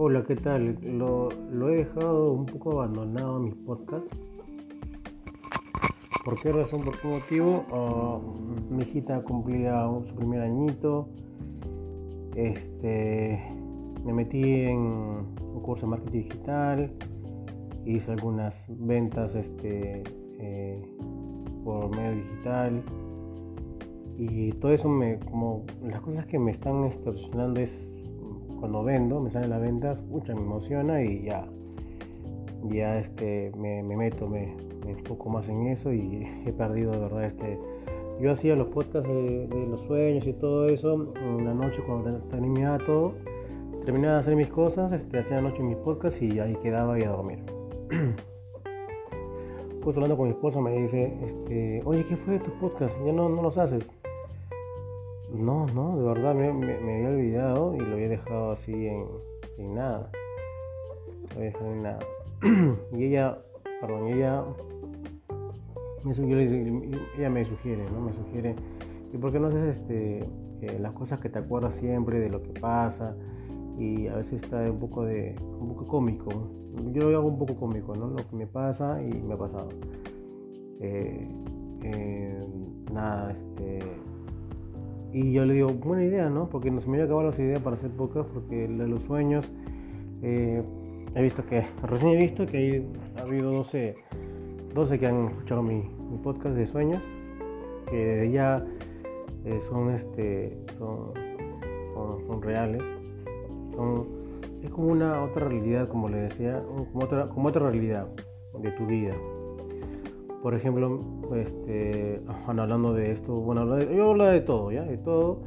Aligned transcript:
Hola, 0.00 0.22
¿qué 0.22 0.36
tal? 0.36 0.78
Lo, 0.96 1.28
he 1.70 1.78
dejado 1.78 2.32
un 2.32 2.46
poco 2.46 2.80
abandonado 2.80 3.34
a 3.34 3.40
mis 3.40 3.56
podcasts. 3.56 4.16
¿Por 6.24 6.40
qué 6.40 6.52
razón? 6.52 6.82
¿Por 6.82 7.00
qué 7.00 7.08
motivo? 7.08 7.64
Uh, 7.72 8.72
mi 8.72 8.84
hijita 8.84 9.20
cumplía 9.24 9.84
su 10.06 10.14
primer 10.14 10.42
añito. 10.42 11.08
Este, 12.36 13.42
me 14.04 14.12
metí 14.12 14.40
en 14.60 14.78
un 14.78 15.62
curso 15.64 15.86
de 15.86 15.90
marketing 15.90 16.28
digital. 16.28 16.92
Hice 17.84 18.12
algunas 18.12 18.54
ventas 18.68 19.34
este, 19.34 20.04
eh, 20.38 20.96
por 21.64 21.90
medio 21.96 22.22
digital. 22.22 22.84
Y 24.16 24.52
todo 24.52 24.70
eso 24.70 24.88
me, 24.88 25.18
como 25.18 25.64
las 25.82 26.00
cosas 26.02 26.24
que 26.26 26.38
me 26.38 26.52
están 26.52 26.84
extorsionando 26.84 27.58
es 27.58 27.97
cuando 28.58 28.82
vendo, 28.84 29.20
me 29.20 29.30
salen 29.30 29.50
las 29.50 29.60
ventas, 29.60 30.00
mucha 30.02 30.34
me 30.34 30.42
emociona 30.42 31.02
y 31.02 31.22
ya, 31.22 31.46
ya 32.64 32.98
este, 32.98 33.52
me, 33.56 33.82
meto, 33.82 34.28
me, 34.28 34.54
enfoco 34.86 35.28
más 35.28 35.48
en 35.48 35.66
eso 35.68 35.92
y 35.92 36.26
he 36.46 36.52
perdido 36.52 36.92
de 36.92 36.98
verdad 36.98 37.24
este... 37.24 37.58
Yo 38.20 38.32
hacía 38.32 38.56
los 38.56 38.66
podcasts 38.68 39.08
de, 39.08 39.66
los 39.70 39.80
sueños 39.82 40.26
y 40.26 40.32
todo 40.32 40.66
eso 40.66 41.14
en 41.22 41.44
la 41.44 41.54
noche 41.54 41.80
cuando 41.86 42.18
terminaba 42.22 42.78
todo, 42.78 43.14
terminaba 43.84 44.14
de 44.14 44.20
hacer 44.20 44.34
mis 44.34 44.48
cosas, 44.48 44.90
este, 44.90 45.20
hacía 45.20 45.36
la 45.36 45.42
noche 45.42 45.62
mis 45.62 45.76
podcasts 45.76 46.20
y 46.20 46.40
ahí 46.40 46.56
quedaba 46.56 46.98
y 46.98 47.04
a 47.04 47.10
dormir. 47.10 47.38
pues 49.84 49.96
hablando 49.96 50.16
con 50.16 50.26
mi 50.26 50.32
esposa 50.32 50.60
me 50.60 50.72
dice, 50.78 51.16
este, 51.24 51.80
oye, 51.84 52.04
¿qué 52.08 52.16
fue 52.16 52.34
de 52.34 52.40
tus 52.40 52.54
podcasts? 52.54 52.98
Ya 53.06 53.12
no 53.12 53.28
los 53.28 53.56
haces. 53.56 53.88
No, 55.32 55.66
no, 55.66 55.98
de 55.98 56.04
verdad 56.04 56.34
me, 56.34 56.48
había 56.48 57.08
olvidado 57.10 57.74
y 57.74 57.80
lo 57.80 57.94
había 57.94 58.08
dejado 58.08 58.52
así 58.52 58.86
en, 58.86 59.74
nada. 59.74 60.10
Lo 61.30 61.36
había 61.36 61.50
dejado 61.50 61.72
en 61.72 61.82
nada. 61.82 61.98
y 62.92 63.04
ella, 63.04 63.38
perdón, 63.80 64.08
ella 64.08 64.44
me, 66.04 66.90
ella 67.18 67.30
me 67.30 67.44
sugiere, 67.44 67.84
¿no? 67.90 68.00
Me 68.00 68.12
sugiere, 68.14 68.56
¿y 69.12 69.18
por 69.18 69.30
qué 69.30 69.38
no 69.38 69.48
haces 69.48 69.76
este, 69.76 70.20
eh, 70.62 70.78
las 70.80 70.92
cosas 70.92 71.20
que 71.20 71.28
te 71.28 71.38
acuerdas 71.38 71.74
siempre 71.76 72.20
de 72.20 72.30
lo 72.30 72.42
que 72.42 72.58
pasa? 72.60 73.14
Y 73.78 74.08
a 74.08 74.16
veces 74.16 74.42
está 74.42 74.58
un 74.70 74.78
poco 74.78 75.04
de, 75.04 75.36
un 75.60 75.68
poco 75.68 75.86
cómico. 75.86 76.30
Yo 76.92 77.10
lo 77.10 77.18
hago 77.18 77.28
un 77.28 77.38
poco 77.38 77.54
cómico, 77.54 77.94
¿no? 77.94 78.08
Lo 78.08 78.16
que 78.16 78.34
me 78.34 78.46
pasa 78.46 79.02
y 79.02 79.22
me 79.22 79.34
ha 79.34 79.38
pasado. 79.38 79.68
Eh, 80.80 81.28
eh, 81.82 82.40
nada, 82.92 83.32
este 83.32 83.80
y 85.12 85.32
yo 85.32 85.44
le 85.46 85.54
digo, 85.54 85.68
buena 85.68 86.04
idea, 86.04 86.28
¿no? 86.28 86.48
Porque 86.48 86.70
no 86.70 86.80
se 86.80 86.88
me 86.88 86.96
había 86.96 87.06
acabado 87.06 87.28
las 87.28 87.38
ideas 87.38 87.60
para 87.60 87.76
hacer 87.76 87.90
podcast, 87.90 88.28
porque 88.30 88.68
de 88.68 88.88
los 88.88 89.02
sueños, 89.02 89.50
eh, 90.22 90.62
he 91.14 91.22
visto 91.22 91.44
que, 91.46 91.64
recién 91.82 92.12
he 92.12 92.16
visto 92.16 92.46
que 92.46 92.84
ha 93.16 93.22
habido 93.22 93.50
12, 93.52 93.96
12 94.74 94.98
que 94.98 95.06
han 95.06 95.28
escuchado 95.28 95.62
mi, 95.62 95.82
podcast 96.22 96.56
de 96.56 96.66
sueños, 96.66 97.02
que 97.88 98.30
ya 98.32 98.64
eh, 99.44 99.60
son, 99.68 99.90
este, 99.90 100.58
son, 100.76 101.12
son, 102.26 102.42
reales, 102.42 102.82
son, 103.74 104.06
es 104.62 104.70
como 104.70 104.88
una 104.88 105.22
otra 105.22 105.48
realidad, 105.48 105.88
como 105.88 106.08
le 106.08 106.18
decía, 106.18 106.62
como 106.92 107.04
otra, 107.04 107.28
como 107.28 107.48
otra 107.48 107.70
realidad 107.70 108.08
de 108.58 108.70
tu 108.72 108.86
vida. 108.86 109.14
Por 110.42 110.54
ejemplo, 110.54 111.00
este, 111.34 112.22
hablando 112.46 112.94
de 112.94 113.12
esto, 113.12 113.34
bueno, 113.34 113.80
yo 113.80 114.10
hablo 114.10 114.24
de 114.24 114.40
todo, 114.40 114.70
¿ya? 114.70 114.82
De 114.82 114.96
todo, 114.98 115.40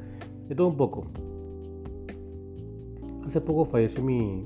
de 0.49 0.55
todo 0.55 0.67
un 0.67 0.77
poco. 0.77 1.05
Hace 3.25 3.39
poco 3.39 3.65
falleció 3.65 4.03
mi, 4.03 4.43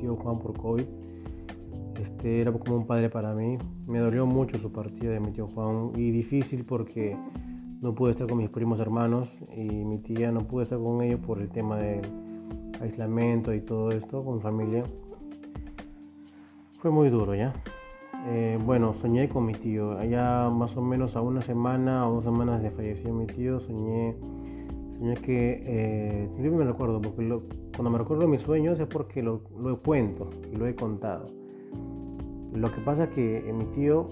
tío 0.00 0.16
Juan 0.16 0.38
por 0.38 0.56
COVID. 0.58 0.84
Este, 2.02 2.40
era 2.40 2.50
como 2.52 2.76
un 2.76 2.86
padre 2.86 3.08
para 3.08 3.32
mí. 3.32 3.58
Me 3.86 4.00
dolió 4.00 4.26
mucho 4.26 4.58
su 4.58 4.72
partida 4.72 5.12
de 5.12 5.20
mi 5.20 5.30
tío 5.30 5.46
Juan 5.46 5.92
y 5.94 6.10
difícil 6.10 6.64
porque 6.64 7.16
no 7.80 7.94
pude 7.94 8.12
estar 8.12 8.26
con 8.26 8.38
mis 8.38 8.50
primos 8.50 8.80
hermanos 8.80 9.30
y 9.54 9.62
mi 9.62 9.98
tía 9.98 10.32
no 10.32 10.40
pude 10.40 10.64
estar 10.64 10.78
con 10.78 11.02
ellos 11.02 11.20
por 11.20 11.40
el 11.40 11.48
tema 11.48 11.76
del 11.76 12.00
aislamiento 12.80 13.54
y 13.54 13.60
todo 13.60 13.90
esto 13.92 14.24
con 14.24 14.40
familia. 14.40 14.82
Fue 16.80 16.90
muy 16.90 17.08
duro, 17.08 17.34
¿ya? 17.34 17.54
Eh, 18.28 18.58
bueno, 18.64 18.92
soñé 19.00 19.28
con 19.28 19.46
mi 19.46 19.52
tío. 19.52 19.96
Allá 19.96 20.50
más 20.50 20.76
o 20.76 20.82
menos 20.82 21.14
a 21.14 21.20
una 21.20 21.40
semana 21.42 22.08
o 22.08 22.14
dos 22.14 22.24
semanas 22.24 22.60
de 22.60 22.72
falleció 22.72 23.14
mi 23.14 23.26
tío, 23.26 23.60
soñé, 23.60 24.16
soñé 24.98 25.14
que, 25.14 25.62
eh, 25.64 26.28
yo 26.42 26.50
me 26.50 26.64
recuerdo, 26.64 27.00
porque 27.00 27.38
cuando 27.76 27.90
me 27.90 27.98
recuerdo 27.98 28.26
mis 28.26 28.42
sueños 28.42 28.80
es 28.80 28.88
porque 28.88 29.22
lo, 29.22 29.42
lo 29.60 29.80
cuento 29.80 30.28
y 30.52 30.56
lo 30.56 30.66
he 30.66 30.74
contado. 30.74 31.26
Lo 32.52 32.72
que 32.72 32.80
pasa 32.80 33.04
es 33.04 33.10
que 33.10 33.48
eh, 33.48 33.52
mi 33.52 33.64
tío 33.66 34.08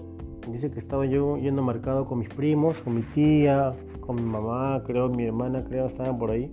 dice 0.49 0.71
que 0.71 0.79
estaba 0.79 1.05
yo 1.05 1.35
yendo 1.35 1.61
marcado 1.61 2.05
con 2.05 2.19
mis 2.19 2.29
primos, 2.29 2.79
con 2.79 2.95
mi 2.95 3.01
tía, 3.01 3.73
con 3.99 4.15
mi 4.15 4.23
mamá, 4.23 4.81
creo, 4.85 5.09
mi 5.09 5.25
hermana, 5.25 5.61
creo, 5.65 5.87
estaban 5.87 6.17
por 6.17 6.31
ahí. 6.31 6.49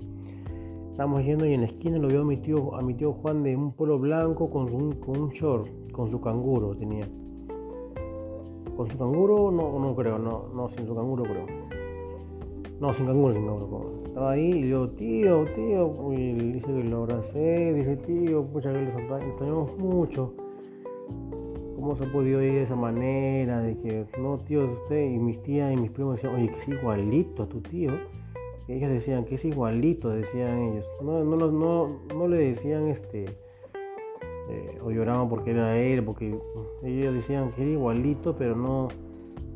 Estábamos 0.91 1.25
yendo 1.25 1.47
y 1.47 1.55
en 1.55 1.61
la 1.61 1.69
esquina 1.69 1.99
lo 1.99 2.09
vio 2.09 2.22
a 2.22 2.25
mi 2.25 2.39
tío, 2.39 2.75
a 2.75 2.83
mi 2.83 2.95
tío 2.95 3.12
Juan 3.12 3.45
de 3.45 3.55
un 3.55 3.72
polo 3.72 4.01
blanco 4.01 4.51
con 4.51 4.65
un, 4.75 4.93
con 4.97 5.17
un 5.17 5.31
short, 5.31 5.69
con 5.93 6.11
su 6.11 6.21
canguro 6.21 6.77
tenía. 6.77 7.06
¿Con 8.82 8.91
su 8.91 8.98
canguro? 8.98 9.53
No, 9.53 9.78
no 9.78 9.94
creo, 9.94 10.19
no, 10.19 10.48
no, 10.53 10.69
sin 10.69 10.88
su 10.88 10.97
canguro 10.97 11.22
creo. 11.22 11.47
No, 12.81 12.93
sin 12.93 13.06
canguro, 13.06 13.32
sin 13.32 13.47
canguro. 13.47 14.03
Estaba 14.06 14.32
ahí 14.32 14.50
y 14.50 14.69
yo, 14.70 14.91
tío, 14.91 15.44
tío, 15.54 16.12
y 16.12 16.32
dice 16.50 16.66
que 16.66 16.82
lo 16.82 17.04
abracé, 17.04 17.75
dice, 17.75 17.97
tío, 17.98 18.42
pucha, 18.42 18.72
que 18.72 18.81
le 18.81 18.88
extrañamos 18.88 19.78
mucho. 19.78 20.34
¿Cómo 21.76 21.94
se 21.94 22.03
ha 22.03 22.10
podido 22.10 22.42
ir 22.42 22.54
de 22.54 22.62
esa 22.65 22.75
manera? 22.75 23.60
De 23.60 23.78
que, 23.78 24.04
no, 24.19 24.38
tío, 24.38 24.65
usted 24.72 25.12
y 25.12 25.16
mis 25.16 25.41
tías 25.44 25.72
y 25.72 25.76
mis 25.76 25.92
primos 25.92 26.16
decían, 26.16 26.34
oye, 26.34 26.48
que 26.48 26.59
es 26.59 26.69
igualito 26.69 27.44
a 27.44 27.47
tu 27.47 27.60
tío. 27.60 27.92
Ellos 28.66 28.91
decían 28.91 29.25
que 29.26 29.37
es 29.37 29.44
igualito, 29.44 30.10
decían 30.10 30.59
ellos. 30.59 30.87
No, 31.00 31.22
no, 31.22 31.37
no, 31.37 32.00
no 32.16 32.26
le 32.26 32.38
decían 32.38 32.88
este 32.88 33.26
eh, 34.53 34.79
o 34.85 34.91
lloraban 34.91 35.31
porque 35.31 35.53
era 35.53 35.79
él, 35.79 36.05
porque 36.05 36.39
ellos 36.83 37.15
decían 37.15 37.51
que 37.53 37.63
era 37.63 37.71
igualito, 37.71 38.37
pero 38.37 38.55
no, 38.55 38.89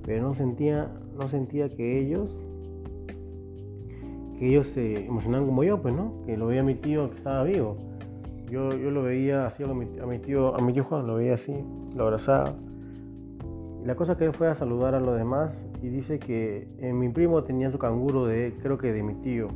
pero 0.04 0.22
no 0.22 0.34
sentía, 0.34 0.90
no 1.18 1.28
sentía 1.28 1.68
que 1.68 2.00
ellos, 2.00 2.34
que 4.38 4.48
ellos 4.48 4.68
se 4.68 5.04
emocionaban 5.04 5.46
como 5.46 5.64
yo, 5.64 5.82
pues, 5.82 5.94
¿no? 5.94 6.22
Que 6.24 6.38
lo 6.38 6.46
veía 6.46 6.62
a 6.62 6.64
mi 6.64 6.76
tío 6.76 7.10
que 7.10 7.16
estaba 7.16 7.44
vivo. 7.44 7.76
Yo, 8.50 8.70
yo 8.70 8.90
lo 8.90 9.02
veía 9.02 9.46
así 9.46 9.64
a 9.64 9.66
mi, 9.66 9.84
tío, 10.18 10.56
a 10.56 10.62
mi 10.62 10.72
tío 10.72 10.84
Juan, 10.84 11.06
lo 11.06 11.16
veía 11.16 11.34
así, 11.34 11.52
lo 11.94 12.04
abrazaba. 12.04 12.54
La 13.84 13.96
cosa 13.96 14.16
que 14.16 14.24
él 14.24 14.32
fue 14.32 14.48
a 14.48 14.54
saludar 14.54 14.94
a 14.94 15.00
los 15.00 15.18
demás 15.18 15.62
y 15.82 15.88
dice 15.88 16.18
que 16.18 16.68
eh, 16.78 16.92
mi 16.94 17.10
primo 17.10 17.44
tenía 17.44 17.70
su 17.70 17.78
canguro 17.78 18.24
de, 18.24 18.54
creo 18.62 18.78
que 18.78 18.92
de 18.94 19.02
mi 19.02 19.14
tío. 19.16 19.48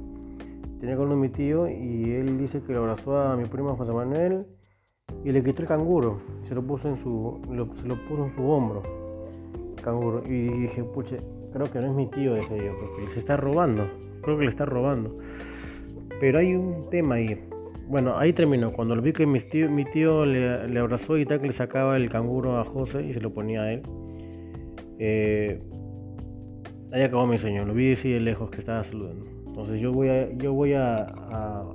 Tenía 0.81 0.97
con 0.97 1.19
mi 1.19 1.31
tío 1.31 1.67
y 1.67 2.13
él 2.13 2.37
dice 2.37 2.63
que 2.63 2.73
lo 2.75 2.81
abrazó 2.81 3.19
a 3.19 3.37
mi 3.37 3.45
primo 3.45 3.75
José 3.77 3.93
Manuel 3.93 4.47
y 5.25 5.33
le 5.33 5.43
quitó 5.43 5.63
el 5.63 5.69
canguro, 5.69 6.21
se 6.43 6.55
lo 6.55 6.63
puso 6.63 6.89
en 6.89 6.97
su, 6.97 7.41
se 7.81 7.89
lo 7.89 7.97
puso 7.97 8.25
en 8.25 8.35
su 8.35 8.49
hombro, 8.49 8.83
canguro, 9.83 10.23
y 10.27 10.49
dije, 10.49 10.83
puche, 10.83 11.19
creo 11.53 11.71
que 11.71 11.81
no 11.81 11.89
es 11.89 11.95
mi 11.95 12.07
tío 12.07 12.37
ese 12.37 12.57
yo, 12.57 12.71
porque 12.79 13.13
se 13.13 13.19
está 13.19 13.37
robando, 13.37 13.87
creo 14.23 14.39
que 14.39 14.45
le 14.45 14.51
está 14.51 14.65
robando. 14.65 15.17
Pero 16.21 16.39
hay 16.39 16.55
un 16.55 16.89
tema 16.91 17.17
ahí. 17.17 17.41
Bueno, 17.89 18.17
ahí 18.19 18.33
terminó. 18.35 18.73
Cuando 18.73 18.95
lo 18.95 19.01
vi 19.01 19.13
que 19.13 19.27
mi 19.27 19.41
tío, 19.41 19.71
mi 19.71 19.85
tío 19.85 20.27
le, 20.27 20.79
abrazó 20.79 21.17
y 21.17 21.25
tal, 21.25 21.41
que 21.41 21.47
le 21.47 21.53
sacaba 21.55 21.97
el 21.97 22.11
canguro 22.11 22.59
a 22.59 22.65
José 22.65 23.03
y 23.05 23.15
se 23.15 23.21
lo 23.21 23.33
ponía 23.33 23.63
a 23.63 23.73
él. 23.73 23.83
Eh, 24.99 25.63
ahí 26.93 27.03
acabó 27.03 27.27
mi 27.27 27.39
sueño. 27.39 27.65
Lo 27.65 27.73
vi 27.73 27.93
así 27.93 28.13
de 28.13 28.21
lejos 28.21 28.51
que 28.51 28.61
estaba 28.61 28.85
saludando. 28.85 29.25
Entonces 29.47 29.81
yo 29.81 29.93
voy 29.93 30.09
a, 30.11 30.31
yo 30.37 30.53
voy 30.53 30.75
a 30.75 31.07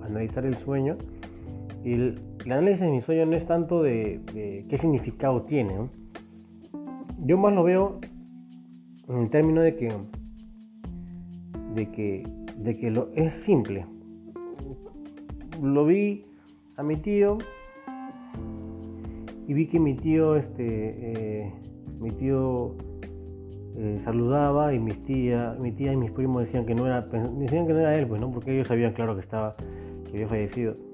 analizar 0.04 0.46
el 0.46 0.56
sueño 0.56 0.98
el, 1.94 2.20
análisis 2.46 2.82
de 2.82 2.90
mi 2.90 3.02
sueño 3.02 3.26
no 3.26 3.36
es 3.36 3.46
tanto 3.46 3.84
de, 3.84 4.20
qué 4.68 4.78
significado 4.78 5.44
tiene. 5.44 5.76
Yo 7.20 7.38
más 7.38 7.54
lo 7.54 7.64
veo 7.64 8.00
en 9.08 9.18
el 9.18 9.30
término 9.30 9.62
de 9.62 9.76
que, 9.76 9.94
de 11.76 11.92
que, 11.92 12.28
de 12.58 12.74
que 12.76 12.92
lo, 12.92 13.10
es 13.16 13.36
simple. 13.36 13.86
Lo 15.62 15.86
vi 15.86 16.26
a 16.76 16.84
mi 16.84 16.96
tío 16.98 17.38
y 19.48 19.54
vi 19.54 19.68
que 19.68 19.80
mi 19.80 19.96
tío, 19.96 20.36
este, 20.36 21.44
eh, 21.46 21.54
mi 22.00 22.10
tío 22.10 22.76
eh, 23.78 24.00
saludaba 24.04 24.74
y 24.74 24.80
mi 24.80 24.92
tía 24.92 25.56
y 25.60 25.96
mis 25.96 26.12
primos 26.12 26.46
decían 26.46 26.66
que 26.66 26.74
no 26.74 26.88
era, 26.88 27.02
decían 27.02 27.68
que 27.68 27.74
no 27.74 27.80
era 27.80 27.96
él, 27.96 28.08
pues 28.08 28.20
no, 28.20 28.32
porque 28.32 28.54
ellos 28.54 28.68
sabían 28.68 28.94
claro 28.94 29.16
que 29.16 29.22
estaba, 29.22 29.56
que 30.06 30.12
había 30.14 30.28
fallecido 30.28 30.85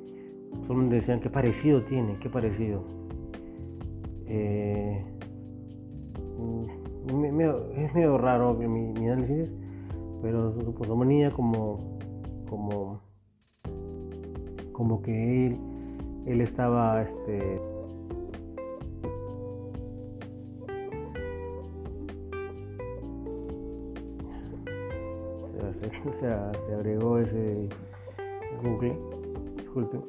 solamente 0.67 0.95
decían 0.95 1.19
qué 1.19 1.29
parecido 1.29 1.83
tiene, 1.83 2.17
qué 2.19 2.29
parecido. 2.29 2.83
Eh, 4.25 5.03
mm, 6.37 6.63
es 7.77 7.93
medio 7.93 8.17
raro 8.17 8.53
mi, 8.53 8.67
mi 8.67 9.09
análisis, 9.09 9.53
pero 10.21 10.53
su 10.53 10.73
como, 11.31 11.99
como, 12.49 13.01
como 14.73 15.01
que 15.01 15.47
él 15.47 15.57
él 16.25 16.41
estaba 16.41 17.01
este, 17.01 17.59
se, 25.79 26.11
se 26.13 26.27
agregó 26.73 27.17
ese 27.17 27.67
Google, 28.61 28.97
disculpen, 29.57 30.03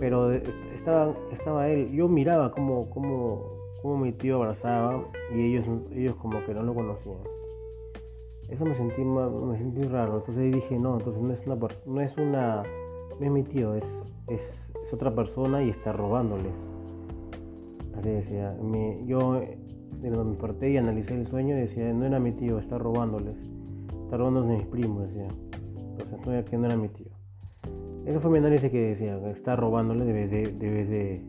pero 0.00 0.32
estaba, 0.32 1.14
estaba 1.30 1.68
él, 1.68 1.92
yo 1.92 2.08
miraba 2.08 2.50
cómo, 2.50 2.90
cómo, 2.90 3.44
cómo 3.82 3.98
mi 3.98 4.12
tío 4.12 4.36
abrazaba 4.36 5.04
y 5.32 5.40
ellos, 5.40 5.66
ellos 5.92 6.16
como 6.16 6.44
que 6.44 6.54
no 6.54 6.62
lo 6.62 6.74
conocían. 6.74 7.18
Eso 8.48 8.64
me 8.64 8.74
sentí, 8.74 9.04
me 9.04 9.58
sentí 9.58 9.82
raro, 9.82 10.16
entonces 10.16 10.52
dije, 10.52 10.76
no, 10.76 10.98
entonces 10.98 11.22
no 11.22 11.32
es 11.32 11.46
una, 11.46 11.56
no 11.86 12.00
es 12.00 12.16
una, 12.16 12.62
es 13.20 13.30
mi 13.30 13.44
tío, 13.44 13.76
es, 13.76 13.84
es, 14.26 14.40
otra 14.92 15.14
persona 15.14 15.62
y 15.62 15.70
está 15.70 15.92
robándoles. 15.92 16.52
Así 17.96 18.10
decía, 18.10 18.56
yo 19.06 19.40
de 20.00 20.10
donde 20.10 20.36
me 20.60 20.70
y 20.70 20.76
analicé 20.78 21.14
el 21.14 21.28
sueño 21.28 21.56
y 21.56 21.60
decía, 21.60 21.92
no 21.92 22.06
era 22.06 22.18
mi 22.18 22.32
tío, 22.32 22.58
está 22.58 22.76
robándoles 22.76 23.36
está 24.10 24.16
robando 24.16 24.42
de 24.42 24.56
mis 24.56 24.66
primos, 24.66 25.06
decía. 25.06 25.28
Entonces, 25.92 26.18
no, 26.26 26.44
que 26.44 26.58
no 26.58 26.66
era 26.66 26.76
mi 26.76 26.88
tío. 26.88 27.09
Eso 28.10 28.18
fue 28.20 28.32
mi 28.32 28.38
análisis 28.38 28.68
que 28.72 28.88
decía, 28.88 29.16
está 29.30 29.54
robándole, 29.54 30.04
debe 30.04 30.26
de, 30.26 30.50
de, 30.50 31.22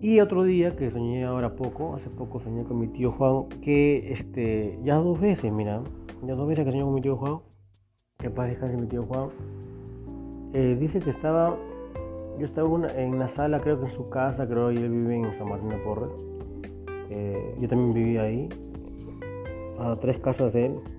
Y 0.00 0.20
otro 0.20 0.44
día 0.44 0.76
que 0.76 0.88
soñé 0.88 1.24
ahora 1.24 1.56
poco, 1.56 1.96
hace 1.96 2.08
poco 2.08 2.38
soñé 2.38 2.62
con 2.62 2.78
mi 2.78 2.86
tío 2.86 3.10
Juan, 3.10 3.48
que 3.62 4.12
este, 4.12 4.78
ya 4.84 4.94
dos 4.94 5.20
veces, 5.20 5.52
mira, 5.52 5.82
ya 6.22 6.36
dos 6.36 6.46
veces 6.46 6.64
que 6.64 6.70
soñé 6.70 6.84
con 6.84 6.94
mi 6.94 7.00
tío 7.00 7.16
Juan, 7.16 7.40
que 8.18 8.30
paz 8.30 8.50
descanse 8.50 8.76
mi 8.76 8.86
tío 8.86 9.02
Juan, 9.02 9.30
eh, 10.52 10.76
dice 10.78 11.00
que 11.00 11.10
estaba, 11.10 11.56
yo 12.38 12.46
estaba 12.46 12.68
en 12.96 13.14
una 13.14 13.26
sala, 13.26 13.60
creo 13.60 13.80
que 13.80 13.86
en 13.86 13.92
su 13.92 14.08
casa, 14.10 14.46
creo 14.46 14.68
que 14.68 14.76
él 14.76 14.90
vive 14.90 15.16
en 15.16 15.34
San 15.34 15.48
Martín 15.48 15.70
de 15.70 15.78
Porres, 15.78 16.10
eh, 17.10 17.56
yo 17.58 17.68
también 17.68 17.92
vivía 17.92 18.22
ahí, 18.22 18.48
a 19.80 19.96
tres 19.96 20.20
casas 20.20 20.52
de 20.52 20.66
él. 20.66 20.95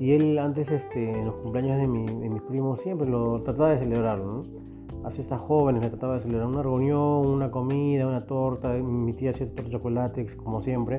Y 0.00 0.12
él 0.12 0.38
antes, 0.38 0.70
este, 0.70 1.10
en 1.10 1.26
los 1.26 1.34
cumpleaños 1.36 1.78
de, 1.78 1.86
mi, 1.86 2.06
de 2.06 2.28
mis 2.28 2.42
primos, 2.42 2.80
siempre 2.80 3.08
lo 3.08 3.42
trataba 3.42 3.70
de 3.70 3.78
celebrarlo, 3.78 4.24
¿no? 4.24 5.10
Estas 5.10 5.40
jóvenes 5.40 5.82
le 5.82 5.90
trataba 5.90 6.14
de 6.14 6.20
celebrar 6.20 6.48
una 6.48 6.62
reunión, 6.62 7.26
una 7.26 7.50
comida, 7.50 8.06
una 8.06 8.20
torta. 8.20 8.72
Mi 8.72 9.12
tía 9.12 9.30
hacía 9.30 9.46
torta 9.46 9.62
de 9.62 9.70
chocolate, 9.70 10.26
como 10.36 10.62
siempre, 10.62 10.98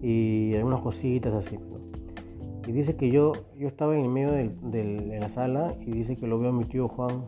y 0.00 0.54
algunas 0.54 0.80
cositas 0.80 1.34
así. 1.34 1.58
Y 2.66 2.72
dice 2.72 2.96
que 2.96 3.10
yo, 3.10 3.32
yo 3.58 3.68
estaba 3.68 3.96
en 3.96 4.04
el 4.04 4.10
medio 4.10 4.32
de 4.32 5.18
la 5.20 5.28
sala 5.28 5.74
y 5.80 5.90
dice 5.90 6.16
que 6.16 6.26
lo 6.26 6.38
veo 6.38 6.50
a 6.50 6.52
mi 6.52 6.64
tío 6.64 6.88
Juan 6.88 7.26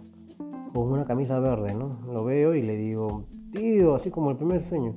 con 0.73 0.93
una 0.93 1.05
camisa 1.05 1.39
verde, 1.41 1.75
¿no? 1.75 1.99
Lo 2.13 2.25
veo 2.25 2.55
y 2.55 2.63
le 2.63 2.77
digo, 2.77 3.25
tío, 3.53 3.95
así 3.95 4.11
como 4.11 4.31
el 4.31 4.37
primer 4.37 4.63
sueño 4.69 4.95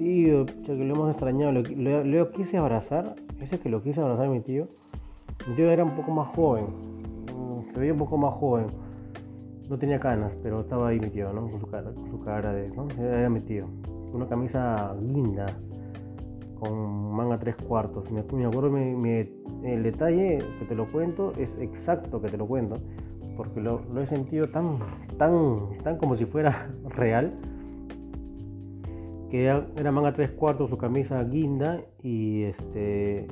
tío, 0.00 0.46
lo 0.66 0.94
hemos 0.94 1.10
extrañado, 1.10 1.52
lo, 1.52 2.30
quise 2.32 2.56
abrazar, 2.56 3.16
ese 3.38 3.60
que 3.60 3.68
lo 3.68 3.82
quise 3.82 4.00
abrazar 4.00 4.26
a 4.26 4.30
mi 4.30 4.40
tío, 4.40 4.68
tío 5.56 5.70
era 5.70 5.84
un 5.84 5.90
poco 5.92 6.12
más 6.12 6.28
joven, 6.34 6.66
se 7.72 7.80
veía 7.80 7.92
un 7.92 7.98
poco 7.98 8.16
más 8.16 8.34
joven, 8.34 8.66
no 9.68 9.78
tenía 9.78 10.00
canas, 10.00 10.32
pero 10.42 10.60
estaba 10.60 10.88
ahí 10.88 10.98
mi 10.98 11.10
tío, 11.10 11.32
¿no? 11.32 11.48
Con 11.48 11.60
su 11.60 11.66
cara, 11.66 11.92
con 11.92 12.10
su 12.10 12.20
cara 12.20 12.52
de, 12.52 12.68
¿no? 12.70 12.88
Era 12.98 13.30
mi 13.30 13.40
tío, 13.40 13.66
una 14.12 14.26
camisa 14.26 14.94
linda, 15.00 15.46
con 16.58 17.12
manga 17.12 17.38
tres 17.38 17.56
cuartos, 17.56 18.10
me, 18.10 18.20
acuerdo 18.20 18.76
el 18.76 19.82
detalle 19.82 20.38
que 20.58 20.64
te 20.66 20.74
lo 20.74 20.86
cuento 20.86 21.32
es 21.38 21.54
exacto 21.58 22.20
que 22.20 22.28
te 22.28 22.36
lo 22.36 22.46
cuento, 22.46 22.76
porque 23.36 23.60
lo, 23.60 23.80
he 23.98 24.06
sentido 24.06 24.48
tan, 24.48 24.78
tan, 25.16 25.56
tan 25.82 25.96
como 25.96 26.16
si 26.16 26.26
fuera 26.26 26.70
real 26.90 27.32
que 29.30 29.44
era, 29.44 29.92
manga 29.92 30.12
tres 30.12 30.32
cuartos, 30.32 30.68
su 30.68 30.76
camisa 30.76 31.22
guinda 31.24 31.80
y 32.02 32.42
este 32.42 33.28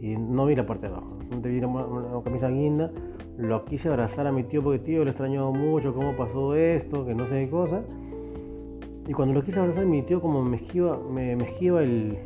y 0.00 0.16
no 0.16 0.46
vi 0.46 0.56
la 0.56 0.66
parte 0.66 0.88
de 0.88 0.92
abajo, 0.92 1.16
no 1.32 1.40
vi 1.42 1.60
la, 1.60 2.22
camisa 2.22 2.48
guinda, 2.48 2.90
lo 3.36 3.64
quise 3.64 3.88
abrazar 3.88 4.26
a 4.26 4.32
mi 4.32 4.44
tío 4.44 4.62
porque 4.62 4.78
tío 4.80 5.04
le 5.04 5.10
extrañado 5.10 5.52
mucho 5.52 5.94
cómo 5.94 6.16
pasó 6.16 6.54
esto, 6.54 7.04
que 7.06 7.14
no 7.14 7.26
sé 7.28 7.44
qué 7.44 7.50
cosa. 7.50 7.82
Y 9.06 9.12
cuando 9.12 9.34
lo 9.34 9.42
quise 9.42 9.58
abrazar, 9.58 9.84
mi 9.84 10.02
tío 10.02 10.20
como 10.20 10.42
me 10.42 10.56
esquiva, 10.58 10.96
me, 10.96 11.32
esquiva 11.34 11.82
el, 11.82 12.18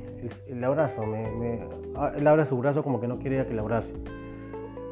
abrazo, 0.63 1.03
me, 1.07 1.31
me, 1.33 1.61
él 2.17 2.27
abre 2.27 2.45
su 2.45 2.57
brazo 2.59 2.83
como 2.83 3.01
que 3.01 3.09
no 3.09 3.19
quería 3.19 3.47
que 3.47 3.55
le 3.55 3.61
abrace. 3.61 3.93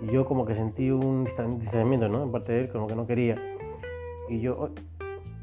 Y 0.03 0.13
yo 0.13 0.25
como 0.25 0.47
que 0.47 0.55
sentí 0.55 0.91
un 0.91 1.25
distanciamiento, 1.25 2.09
¿no? 2.09 2.23
En 2.23 2.33
parte 2.33 2.53
de 2.53 2.61
él, 2.63 2.69
como 2.69 2.87
que 2.87 2.95
no 2.95 3.07
quería. 3.07 3.37
Y 4.29 4.41
yo 4.41 4.71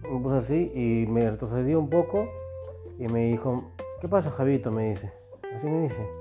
me 0.03 0.19
puse 0.19 0.37
así 0.37 0.71
y 0.73 1.05
me 1.07 1.29
retrocedí 1.29 1.75
un 1.75 1.89
poco 1.89 2.27
y 2.99 3.07
me 3.07 3.27
dijo, 3.27 3.71
¿qué 4.01 4.07
pasa 4.07 4.31
Javito? 4.31 4.71
Me 4.71 4.91
dice. 4.91 5.11
Así 5.55 5.67
me 5.67 5.83
dice. 5.83 6.20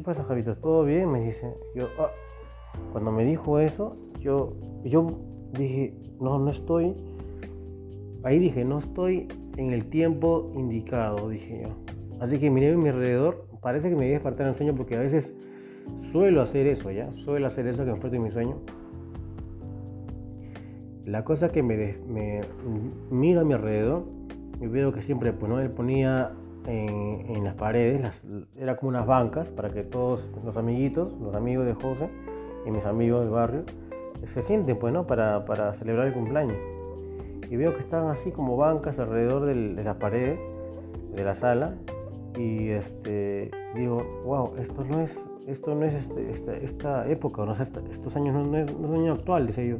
¿Qué 0.00 0.04
pasa 0.04 0.24
Javito? 0.24 0.56
¿Todo 0.56 0.84
bien? 0.84 1.12
Me 1.12 1.20
dice. 1.20 1.52
Yo, 1.74 1.86
ah". 1.98 2.08
Cuando 2.90 3.12
me 3.12 3.22
dijo 3.22 3.58
eso, 3.58 3.98
yo, 4.18 4.54
yo 4.82 5.08
dije, 5.52 5.94
no, 6.18 6.38
no 6.38 6.50
estoy. 6.50 6.94
Ahí 8.22 8.38
dije, 8.38 8.64
no 8.64 8.78
estoy 8.78 9.28
en 9.58 9.74
el 9.74 9.84
tiempo 9.90 10.52
indicado, 10.54 11.28
dije 11.28 11.64
yo. 11.66 11.74
Así 12.18 12.38
que 12.38 12.48
miré 12.48 12.72
a 12.72 12.76
mi 12.78 12.88
alrededor, 12.88 13.44
parece 13.60 13.90
que 13.90 13.94
me 13.94 14.04
voy 14.04 14.08
a 14.08 14.12
despertar 14.12 14.46
en 14.46 14.54
sueño 14.54 14.74
porque 14.74 14.96
a 14.96 15.00
veces 15.00 15.34
suelo 16.12 16.40
hacer 16.40 16.66
eso, 16.66 16.90
¿ya? 16.90 17.12
Suelo 17.12 17.46
hacer 17.46 17.66
eso 17.66 17.84
que 17.84 17.90
me 17.90 17.98
despierto 17.98 18.16
en 18.16 18.22
mi 18.22 18.30
sueño. 18.30 18.56
La 21.04 21.24
cosa 21.24 21.50
que 21.50 21.62
me, 21.62 21.98
me 22.08 22.40
miro 23.10 23.42
a 23.42 23.44
mi 23.44 23.52
alrededor 23.52 24.04
y 24.62 24.66
veo 24.66 24.94
que 24.94 25.02
siempre 25.02 25.34
pues, 25.34 25.52
¿no? 25.52 25.60
él 25.60 25.70
ponía 25.70 26.32
en, 26.66 27.44
las 27.44 27.54
paredes, 27.54 28.22
era 28.58 28.76
como 28.76 28.90
unas 28.90 29.06
bancas 29.06 29.48
para 29.48 29.70
que 29.70 29.82
todos 29.82 30.30
los 30.44 30.56
amiguitos, 30.56 31.12
los 31.20 31.34
amigos 31.34 31.66
de 31.66 31.74
José 31.74 32.08
y 32.66 32.70
mis 32.70 32.84
amigos 32.84 33.22
del 33.22 33.30
barrio, 33.30 33.62
se 34.34 34.42
sienten 34.42 34.78
pues, 34.78 34.92
¿no? 34.92 35.06
para, 35.06 35.44
para 35.44 35.72
celebrar 35.74 36.06
el 36.06 36.12
cumpleaños. 36.12 36.56
Y 37.50 37.56
veo 37.56 37.74
que 37.74 37.80
están 37.80 38.08
así 38.08 38.30
como 38.30 38.56
bancas 38.56 38.98
alrededor 38.98 39.46
de 39.46 39.82
las 39.82 39.96
paredes 39.96 40.38
de 41.14 41.24
la 41.24 41.34
sala 41.34 41.74
y 42.38 42.68
este, 42.68 43.50
digo, 43.74 44.04
wow, 44.24 44.52
esto 44.58 44.84
no 44.84 45.00
es, 45.00 45.18
esto 45.46 45.74
no 45.74 45.84
es 45.84 45.94
este, 45.94 46.64
esta, 46.64 47.08
época, 47.08 47.44
no, 47.44 47.56
estos 47.90 48.16
años 48.16 48.34
no, 48.34 48.56
es, 48.56 48.78
no 48.78 48.88
es 48.88 49.00
año 49.00 49.12
actual, 49.14 49.46
dice 49.46 49.66
yo. 49.66 49.76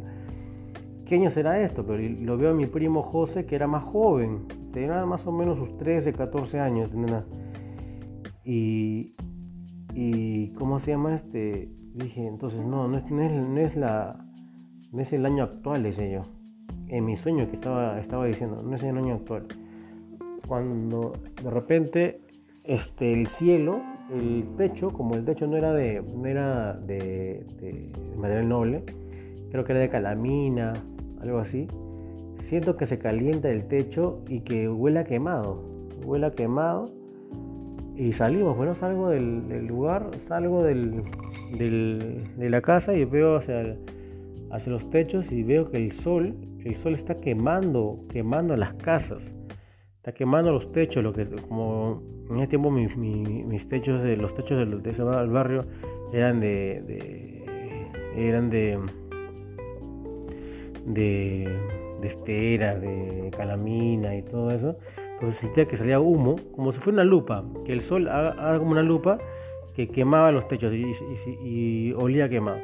¿Qué 1.06 1.16
año 1.16 1.30
será 1.30 1.60
esto? 1.60 1.84
Pero 1.84 2.02
lo 2.20 2.36
veo 2.36 2.50
a 2.50 2.54
mi 2.54 2.66
primo 2.66 3.02
José 3.02 3.44
que 3.44 3.56
era 3.56 3.66
más 3.66 3.84
joven, 3.84 4.40
tenía 4.72 5.04
más 5.06 5.26
o 5.26 5.32
menos 5.32 5.58
sus 5.58 5.76
13, 5.78 6.12
14 6.12 6.58
años. 6.58 6.90
Y, 8.44 9.14
y, 9.94 10.48
¿cómo 10.54 10.80
se 10.80 10.92
llama 10.92 11.14
este? 11.14 11.68
Dije, 11.94 12.26
entonces 12.26 12.64
no, 12.64 12.88
no 12.88 12.98
es, 12.98 13.10
no 13.10 13.60
es, 13.60 13.76
la, 13.76 14.24
no 14.92 15.00
es 15.00 15.12
el 15.12 15.26
año 15.26 15.44
actual, 15.44 15.86
ese 15.86 16.10
yo. 16.10 16.22
En 16.88 17.04
mi 17.04 17.16
sueño 17.16 17.48
que 17.48 17.56
estaba, 17.56 18.00
estaba 18.00 18.26
diciendo, 18.26 18.62
no 18.62 18.76
es 18.76 18.82
el 18.82 18.96
año 18.96 19.14
actual. 19.14 19.46
Cuando 20.46 21.12
de 21.42 21.50
repente 21.50 22.20
este, 22.64 23.12
el 23.12 23.26
cielo, 23.26 23.80
el 24.10 24.44
techo, 24.56 24.90
como 24.90 25.14
el 25.14 25.24
techo 25.24 25.46
no 25.46 25.56
era 25.56 25.72
de, 25.72 26.02
no 26.02 26.26
era 26.26 26.74
de, 26.74 27.46
de 27.60 27.92
material 28.16 28.48
noble, 28.48 28.84
creo 29.50 29.64
que 29.64 29.72
era 29.72 29.80
de 29.80 29.88
calamina, 29.88 30.72
algo 31.20 31.38
así, 31.38 31.68
siento 32.50 32.76
que 32.76 32.84
se 32.84 32.98
calienta 32.98 33.48
el 33.48 33.66
techo 33.68 34.24
y 34.28 34.40
que 34.40 34.68
huele 34.68 34.98
a 34.98 35.04
quemado, 35.04 35.62
huele 36.04 36.26
a 36.26 36.32
quemado. 36.32 36.86
Y 37.94 38.12
salimos, 38.12 38.56
bueno, 38.56 38.74
salgo 38.74 39.08
del, 39.08 39.66
lugar, 39.66 40.10
salgo 40.26 40.64
del, 40.64 41.02
de 41.56 42.50
la 42.50 42.60
casa 42.60 42.94
y 42.94 43.04
veo 43.04 43.36
hacia, 43.36 43.76
hacia 44.50 44.72
los 44.72 44.90
techos 44.90 45.30
y 45.30 45.44
veo 45.44 45.70
que 45.70 45.76
el 45.76 45.92
sol, 45.92 46.34
el 46.64 46.76
sol 46.76 46.94
está 46.94 47.14
quemando, 47.14 48.00
quemando 48.08 48.56
las 48.56 48.74
casas, 48.74 49.22
está 49.96 50.12
quemando 50.12 50.50
los 50.50 50.72
techos, 50.72 51.04
lo 51.04 51.12
que 51.12 51.26
como 51.26 52.02
en 52.30 52.38
ese 52.38 52.48
tiempo 52.48 52.70
mis, 52.70 52.96
mis, 52.96 53.68
techos, 53.68 54.02
de, 54.02 54.16
los 54.16 54.34
techos 54.34 54.82
de, 54.82 54.90
ese 54.90 55.02
barrio 55.02 55.62
eran 56.12 56.40
de, 56.40 56.82
de 56.86 58.28
eran 58.28 58.50
de 58.50 58.78
de 60.86 61.80
de 62.00 62.08
estera, 62.08 62.78
de 62.78 63.30
calamina 63.36 64.16
y 64.16 64.22
todo 64.22 64.50
eso. 64.50 64.76
Entonces 65.14 65.38
sentía 65.38 65.66
que 65.66 65.76
salía 65.76 66.00
humo, 66.00 66.36
como 66.54 66.72
si 66.72 66.80
fuera 66.80 66.94
una 66.94 67.04
lupa, 67.04 67.44
que 67.64 67.72
el 67.72 67.82
sol 67.82 68.08
haga, 68.08 68.58
como 68.58 68.70
una 68.70 68.82
lupa 68.82 69.18
que 69.74 69.88
quemaba 69.88 70.32
los 70.32 70.48
techos 70.48 70.72
y, 70.72 71.92
olía 71.92 72.28
quemado. 72.28 72.60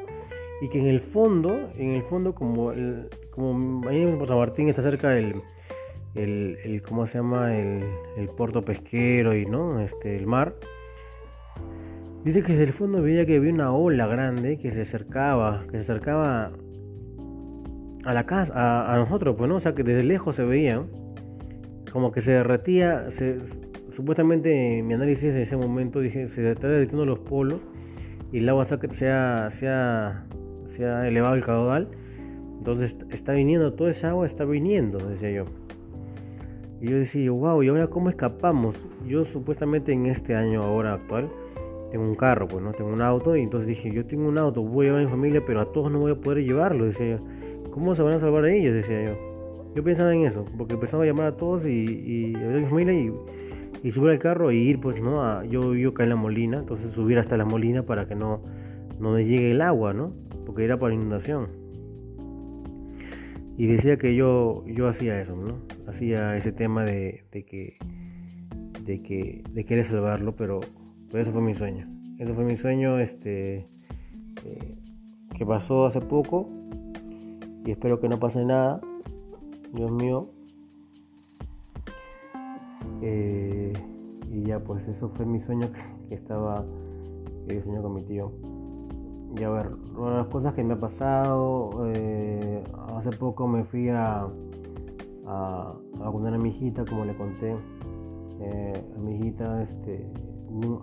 Y 0.61 0.69
que 0.69 0.79
en 0.79 0.87
el 0.87 0.99
fondo, 0.99 1.69
en 1.75 1.91
el 1.91 2.01
fondo, 2.01 2.33
como, 2.33 2.71
el, 2.71 3.09
como 3.29 3.87
ahí 3.87 4.01
en 4.01 4.27
San 4.27 4.37
Martín 4.37 4.69
está 4.69 4.81
cerca 4.81 5.09
del, 5.09 5.35
el, 6.15 6.57
el, 6.63 6.81
¿cómo 6.81 7.05
se 7.05 7.19
llama? 7.19 7.55
El, 7.55 7.83
el, 8.17 8.27
puerto 8.29 8.63
pesquero 8.63 9.35
y 9.35 9.45
no, 9.45 9.79
este, 9.79 10.15
el 10.15 10.25
mar. 10.25 10.55
Dice 12.23 12.41
que 12.41 12.53
desde 12.53 12.63
el 12.63 12.73
fondo 12.73 13.03
veía 13.03 13.27
que 13.27 13.35
había 13.35 13.53
una 13.53 13.71
ola 13.71 14.07
grande 14.07 14.57
que 14.57 14.71
se 14.71 14.81
acercaba, 14.81 15.63
que 15.65 15.73
se 15.73 15.91
acercaba 15.91 16.51
a 18.07 18.13
la 18.13 18.25
casa, 18.25 18.93
a, 18.93 18.95
nosotros, 18.95 19.35
pues, 19.37 19.49
¿no? 19.49 19.57
O 19.57 19.59
sea, 19.59 19.75
que 19.75 19.83
desde 19.83 20.03
lejos 20.03 20.37
se 20.37 20.45
veía, 20.45 20.81
como 21.91 22.13
que 22.13 22.21
se 22.21 22.31
derretía, 22.31 23.11
se, 23.11 23.39
supuestamente 23.91 24.81
mi 24.81 24.93
análisis 24.93 25.33
de 25.33 25.41
ese 25.41 25.57
momento 25.57 25.99
dije, 25.99 26.27
se 26.27 26.49
está 26.49 26.69
derritiendo 26.69 27.05
los 27.05 27.19
polos 27.19 27.59
y 28.31 28.37
el 28.37 28.47
agua 28.47 28.63
se 28.63 29.09
ha, 29.09 29.49
se 29.49 30.83
elevado 31.07 31.35
el 31.35 31.43
caudal, 31.43 31.89
entonces 32.57 32.97
está 33.09 33.33
viniendo, 33.33 33.73
toda 33.73 33.89
esa 33.89 34.11
agua 34.11 34.25
está 34.25 34.45
viniendo, 34.45 34.99
decía 34.99 35.31
yo. 35.31 35.45
Y 36.79 36.87
yo 36.87 36.97
decía, 36.97 37.29
wow, 37.29 37.61
¿y 37.61 37.67
ahora 37.67 37.87
cómo 37.87 38.09
escapamos? 38.09 38.81
Yo 39.05 39.25
supuestamente 39.25 39.91
en 39.91 40.05
este 40.05 40.33
año 40.33 40.63
ahora 40.63 40.93
actual 40.93 41.29
tengo 41.91 42.05
un 42.05 42.15
carro, 42.15 42.47
pues 42.47 42.63
no 42.63 42.71
tengo 42.71 42.89
un 42.89 43.01
auto, 43.01 43.35
y 43.35 43.41
entonces 43.41 43.67
dije, 43.67 43.91
yo 43.91 44.05
tengo 44.05 44.29
un 44.29 44.37
auto, 44.37 44.61
voy 44.61 44.85
a 44.85 44.89
llevar 44.89 45.01
a 45.01 45.05
mi 45.05 45.11
familia, 45.11 45.43
pero 45.45 45.59
a 45.59 45.73
todos 45.73 45.91
no 45.91 45.99
voy 45.99 46.13
a 46.13 46.15
poder 46.15 46.45
llevarlo, 46.45 46.85
decía 46.85 47.17
yo. 47.17 47.36
¿Cómo 47.77 47.93
se 47.93 48.01
van 48.01 48.15
a 48.15 48.19
salvar 48.19 48.43
a 48.43 48.51
ellos? 48.51 48.73
Decía 48.73 49.03
yo. 49.03 49.71
Yo 49.75 49.83
pensaba 49.83 50.11
en 50.11 50.25
eso, 50.25 50.43
porque 50.57 50.73
empezaba 50.73 51.03
a 51.03 51.05
llamar 51.05 51.27
a 51.27 51.37
todos 51.37 51.63
y, 51.67 51.69
y 51.69 52.35
a 52.35 52.39
mi 52.39 52.65
familia 52.65 53.13
y, 53.83 53.91
subir 53.91 54.09
al 54.09 54.17
carro 54.17 54.51
y 54.51 54.57
ir, 54.57 54.79
pues, 54.79 54.99
¿no? 54.99 55.23
A, 55.23 55.45
yo 55.45 55.69
vivo 55.69 55.91
acá 55.91 56.01
en 56.01 56.09
la 56.09 56.15
molina, 56.15 56.57
entonces 56.57 56.89
subir 56.89 57.19
hasta 57.19 57.37
la 57.37 57.45
molina 57.45 57.83
para 57.83 58.07
que 58.07 58.15
no, 58.15 58.41
no 58.99 59.11
me 59.11 59.25
llegue 59.25 59.51
el 59.51 59.61
agua, 59.61 59.93
¿no? 59.93 60.11
Porque 60.43 60.65
era 60.65 60.79
para 60.79 60.95
inundación. 60.95 61.49
Y 63.57 63.67
decía 63.67 63.97
que 63.97 64.15
yo, 64.15 64.65
yo 64.65 64.87
hacía 64.87 65.21
eso, 65.21 65.35
¿no? 65.35 65.59
Hacía 65.87 66.35
ese 66.35 66.51
tema 66.51 66.83
de, 66.83 67.25
de 67.31 67.45
que, 67.45 67.77
de 68.83 69.03
que, 69.03 69.43
de 69.51 69.65
querer 69.65 69.85
salvarlo, 69.85 70.35
pero, 70.35 70.61
eso 71.13 71.31
fue 71.31 71.43
mi 71.43 71.53
sueño. 71.53 71.87
Eso 72.17 72.33
fue 72.33 72.43
mi 72.43 72.57
sueño, 72.57 72.97
este, 72.97 73.67
eh, 74.45 74.77
que 75.37 75.45
pasó 75.45 75.85
hace 75.85 76.01
poco 76.01 76.57
y 77.67 77.71
espero 77.71 77.99
que 77.99 78.07
no 78.07 78.17
pase 78.17 78.45
nada. 78.45 78.79
Dios 79.73 79.91
mío. 79.91 80.29
Eh, 83.01 83.73
y 84.31 84.43
ya 84.43 84.59
pues 84.63 84.87
eso 84.87 85.09
fue 85.09 85.25
mi 85.25 85.41
sueño 85.41 85.67
que, 86.07 86.15
estaba 86.15 86.63
que 87.45 87.61
soñó 87.61 87.81
con 87.81 87.95
mi 87.95 88.03
tío. 88.03 88.31
Y 89.37 89.43
a 89.43 89.49
ver, 89.49 89.69
una 89.97 90.19
las 90.19 90.27
cosas 90.27 90.53
que 90.53 90.63
me 90.63 90.75
ha 90.75 90.79
pasado, 90.79 91.91
eh, 91.93 92.63
hace 92.95 93.09
poco 93.09 93.49
me 93.49 93.65
fui 93.65 93.89
a, 93.89 94.29
a, 95.25 95.73
vacunar 95.99 96.35
a 96.35 96.37
mi 96.37 96.49
hijita, 96.49 96.85
como 96.85 97.03
le 97.03 97.17
conté. 97.17 97.53
Eh, 98.39 98.93
a 98.95 98.99
mi 98.99 99.15
hijita 99.15 99.61
este, 99.61 100.09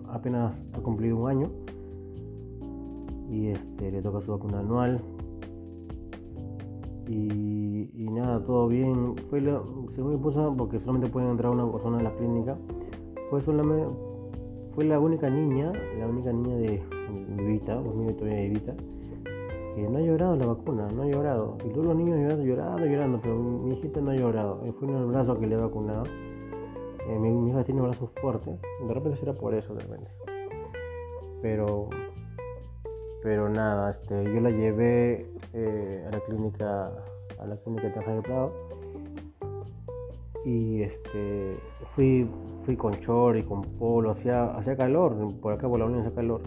apenas 0.09 0.63
ha 0.73 0.79
cumplido 0.81 1.17
un 1.17 1.29
año 1.29 1.49
y 3.27 3.47
este, 3.47 3.91
le 3.91 4.03
toca 4.03 4.21
su 4.21 4.31
vacuna 4.31 4.59
anual 4.59 5.01
y, 7.07 8.07
nada, 8.11 8.43
todo 8.45 8.67
bien. 8.67 9.15
Fue 9.29 9.41
la, 9.41 9.61
según 9.93 10.11
mi 10.11 10.55
porque 10.57 10.79
solamente 10.79 11.09
pueden 11.09 11.31
entrar 11.31 11.51
una 11.51 11.69
persona 11.71 11.99
a 11.99 12.03
la 12.03 12.15
clínica, 12.15 12.57
fue 13.29 13.41
solamente 13.41 13.87
fue 14.75 14.83
la 14.83 14.99
única 14.99 15.29
niña, 15.29 15.71
la 15.97 16.05
única 16.05 16.33
niña 16.33 16.57
de, 16.57 16.83
Evita, 17.37 17.75
los 17.75 17.95
niños 17.95 18.17
todavía 18.17 18.39
de 18.39 18.45
Evita, 18.47 18.75
que 19.73 19.87
no 19.89 19.97
ha 19.97 20.01
llorado 20.01 20.35
la 20.35 20.47
vacuna, 20.47 20.89
no 20.93 21.03
ha 21.03 21.07
llorado. 21.07 21.57
Y 21.65 21.69
todos 21.69 21.87
los 21.87 21.95
niños 21.95 22.17
llorando, 22.19 22.43
llorando, 22.43 22.85
llorando, 22.85 23.19
pero 23.21 23.35
mi, 23.35 23.73
hijita 23.73 24.01
no 24.01 24.11
ha 24.11 24.15
llorado. 24.15 24.61
Fue 24.77 24.89
en 24.89 24.95
el 24.95 25.05
brazo 25.05 25.39
que 25.39 25.47
le 25.47 25.55
he 25.55 25.57
vacunado. 25.57 26.03
Eh, 27.07 27.19
mi, 27.19 27.49
hija 27.49 27.63
tiene 27.63 27.81
brazos 27.81 28.09
fuertes, 28.19 28.59
de 28.85 28.93
repente 28.93 29.17
será 29.17 29.33
por 29.33 29.53
eso, 29.53 29.73
de 29.75 29.81
repente. 29.81 30.11
Pero 31.41 31.87
pero 33.23 33.49
nada, 33.49 33.91
este, 33.91 34.23
yo 34.23 34.39
la 34.39 34.51
llevé 34.51 35.25
eh, 35.55 36.05
a 36.07 36.11
la 36.11 36.19
clínica, 36.19 36.91
a 37.39 37.45
la 37.45 37.55
clínica 37.57 37.87
de 37.87 38.21
Prado 38.21 38.51
y 40.45 40.83
este, 40.83 41.53
fui, 41.95 42.27
fui 42.65 42.75
con 42.75 42.93
short 42.93 43.39
y 43.39 43.43
con 43.43 43.63
polo, 43.63 44.11
hacía, 44.11 44.51
hacía 44.55 44.77
calor, 44.77 45.15
por 45.41 45.53
acá 45.53 45.67
por 45.67 45.79
la 45.79 45.85
unión 45.85 46.01
hacía 46.01 46.13
calor. 46.13 46.41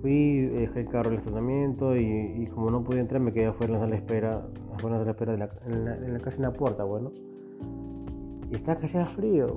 Fui, 0.00 0.42
dejé 0.42 0.80
el 0.80 0.88
carro 0.88 1.08
en 1.08 1.14
el 1.14 1.18
estacionamiento 1.18 1.96
y, 1.96 2.46
como 2.54 2.70
no 2.70 2.84
podía 2.84 3.00
entrar 3.00 3.20
me 3.20 3.32
quedé 3.32 3.46
afuera 3.46 3.82
en 3.82 3.90
la 3.90 3.96
espera, 3.96 4.46
afuera 4.74 4.98
en 4.98 5.04
la 5.04 5.10
espera 5.10 5.32
de 5.32 5.38
la, 5.38 5.50
en 5.66 5.84
la, 5.84 5.96
en 5.96 6.12
la 6.12 6.18
en 6.18 6.42
la 6.42 6.52
puerta, 6.52 6.84
bueno. 6.84 7.10
Y 8.50 8.54
estaba 8.54 8.78
que 8.78 8.86
hacía 8.86 9.06
frío. 9.06 9.56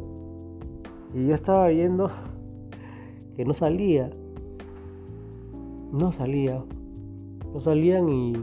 Y 1.13 1.27
yo 1.27 1.35
estaba 1.35 1.67
viendo 1.67 2.09
que 3.35 3.45
no 3.45 3.53
salía 3.53 4.09
no 5.91 6.11
salía. 6.11 6.63
Salían 7.61 8.09
y 8.09 8.33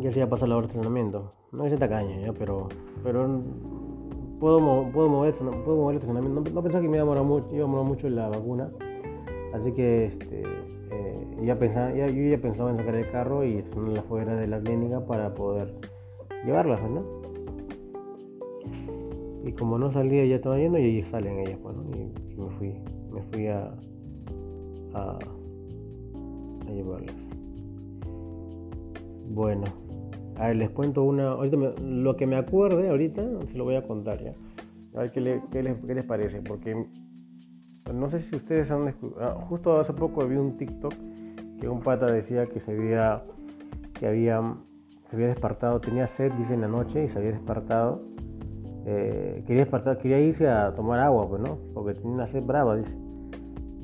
ya 0.00 0.10
se 0.10 0.18
iba 0.18 0.26
a 0.26 0.30
pasar 0.30 0.48
la 0.48 0.56
hora 0.56 0.66
de 0.66 0.72
entrenamiento. 0.72 1.30
No 1.52 1.64
es 1.64 1.78
tacaña, 1.78 2.20
¿ya? 2.20 2.32
pero 2.32 2.68
pero 3.02 3.42
puedo, 4.38 4.58
puedo, 4.92 5.08
mover, 5.08 5.34
puedo 5.34 5.76
mover 5.76 5.96
el 5.96 6.02
entrenamiento. 6.02 6.50
No, 6.52 6.62
pensaba 6.62 6.82
que 6.82 6.88
me 6.88 6.98
iba 6.98 7.18
a 7.18 7.22
mucho, 7.22 7.46
iba 7.54 7.64
a 7.64 7.68
mucho 7.68 8.08
la 8.08 8.28
vacuna. 8.28 8.70
Así 9.54 9.72
que 9.72 10.06
este, 10.06 10.42
eh, 10.42 11.26
ya 11.44 11.58
pensaba, 11.58 11.92
ya, 11.94 12.06
yo 12.06 12.22
ya 12.22 12.38
pensaba 12.38 12.70
en 12.70 12.76
sacar 12.76 12.94
el 12.94 13.10
carro 13.10 13.44
y 13.44 13.64
la 13.94 14.02
fuera 14.02 14.36
de 14.36 14.46
la 14.46 14.60
clínica 14.60 15.04
para 15.04 15.34
poder 15.34 15.74
llevarlas, 16.44 16.80
¿no? 16.90 17.02
Y 19.44 19.52
como 19.52 19.78
no 19.78 19.90
salía, 19.90 20.26
ya 20.26 20.36
estaba 20.36 20.58
yendo 20.58 20.78
y 20.78 21.02
salen 21.02 21.38
ellas, 21.40 21.58
pues, 21.62 21.74
y, 21.96 22.38
me 22.38 22.50
fui, 22.50 22.74
me 23.10 23.22
fui 23.22 23.46
a 23.46 23.74
llevarlas. 26.66 27.27
Bueno, 29.30 29.64
a 30.36 30.48
ver, 30.48 30.56
les 30.56 30.70
cuento 30.70 31.02
una. 31.02 31.32
Ahorita 31.32 31.56
lo 31.82 32.16
que 32.16 32.26
me 32.26 32.36
acuerde, 32.36 32.88
ahorita 32.88 33.22
se 33.50 33.58
lo 33.58 33.64
voy 33.64 33.74
a 33.74 33.82
contar 33.82 34.22
ya. 34.22 34.34
A 34.94 35.02
ver 35.02 35.12
qué, 35.12 35.20
les, 35.20 36.04
parece, 36.04 36.40
porque 36.40 36.86
no 37.94 38.08
sé 38.08 38.20
si 38.20 38.36
ustedes 38.36 38.70
han 38.70 38.94
ah, 39.20 39.36
Justo 39.48 39.78
hace 39.78 39.92
poco 39.92 40.26
vi 40.26 40.36
un 40.36 40.56
TikTok 40.56 40.94
que 41.60 41.68
un 41.68 41.80
pata 41.80 42.06
decía 42.06 42.46
que 42.46 42.60
se 42.60 42.72
había. 42.72 43.22
que 43.98 44.06
había. 44.06 44.40
se 45.08 45.16
había 45.16 45.28
despertado, 45.28 45.80
tenía 45.80 46.06
sed, 46.06 46.32
dice 46.32 46.54
en 46.54 46.62
la 46.62 46.68
noche, 46.68 47.04
y 47.04 47.08
se 47.08 47.18
había 47.18 47.32
despertado. 47.32 48.02
Eh, 48.86 49.42
quería 49.46 49.62
despertar, 49.62 49.98
quería 49.98 50.20
irse 50.20 50.48
a 50.48 50.72
tomar 50.74 51.00
agua, 51.00 51.28
pues 51.28 51.42
no, 51.42 51.58
porque 51.74 51.94
tenía 51.94 52.12
una 52.12 52.26
sed 52.26 52.44
brava, 52.44 52.76
dice. 52.76 52.96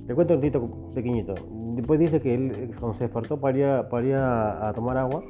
Le 0.06 0.14
cuento 0.14 0.34
un 0.34 0.40
tito 0.40 0.90
pequeñito. 0.94 1.34
Después 1.74 1.98
dice 1.98 2.20
que 2.20 2.34
él 2.34 2.70
cuando 2.78 2.94
se 2.94 3.04
despertó 3.04 3.38
para 3.38 3.58
ir, 3.58 4.14
a, 4.14 4.72
tomar 4.74 4.96
agua, 4.96 5.22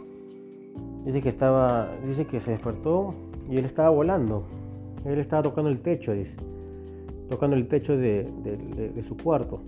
dice 1.05 1.23
que 1.23 1.29
estaba, 1.29 1.89
dice 2.07 2.27
que 2.27 2.41
se 2.41 2.53
despertó 2.53 3.15
y 3.49 3.57
él 3.57 3.65
estaba 3.65 3.91
volando. 3.91 4.45
Él 5.05 5.19
estaba 5.19 5.43
tocando 5.43 5.71
el 5.71 5.81
techo, 5.81 6.13
dice, 6.13 6.35
tocando 7.29 7.57
el 7.57 7.69
techo 7.69 7.97
de, 7.97 8.27
su 9.07 9.17
cuarto. 9.17 9.61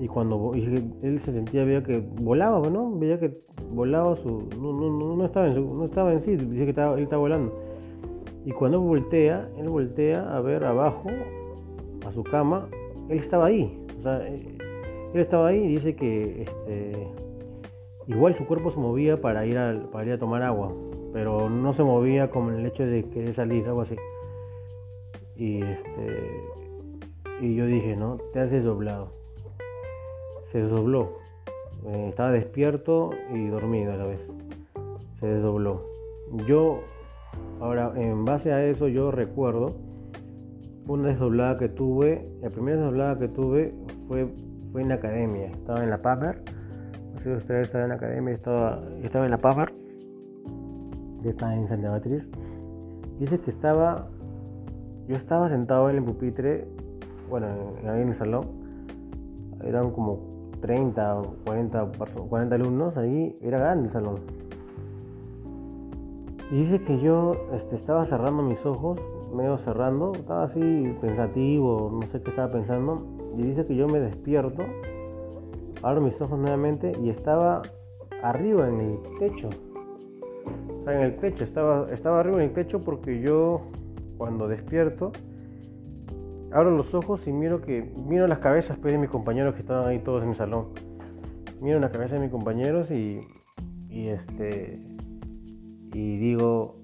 Y 0.00 0.08
cuando 0.08 0.54
él 0.54 1.20
se 1.20 1.32
sentía, 1.32 1.64
veía 1.64 1.82
que 1.82 1.98
volaba, 1.98 2.68
¿no? 2.68 2.98
Veía 2.98 3.18
que 3.18 3.44
volaba 3.72 4.16
su. 4.16 4.48
No, 4.60 5.24
estaba, 5.24 5.48
en 5.48 5.54
no 5.54 5.84
estaba 5.84 6.12
en 6.12 6.20
sí, 6.20 6.36
dice 6.36 6.64
que 6.64 6.70
estaba, 6.70 6.96
él 6.96 7.04
estaba 7.04 7.20
volando. 7.20 7.52
Y 8.44 8.52
cuando 8.52 8.80
voltea, 8.80 9.48
él 9.56 9.68
voltea 9.68 10.36
a 10.36 10.40
ver 10.40 10.64
abajo, 10.64 11.04
a 12.06 12.12
su 12.12 12.22
cama, 12.24 12.66
él 13.08 13.18
estaba 13.18 13.46
ahí. 13.46 13.78
Eh, 14.04 14.46
él 14.50 14.53
estaba 15.22 15.48
ahí 15.48 15.58
y 15.58 15.68
dice 15.68 15.94
que 15.94 16.42
este, 16.42 17.08
igual 18.06 18.34
su 18.36 18.46
cuerpo 18.46 18.70
se 18.70 18.78
movía 18.78 19.20
para 19.20 19.46
ir, 19.46 19.58
a, 19.58 19.88
para 19.92 20.06
ir 20.06 20.12
a 20.12 20.18
tomar 20.18 20.42
agua, 20.42 20.72
pero 21.12 21.48
no 21.48 21.72
se 21.72 21.84
movía 21.84 22.30
como 22.30 22.50
el 22.50 22.66
hecho 22.66 22.84
de 22.84 23.04
querer 23.04 23.34
salir, 23.34 23.66
algo 23.66 23.82
así. 23.82 23.96
Y, 25.36 25.62
este, 25.62 26.42
y 27.40 27.54
yo 27.54 27.66
dije, 27.66 27.96
¿no? 27.96 28.18
Te 28.32 28.40
has 28.40 28.50
desdoblado. 28.50 29.12
Se 30.46 30.62
desdobló. 30.62 31.18
Eh, 31.86 32.06
estaba 32.08 32.30
despierto 32.30 33.10
y 33.32 33.46
dormido 33.48 33.92
a 33.92 33.96
la 33.96 34.06
vez. 34.06 34.20
Se 35.20 35.26
desdobló. 35.26 35.86
Yo, 36.46 36.80
ahora, 37.60 37.92
en 37.96 38.24
base 38.24 38.52
a 38.52 38.64
eso, 38.64 38.88
yo 38.88 39.10
recuerdo 39.10 39.74
una 40.86 41.08
desdoblada 41.08 41.56
que 41.58 41.68
tuve, 41.68 42.28
la 42.40 42.50
primera 42.50 42.76
desdoblada 42.78 43.18
que 43.18 43.28
tuve 43.28 43.74
fue, 44.08 44.28
fue 44.74 44.82
en 44.82 44.88
la 44.88 44.96
academia, 44.96 45.46
estaba 45.46 45.84
en 45.84 45.90
la 45.90 46.02
PAPER, 46.02 46.42
no 47.12 47.20
sé 47.20 47.30
si 47.30 47.36
ustedes 47.36 47.68
estaban 47.68 47.84
en 47.84 47.88
la 47.90 47.94
academia, 47.94 48.34
estaba, 48.34 48.82
estaba 49.04 49.24
en 49.24 49.30
la 49.30 49.38
PAPER, 49.38 49.72
está 51.24 51.54
en 51.54 51.68
Santa 51.68 51.92
Beatriz, 51.92 52.28
dice 53.20 53.38
que 53.38 53.52
estaba, 53.52 54.08
yo 55.06 55.14
estaba 55.14 55.48
sentado 55.48 55.88
en 55.90 55.98
el 55.98 56.02
pupitre, 56.02 56.66
bueno, 57.30 57.46
ahí 57.88 58.02
en 58.02 58.08
el 58.08 58.14
salón, 58.16 58.48
eran 59.62 59.92
como 59.92 60.50
30 60.60 61.20
o 61.20 61.36
40, 61.44 61.92
40 62.28 62.54
alumnos, 62.56 62.96
ahí 62.96 63.38
era 63.42 63.60
grande 63.60 63.84
el 63.84 63.90
salón. 63.92 64.16
Y 66.50 66.56
dice 66.56 66.82
que 66.82 66.98
yo 66.98 67.36
este, 67.52 67.76
estaba 67.76 68.04
cerrando 68.06 68.42
mis 68.42 68.66
ojos 68.66 69.00
medio 69.32 69.56
cerrando, 69.56 70.12
estaba 70.14 70.44
así 70.44 70.96
pensativo, 71.00 71.90
no 71.92 72.02
sé 72.08 72.20
qué 72.22 72.30
estaba 72.30 72.50
pensando, 72.50 73.13
y 73.36 73.42
dice 73.42 73.66
que 73.66 73.76
yo 73.76 73.88
me 73.88 74.00
despierto, 74.00 74.64
abro 75.82 76.00
mis 76.00 76.20
ojos 76.20 76.38
nuevamente 76.38 76.92
y 77.02 77.10
estaba 77.10 77.62
arriba 78.22 78.68
en 78.68 78.80
el 78.80 78.98
techo. 79.18 79.50
en 80.86 81.00
el 81.00 81.16
techo, 81.16 81.44
estaba, 81.44 81.86
estaba 81.92 82.20
arriba 82.20 82.36
en 82.38 82.44
el 82.44 82.52
techo 82.52 82.80
porque 82.80 83.20
yo 83.20 83.62
cuando 84.16 84.48
despierto 84.48 85.12
abro 86.54 86.70
los 86.70 86.94
ojos 86.94 87.26
y 87.26 87.32
miro 87.32 87.60
que 87.60 87.92
miro 88.06 88.28
las 88.28 88.38
cabezas 88.38 88.78
pues, 88.78 88.92
de 88.92 88.98
mis 88.98 89.10
compañeros 89.10 89.54
que 89.54 89.60
estaban 89.60 89.88
ahí 89.88 89.98
todos 89.98 90.22
en 90.22 90.30
el 90.30 90.34
salón. 90.36 90.68
Miro 91.60 91.80
la 91.80 91.90
cabeza 91.90 92.14
de 92.14 92.20
mis 92.20 92.30
compañeros 92.30 92.90
y, 92.90 93.20
y 93.88 94.08
este 94.08 94.80
y 95.92 96.16
digo, 96.16 96.76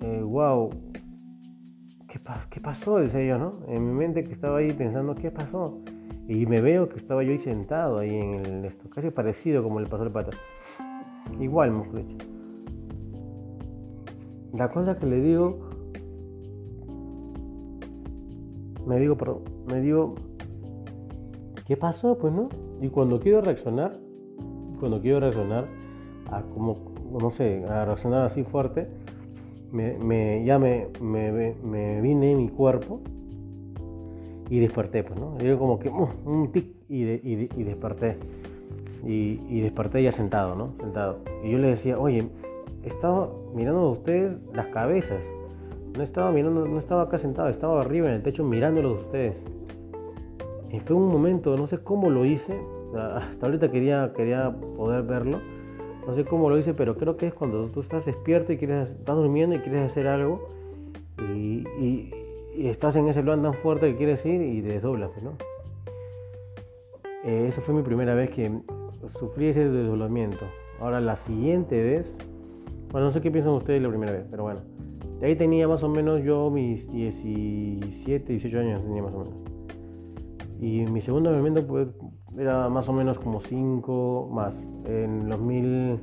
wow, 0.00 0.70
eh, 0.70 1.00
¿qué, 2.08 2.20
¿qué 2.50 2.60
pasó? 2.60 2.98
Decía 2.98 3.24
yo, 3.24 3.38
¿no? 3.38 3.60
En 3.68 3.86
mi 3.86 3.92
mente 3.92 4.24
que 4.24 4.32
estaba 4.32 4.58
ahí 4.58 4.72
pensando, 4.72 5.14
¿qué 5.14 5.30
pasó? 5.30 5.82
Y 6.28 6.46
me 6.46 6.60
veo 6.60 6.88
que 6.88 6.98
estaba 6.98 7.22
yo 7.22 7.32
ahí 7.32 7.38
sentado 7.38 7.98
ahí 7.98 8.14
en 8.14 8.46
el 8.46 8.64
esto, 8.64 8.88
casi 8.88 9.10
parecido 9.10 9.62
como 9.62 9.80
le 9.80 9.88
pasó 9.88 10.04
el 10.04 10.10
pata. 10.10 10.30
Igual, 11.40 11.72
mejor. 11.72 12.02
La 14.54 14.70
cosa 14.70 14.96
que 14.96 15.06
le 15.06 15.20
digo, 15.20 15.70
me 18.86 18.98
digo, 18.98 19.16
perdón, 19.16 19.42
me 19.66 19.80
digo, 19.80 20.14
¿qué 21.66 21.76
pasó? 21.76 22.18
Pues 22.18 22.32
no. 22.32 22.48
Y 22.80 22.88
cuando 22.88 23.18
quiero 23.18 23.40
reaccionar, 23.40 23.92
cuando 24.78 25.00
quiero 25.00 25.20
reaccionar 25.20 25.66
a 26.30 26.42
como, 26.42 26.76
no 27.20 27.30
sé, 27.30 27.64
a 27.68 27.84
reaccionar 27.84 28.24
así 28.24 28.42
fuerte, 28.42 28.88
me, 29.72 30.44
ya 30.44 30.58
me, 30.58 30.88
me, 31.00 32.00
vine 32.00 32.36
mi 32.36 32.48
cuerpo 32.48 33.00
y 34.52 34.60
desperté, 34.60 35.02
pues, 35.02 35.18
¿no? 35.18 35.38
Yo 35.38 35.58
como 35.58 35.78
que 35.78 35.88
uh, 35.88 36.08
un 36.26 36.52
tic 36.52 36.66
y, 36.90 37.04
y, 37.04 37.64
desperté. 37.64 38.18
Y, 39.02 39.60
desperté 39.62 40.02
ya 40.02 40.12
sentado, 40.12 40.54
¿no? 40.54 40.74
Sentado. 40.78 41.20
Y 41.42 41.52
yo 41.52 41.56
le 41.56 41.68
decía, 41.68 41.98
oye, 41.98 42.28
estaba 42.84 43.30
mirando 43.54 43.80
a 43.80 43.90
ustedes 43.92 44.36
las 44.52 44.66
cabezas. 44.66 45.24
No 45.96 46.02
estaba 46.02 46.30
mirando, 46.32 46.68
no 46.68 46.78
estaba 46.78 47.04
acá 47.04 47.16
sentado, 47.16 47.48
estaba 47.48 47.80
arriba 47.80 48.08
en 48.08 48.16
el 48.16 48.22
techo 48.22 48.44
mirándolos 48.44 48.98
a 48.98 49.00
ustedes. 49.00 49.42
Y 50.70 50.80
fue 50.80 50.96
un 50.96 51.08
momento, 51.08 51.56
no 51.56 51.66
sé 51.66 51.78
cómo 51.78 52.10
lo 52.10 52.26
hice, 52.26 52.54
hasta 52.94 53.46
ahorita 53.46 53.70
quería, 53.70 54.12
quería 54.14 54.54
poder 54.76 55.02
verlo. 55.04 55.38
No 56.06 56.14
sé 56.14 56.26
cómo 56.26 56.50
lo 56.50 56.58
hice, 56.58 56.74
pero 56.74 56.98
creo 56.98 57.16
que 57.16 57.28
es 57.28 57.32
cuando 57.32 57.68
tú 57.68 57.80
estás 57.80 58.04
despierto 58.04 58.52
y 58.52 58.58
quieres, 58.58 58.90
estás 58.90 59.16
durmiendo 59.16 59.56
y 59.56 59.60
quieres 59.60 59.90
hacer 59.90 60.08
algo 60.08 60.46
y, 61.34 62.12
estás 62.56 62.96
en 62.96 63.08
ese 63.08 63.22
plan 63.22 63.42
tan 63.42 63.54
fuerte 63.54 63.90
que 63.92 63.96
quieres 63.96 64.24
ir 64.26 64.40
y 64.42 64.62
te 64.62 64.68
desdoblas, 64.68 65.10
¿no? 65.22 65.32
Eh, 67.24 67.46
esa 67.48 67.60
fue 67.60 67.74
mi 67.74 67.82
primera 67.82 68.14
vez 68.14 68.30
que 68.30 68.50
sufrí 69.18 69.46
ese 69.46 69.68
desdoblamiento. 69.68 70.44
Ahora 70.80 71.00
la 71.00 71.16
siguiente 71.16 71.80
vez, 71.80 72.16
bueno, 72.90 73.06
no 73.06 73.12
sé 73.12 73.20
qué 73.20 73.30
piensan 73.30 73.52
ustedes 73.52 73.80
la 73.80 73.88
primera 73.88 74.12
vez, 74.12 74.26
pero 74.30 74.44
bueno. 74.44 74.60
De 75.20 75.28
ahí 75.28 75.36
tenía 75.36 75.68
más 75.68 75.84
o 75.84 75.88
menos 75.88 76.24
yo 76.24 76.50
mis 76.50 76.90
17, 76.90 78.32
18 78.32 78.58
años 78.58 78.82
tenía 78.82 79.02
más 79.02 79.14
o 79.14 79.18
menos. 79.18 79.34
Y 80.60 80.84
mi 80.90 81.00
segundo 81.00 81.30
movimiento 81.30 81.64
pues, 81.66 81.88
era 82.36 82.68
más 82.68 82.88
o 82.88 82.92
menos 82.92 83.18
como 83.18 83.40
5 83.40 84.30
más. 84.32 84.60
En 84.84 85.28
los 85.28 85.40
mil, 85.40 86.00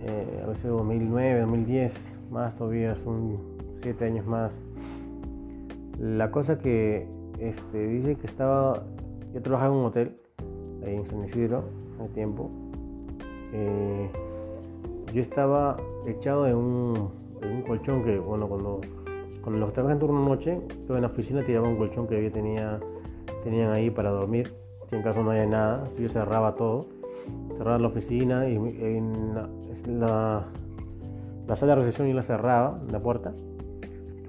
eh, 0.00 0.42
a 0.42 0.46
veces 0.48 0.64
2009, 0.64 1.40
2010, 1.40 1.94
más 2.30 2.56
todavía, 2.56 2.96
son 2.96 3.38
7 3.82 4.04
años 4.04 4.26
más. 4.26 4.58
La 6.00 6.30
cosa 6.30 6.58
que 6.58 7.06
este, 7.38 7.86
dice 7.86 8.16
que 8.16 8.26
estaba, 8.26 8.82
yo 9.34 9.42
trabajaba 9.42 9.74
en 9.74 9.80
un 9.80 9.86
hotel, 9.86 10.16
ahí 10.82 10.94
en 10.94 11.06
San 11.06 11.24
Isidro, 11.24 11.64
hace 12.00 12.08
tiempo. 12.14 12.50
Eh, 13.52 14.10
yo 15.12 15.20
estaba 15.20 15.76
echado 16.06 16.46
en 16.46 16.56
un, 16.56 17.10
en 17.42 17.56
un, 17.56 17.62
colchón 17.62 18.02
que, 18.02 18.18
bueno, 18.18 18.48
cuando, 18.48 18.80
cuando 19.42 19.60
los 19.60 19.74
trabajaba 19.74 19.92
en 19.92 19.98
turno 19.98 20.24
noche, 20.26 20.58
yo 20.88 20.96
en 20.96 21.02
la 21.02 21.08
oficina 21.08 21.44
tiraba 21.44 21.68
un 21.68 21.76
colchón 21.76 22.06
que 22.06 22.16
había 22.16 22.32
tenía 22.32 22.80
tenían 23.44 23.70
ahí 23.70 23.90
para 23.90 24.10
dormir, 24.10 24.52
si 24.88 24.96
en 24.96 25.02
caso 25.02 25.22
no 25.22 25.30
haya 25.30 25.46
nada, 25.46 25.84
yo 25.98 26.08
cerraba 26.08 26.54
todo, 26.54 26.86
cerraba 27.56 27.78
la 27.78 27.88
oficina 27.88 28.48
y 28.48 28.56
en 28.56 29.34
la, 29.34 30.46
la, 31.46 31.56
sala 31.56 31.74
de 31.74 31.82
recepción 31.82 32.08
yo 32.08 32.14
la 32.14 32.22
cerraba, 32.22 32.80
la 32.90 33.00
puerta, 33.00 33.32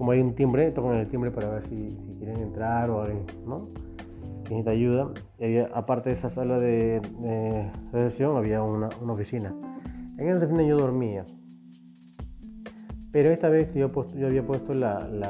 como 0.02 0.14
hay 0.14 0.20
un 0.20 0.34
timbre, 0.34 0.72
tocan 0.72 0.96
el 0.96 1.08
timbre 1.10 1.30
para 1.30 1.48
ver 1.48 1.68
si, 1.70 1.96
quieren 2.18 2.40
entrar 2.40 2.90
o 2.90 3.06
¿no? 3.46 3.70
si 4.48 4.56
necesita 4.56 4.72
ayuda. 4.72 5.12
Y 5.38 5.60
aparte 5.60 6.10
de 6.10 6.16
esa 6.16 6.28
sala 6.28 6.58
de, 6.58 7.00
recepción 7.94 8.36
había 8.36 8.64
una, 8.64 8.90
oficina. 9.08 9.54
En 10.18 10.28
esa 10.28 10.40
oficina 10.40 10.64
yo 10.64 10.80
dormía. 10.80 11.24
Pero 13.12 13.30
esta 13.30 13.48
vez 13.50 13.76
yo, 13.76 13.92
había 14.26 14.44
puesto 14.44 14.74
el 14.74 15.22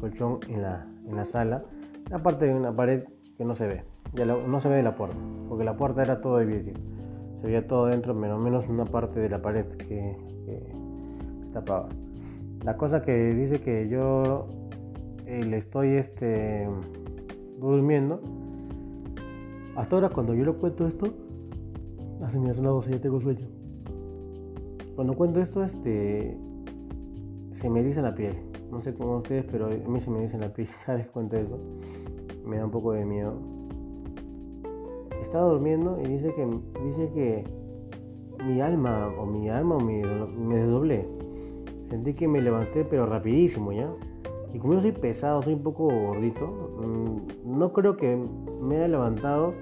colchón 0.00 0.40
en 0.48 0.62
la, 0.62 0.84
en 1.06 1.14
la 1.14 1.24
sala 1.24 1.62
aparte 2.10 2.46
de 2.46 2.54
una 2.54 2.74
pared 2.74 3.04
que 3.38 3.44
no 3.44 3.54
se 3.54 3.68
ve, 3.68 3.84
ya 4.14 4.26
no 4.26 4.60
se 4.60 4.68
ve 4.68 4.78
de 4.78 4.82
la 4.82 4.96
puerta, 4.96 5.16
porque 5.48 5.62
la 5.62 5.76
puerta 5.76 6.02
era 6.02 6.20
todo 6.20 6.38
de 6.38 6.46
vidrio, 6.46 6.74
se 7.40 7.46
veía 7.46 7.68
todo 7.68 7.86
dentro, 7.86 8.14
menos 8.14 8.42
menos 8.42 8.68
una 8.68 8.84
parte 8.84 9.20
de 9.20 9.28
la 9.28 9.40
pared 9.40 9.64
que, 9.76 10.16
tapaba. 11.52 11.88
La 12.64 12.76
cosa 12.76 13.02
que 13.02 13.34
dice 13.34 13.60
que 13.60 13.88
yo 13.88 14.46
eh, 15.26 15.42
le 15.44 15.56
estoy 15.58 15.96
este, 15.96 16.68
durmiendo, 17.58 18.20
hasta 19.74 19.96
ahora 19.96 20.10
cuando 20.10 20.34
yo 20.34 20.44
le 20.44 20.52
cuento 20.52 20.86
esto, 20.86 21.06
hace 22.22 22.38
me 22.38 22.50
hace 22.50 22.60
una 22.60 22.70
voz 22.70 22.86
ya 22.86 23.00
tengo 23.00 23.20
sueño. 23.20 23.48
Cuando 24.94 25.14
cuento 25.14 25.40
esto, 25.40 25.64
este, 25.64 26.36
se 27.52 27.68
me 27.68 27.82
dice 27.82 28.00
la 28.00 28.14
piel. 28.14 28.36
No 28.70 28.80
sé 28.80 28.94
cómo 28.94 29.16
ustedes, 29.16 29.44
pero 29.50 29.66
a 29.66 29.70
mí 29.70 30.00
se 30.00 30.10
me 30.10 30.20
dice 30.20 30.38
la 30.38 30.52
piel 30.52 30.68
cada 30.86 30.98
vez 30.98 31.08
cuento 31.08 31.36
eso. 31.36 31.58
Me 32.46 32.58
da 32.58 32.64
un 32.66 32.70
poco 32.70 32.92
de 32.92 33.04
miedo. 33.04 33.34
Estaba 35.20 35.48
durmiendo 35.48 35.98
y 36.00 36.06
dice 36.06 36.32
que, 36.34 36.46
dice 36.84 37.10
que 37.12 37.44
mi 38.44 38.60
alma, 38.60 39.08
o 39.18 39.26
mi 39.26 39.48
alma, 39.48 39.76
o 39.76 39.80
mi, 39.80 40.02
me 40.02 40.56
desdoblé. 40.56 41.21
Sentí 41.92 42.14
que 42.14 42.26
me 42.26 42.40
levanté, 42.40 42.86
pero 42.86 43.04
rapidísimo 43.04 43.70
ya. 43.70 43.90
Y 44.54 44.58
como 44.58 44.72
yo 44.72 44.80
soy 44.80 44.92
pesado, 44.92 45.42
soy 45.42 45.52
un 45.52 45.62
poco 45.62 45.88
gordito, 45.88 46.46
mm, 46.78 47.58
no 47.58 47.70
creo 47.74 47.98
que 47.98 48.16
me 48.62 48.76
haya 48.76 48.88
levantado 48.88 49.52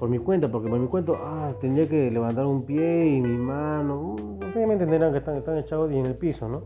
por 0.00 0.08
mi 0.08 0.18
cuenta, 0.18 0.50
porque 0.50 0.68
por 0.68 0.80
mi 0.80 0.88
cuenta, 0.88 1.12
ah, 1.20 1.52
tendría 1.60 1.88
que 1.88 2.10
levantar 2.10 2.46
un 2.46 2.64
pie 2.64 3.06
y 3.06 3.20
mi 3.20 3.38
mano. 3.38 4.16
No 4.40 4.52
sé, 4.52 4.66
me 4.66 4.72
entenderán 4.72 5.12
que 5.12 5.18
están, 5.18 5.56
echados 5.56 5.92
y 5.92 5.98
en 5.98 6.06
el 6.06 6.16
piso, 6.16 6.48
¿no? 6.48 6.62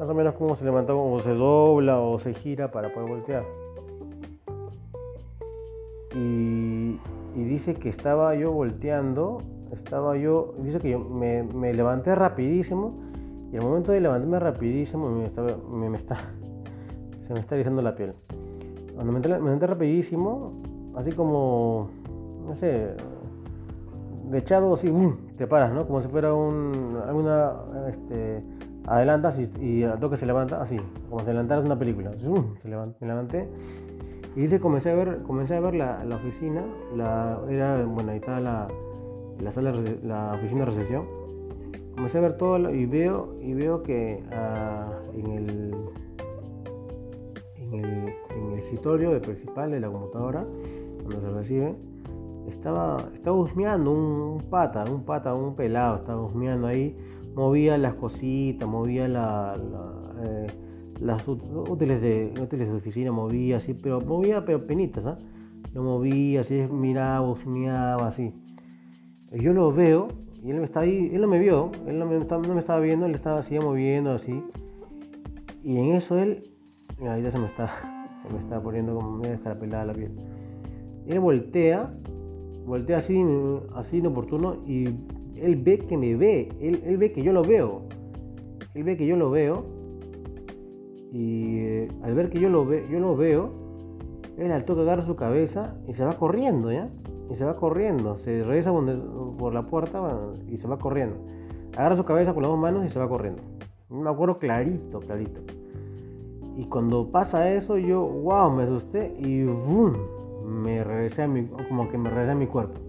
más 0.00 0.08
o 0.08 0.14
menos 0.14 0.34
cómo 0.34 0.56
se 0.56 0.64
levanta, 0.64 0.92
cómo 0.92 1.20
se 1.20 1.30
dobla 1.30 2.00
o 2.00 2.18
se 2.18 2.34
gira 2.34 2.72
para 2.72 2.92
poder 2.92 3.08
voltear. 3.08 3.44
Y, 6.12 6.98
dice 7.36 7.74
que 7.74 7.88
estaba 7.88 8.34
yo 8.34 8.50
volteando, 8.50 9.38
estaba 9.70 10.16
yo, 10.16 10.54
dice 10.58 10.80
que 10.80 10.90
yo 10.90 10.98
me, 10.98 11.72
levanté 11.72 12.16
rapidísimo 12.16 13.05
y 13.56 13.58
al 13.58 13.64
momento 13.64 13.90
de 13.90 14.02
levantarme 14.02 14.38
rapidísimo 14.38 15.08
me, 15.08 15.88
me, 15.88 15.96
está, 15.96 16.16
se 17.26 17.32
me 17.32 17.40
está 17.40 17.54
erizando 17.54 17.80
la 17.80 17.94
piel. 17.94 18.12
Cuando 18.94 19.12
me, 19.14 19.20
levanté 19.20 19.66
rapidísimo, 19.66 20.52
así 20.94 21.12
como, 21.12 21.88
no 22.46 22.54
sé, 22.54 22.90
de 24.30 24.38
echado 24.38 24.74
así, 24.74 24.92
te 25.38 25.46
paras, 25.46 25.72
¿no? 25.72 25.86
Como 25.86 26.02
si 26.02 26.08
fuera 26.08 26.34
un, 26.34 26.98
alguna, 27.08 27.54
este, 27.88 28.42
adelantas 28.86 29.38
y, 29.38 29.50
y 29.58 29.86
toque 30.00 30.18
se 30.18 30.26
levanta 30.26 30.60
así, 30.60 30.76
como 31.08 31.20
si 31.20 31.26
levantaras 31.28 31.64
una 31.64 31.78
película. 31.78 32.12
Se 32.60 32.68
me 32.68 33.06
levanté 33.08 33.48
y 34.34 34.40
dice, 34.42 34.60
comencé 34.60 34.90
a 34.90 34.94
ver, 34.94 35.22
comencé 35.22 35.56
a 35.56 35.60
ver 35.60 35.76
la, 35.76 36.04
oficina, 36.14 36.62
era, 37.48 37.82
bueno, 37.86 38.12
ahí 38.12 38.18
está 38.18 38.38
la, 38.38 38.68
la 39.40 39.50
sala, 39.50 39.72
la 40.02 40.32
oficina 40.34 40.66
de 40.66 40.72
recepción. 40.72 41.15
Comencé 41.96 42.18
a 42.18 42.20
ver 42.20 42.36
todo 42.36 42.72
y 42.72 42.86
veo, 42.86 43.36
y 43.40 43.54
veo 43.54 43.82
que 43.82 44.22
ah, 44.32 45.00
en, 45.14 45.26
el, 45.32 45.74
en, 47.58 47.84
el, 47.84 48.58
escritorio 48.58 49.20
principal 49.20 49.70
de 49.70 49.80
la 49.80 49.88
computadora, 49.88 50.44
donde 51.02 51.20
se 51.20 51.30
recibe, 51.30 51.74
estaba, 52.48 53.08
estaba 53.12 53.36
husmeando 53.36 53.90
un, 53.90 54.42
pata, 54.50 54.84
un 54.84 55.04
pata, 55.04 55.34
un 55.34 55.56
pelado, 55.56 55.96
estaba 55.96 56.22
husmeando 56.22 56.66
ahí 56.66 56.94
movía 57.36 57.76
las 57.76 57.94
cositas, 57.94 58.66
movía 58.66 59.06
la, 59.06 59.56
eh, 60.24 60.46
las 61.00 61.28
útiles 61.28 62.00
de, 62.00 62.32
útiles 62.40 62.68
de 62.68 62.74
oficina, 62.74 63.12
movía 63.12 63.58
así, 63.58 63.74
pero 63.74 64.00
movía 64.00 64.44
pero 64.44 64.66
penitas, 64.66 65.04
¿ah? 65.04 65.18
Lo 65.74 65.82
movía 65.82 66.40
así, 66.40 66.66
miraba, 66.70 67.30
husmeaba 67.30 68.08
así. 68.08 68.32
Yo 69.32 69.52
lo 69.52 69.70
veo 69.70 70.08
y 70.46 70.50
él 70.50 70.60
me 70.60 70.66
está 70.66 70.80
ahí, 70.80 71.10
él 71.12 71.20
no 71.20 71.26
me 71.26 71.40
vio, 71.40 71.72
él 71.88 71.98
no 71.98 72.06
me, 72.06 72.18
estaba 72.18 72.80
viendo, 72.80 73.06
él 73.06 73.16
estaba 73.16 73.40
así 73.40 73.58
moviendo 73.58 74.12
así. 74.12 74.44
Y 75.64 75.76
en 75.76 75.96
eso 75.96 76.16
él, 76.16 76.44
mira, 77.00 77.18
ya 77.18 77.32
se 77.32 77.38
me 77.40 77.46
está, 77.46 78.20
se 78.22 78.32
me 78.32 78.38
está 78.38 78.62
poniendo 78.62 78.94
como 78.94 79.16
medio 79.16 79.34
escarapelada 79.34 79.86
la 79.86 79.92
piel. 79.92 80.12
Él 81.08 81.18
voltea, 81.18 81.92
voltea 82.64 82.98
así, 82.98 83.20
así 83.74 83.96
inoportuno 83.96 84.58
y 84.64 84.84
él 85.34 85.56
ve 85.56 85.78
que 85.78 85.96
me 85.96 86.14
ve, 86.14 86.48
él, 86.60 86.80
él 86.86 86.96
ve 86.96 87.10
que 87.10 87.24
yo 87.24 87.32
lo 87.32 87.42
veo. 87.42 87.82
Él 88.74 88.84
ve 88.84 88.96
que 88.96 89.04
yo 89.04 89.16
lo 89.16 89.32
veo 89.32 89.64
y 91.12 91.58
eh, 91.58 91.88
al 92.02 92.14
ver 92.14 92.30
que 92.30 92.38
yo 92.38 92.50
lo, 92.50 92.64
ve, 92.64 92.84
yo 92.88 93.00
lo 93.00 93.16
veo, 93.16 93.50
él 94.38 94.52
al 94.52 94.64
toque 94.64 94.82
agarra 94.82 95.04
su 95.06 95.16
cabeza 95.16 95.76
y 95.88 95.94
se 95.94 96.04
va 96.04 96.12
corriendo, 96.12 96.70
¿ya? 96.70 96.88
Y 97.30 97.34
se 97.34 97.44
va 97.44 97.54
corriendo, 97.54 98.18
se 98.18 98.42
regresa 98.44 98.72
por 98.72 99.52
la 99.52 99.62
puerta 99.62 100.00
y 100.48 100.58
se 100.58 100.68
va 100.68 100.78
corriendo. 100.78 101.16
Agarra 101.76 101.96
su 101.96 102.04
cabeza 102.04 102.32
con 102.32 102.42
las 102.42 102.50
dos 102.50 102.58
manos 102.58 102.84
y 102.86 102.88
se 102.88 102.98
va 102.98 103.08
corriendo. 103.08 103.42
Me 103.88 104.08
acuerdo 104.08 104.38
clarito, 104.38 105.00
clarito. 105.00 105.40
Y 106.56 106.64
cuando 106.66 107.10
pasa 107.10 107.50
eso, 107.52 107.76
yo, 107.76 108.00
wow, 108.00 108.50
me 108.50 108.62
asusté 108.62 109.14
y 109.18 109.44
boom, 109.44 109.96
me 110.44 110.82
regresé 110.82 111.24
a 111.24 111.28
mi, 111.28 111.46
como 111.46 111.88
que 111.90 111.98
me 111.98 112.08
regresé 112.08 112.32
a 112.32 112.34
mi 112.34 112.46
cuerpo. 112.46 112.80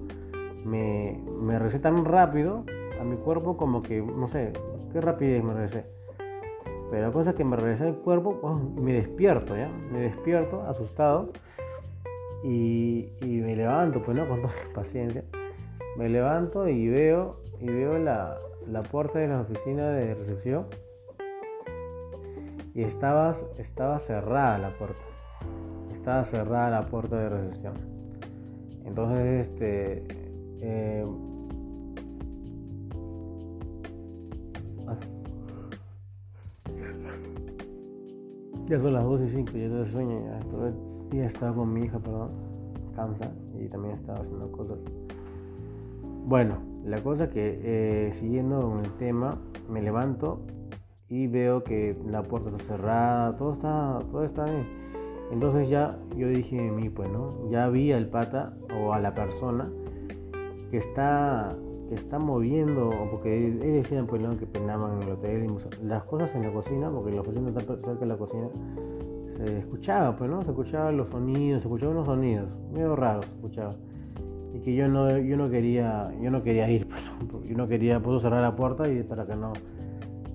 Me, 0.65 1.19
me 1.41 1.59
regresé 1.59 1.79
tan 1.79 2.05
rápido 2.05 2.63
a 2.99 3.03
mi 3.03 3.17
cuerpo 3.17 3.57
como 3.57 3.81
que, 3.81 4.01
no 4.01 4.27
sé, 4.27 4.53
qué 4.93 5.01
rapidez 5.01 5.43
me 5.43 5.53
regresé. 5.53 5.85
Pero 6.89 7.07
la 7.07 7.11
cosa 7.11 7.31
es 7.31 7.35
que 7.35 7.43
me 7.43 7.57
regresé 7.57 7.85
al 7.85 7.95
cuerpo 7.97 8.39
y 8.77 8.79
me 8.79 8.93
despierto, 8.93 9.55
¿ya? 9.57 9.69
Me 9.91 9.99
despierto, 9.99 10.61
asustado. 10.61 11.29
Y, 12.43 13.09
me 13.21 13.55
levanto, 13.55 14.01
pues 14.03 14.17
no, 14.17 14.27
con 14.27 14.41
toda 14.41 14.53
paciencia. 14.73 15.23
Me 15.97 16.09
levanto 16.09 16.67
y 16.67 16.87
veo, 16.87 17.41
y 17.59 17.67
veo 17.67 17.97
la, 17.97 18.37
la 18.67 18.83
puerta 18.83 19.19
de 19.19 19.27
la 19.27 19.41
oficina 19.41 19.89
de 19.89 20.13
recepción 20.13 20.67
y 22.77 22.83
estaba, 22.83 23.35
estaba 23.57 23.97
cerrada 23.97 24.59
la 24.59 24.77
puerta. 24.77 25.01
Estaba 25.91 26.23
cerrada 26.25 26.69
la 26.69 26.83
puerta 26.83 27.17
de 27.17 27.29
recepción. 27.29 27.73
Entonces, 28.85 29.47
este. 29.47 30.03
Eh, 30.61 31.03
ya 38.67 38.79
son 38.79 38.93
las 38.93 39.05
2 39.05 39.21
y 39.21 39.29
5, 39.29 39.51
ya 39.53 39.69
te 39.69 39.87
sueño. 39.91 40.23
Ya, 40.23 40.39
todo 40.41 40.96
día 41.09 41.25
estaba 41.25 41.55
con 41.55 41.73
mi 41.73 41.81
hija, 41.85 41.99
perdón. 41.99 42.29
Cansa 42.95 43.31
y 43.59 43.67
también 43.67 43.95
estaba 43.95 44.19
haciendo 44.19 44.51
cosas. 44.51 44.77
Bueno, 46.25 46.57
la 46.83 47.01
cosa 47.03 47.29
que 47.29 47.59
eh, 47.63 48.13
siguiendo 48.15 48.61
con 48.61 48.79
el 48.79 48.91
tema, 48.93 49.37
me 49.69 49.81
levanto 49.81 50.41
y 51.09 51.27
veo 51.27 51.63
que 51.63 51.97
la 52.05 52.23
puerta 52.23 52.49
está 52.49 52.63
cerrada, 52.63 53.37
todo 53.37 53.53
está, 53.53 53.99
todo 54.11 54.23
está 54.23 54.45
bien. 54.45 54.65
Entonces 55.31 55.69
ya 55.69 55.97
yo 56.15 56.27
dije 56.27 56.67
en 56.67 56.75
mí, 56.75 56.89
pues, 56.89 57.09
¿no? 57.09 57.49
Ya 57.49 57.67
vi 57.69 57.91
al 57.91 58.07
pata 58.07 58.53
o 58.77 58.93
a 58.93 58.99
la 58.99 59.13
persona 59.13 59.69
que 60.71 60.77
está, 60.77 61.55
que 61.89 61.95
está 61.95 62.19
moviendo, 62.19 62.89
porque 63.11 63.47
él 63.47 63.59
decía, 63.59 64.03
pues, 64.07 64.21
¿no? 64.21 64.37
Que 64.37 64.45
penaban 64.45 64.97
en 64.97 65.03
el 65.03 65.11
hotel, 65.13 65.47
las 65.83 66.03
cosas 66.03 66.33
en 66.35 66.43
la 66.43 66.53
cocina, 66.53 66.89
porque 66.89 67.11
la 67.11 67.21
oficina 67.21 67.49
está 67.49 67.61
cerca 67.61 67.99
de 67.99 68.05
la 68.05 68.17
cocina, 68.17 68.47
se 69.37 69.59
escuchaba, 69.59 70.15
pues, 70.17 70.29
¿no? 70.29 70.43
Se 70.43 70.49
escuchaban 70.49 70.97
los 70.97 71.09
sonidos, 71.09 71.61
se 71.61 71.67
escuchaban 71.67 71.95
los 71.95 72.05
sonidos, 72.05 72.49
medio 72.71 72.95
raros 72.95 73.25
se 73.25 73.33
escuchaba. 73.33 73.75
Y 74.53 74.59
que 74.61 74.73
yo 74.73 74.87
no, 74.87 75.15
yo 75.17 75.37
no 75.37 75.49
quería, 75.49 76.11
yo 76.21 76.31
no 76.31 76.41
quería 76.41 76.69
ir, 76.69 76.87
pues, 77.31 77.47
yo 77.47 77.55
no 77.55 77.67
quería, 77.67 77.99
puedo 77.99 78.19
cerrar 78.19 78.41
la 78.41 78.55
puerta 78.55 78.89
y 78.89 79.03
para 79.03 79.25
que 79.25 79.35
no 79.35 79.53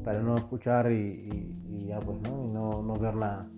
para 0.04 0.20
no 0.20 0.36
escuchar 0.36 0.90
y, 0.90 1.86
ya 1.86 1.98
pues, 2.00 2.20
¿no? 2.22 2.44
Y 2.44 2.48
no, 2.48 2.94
ver 2.94 3.14
nada. 3.14 3.48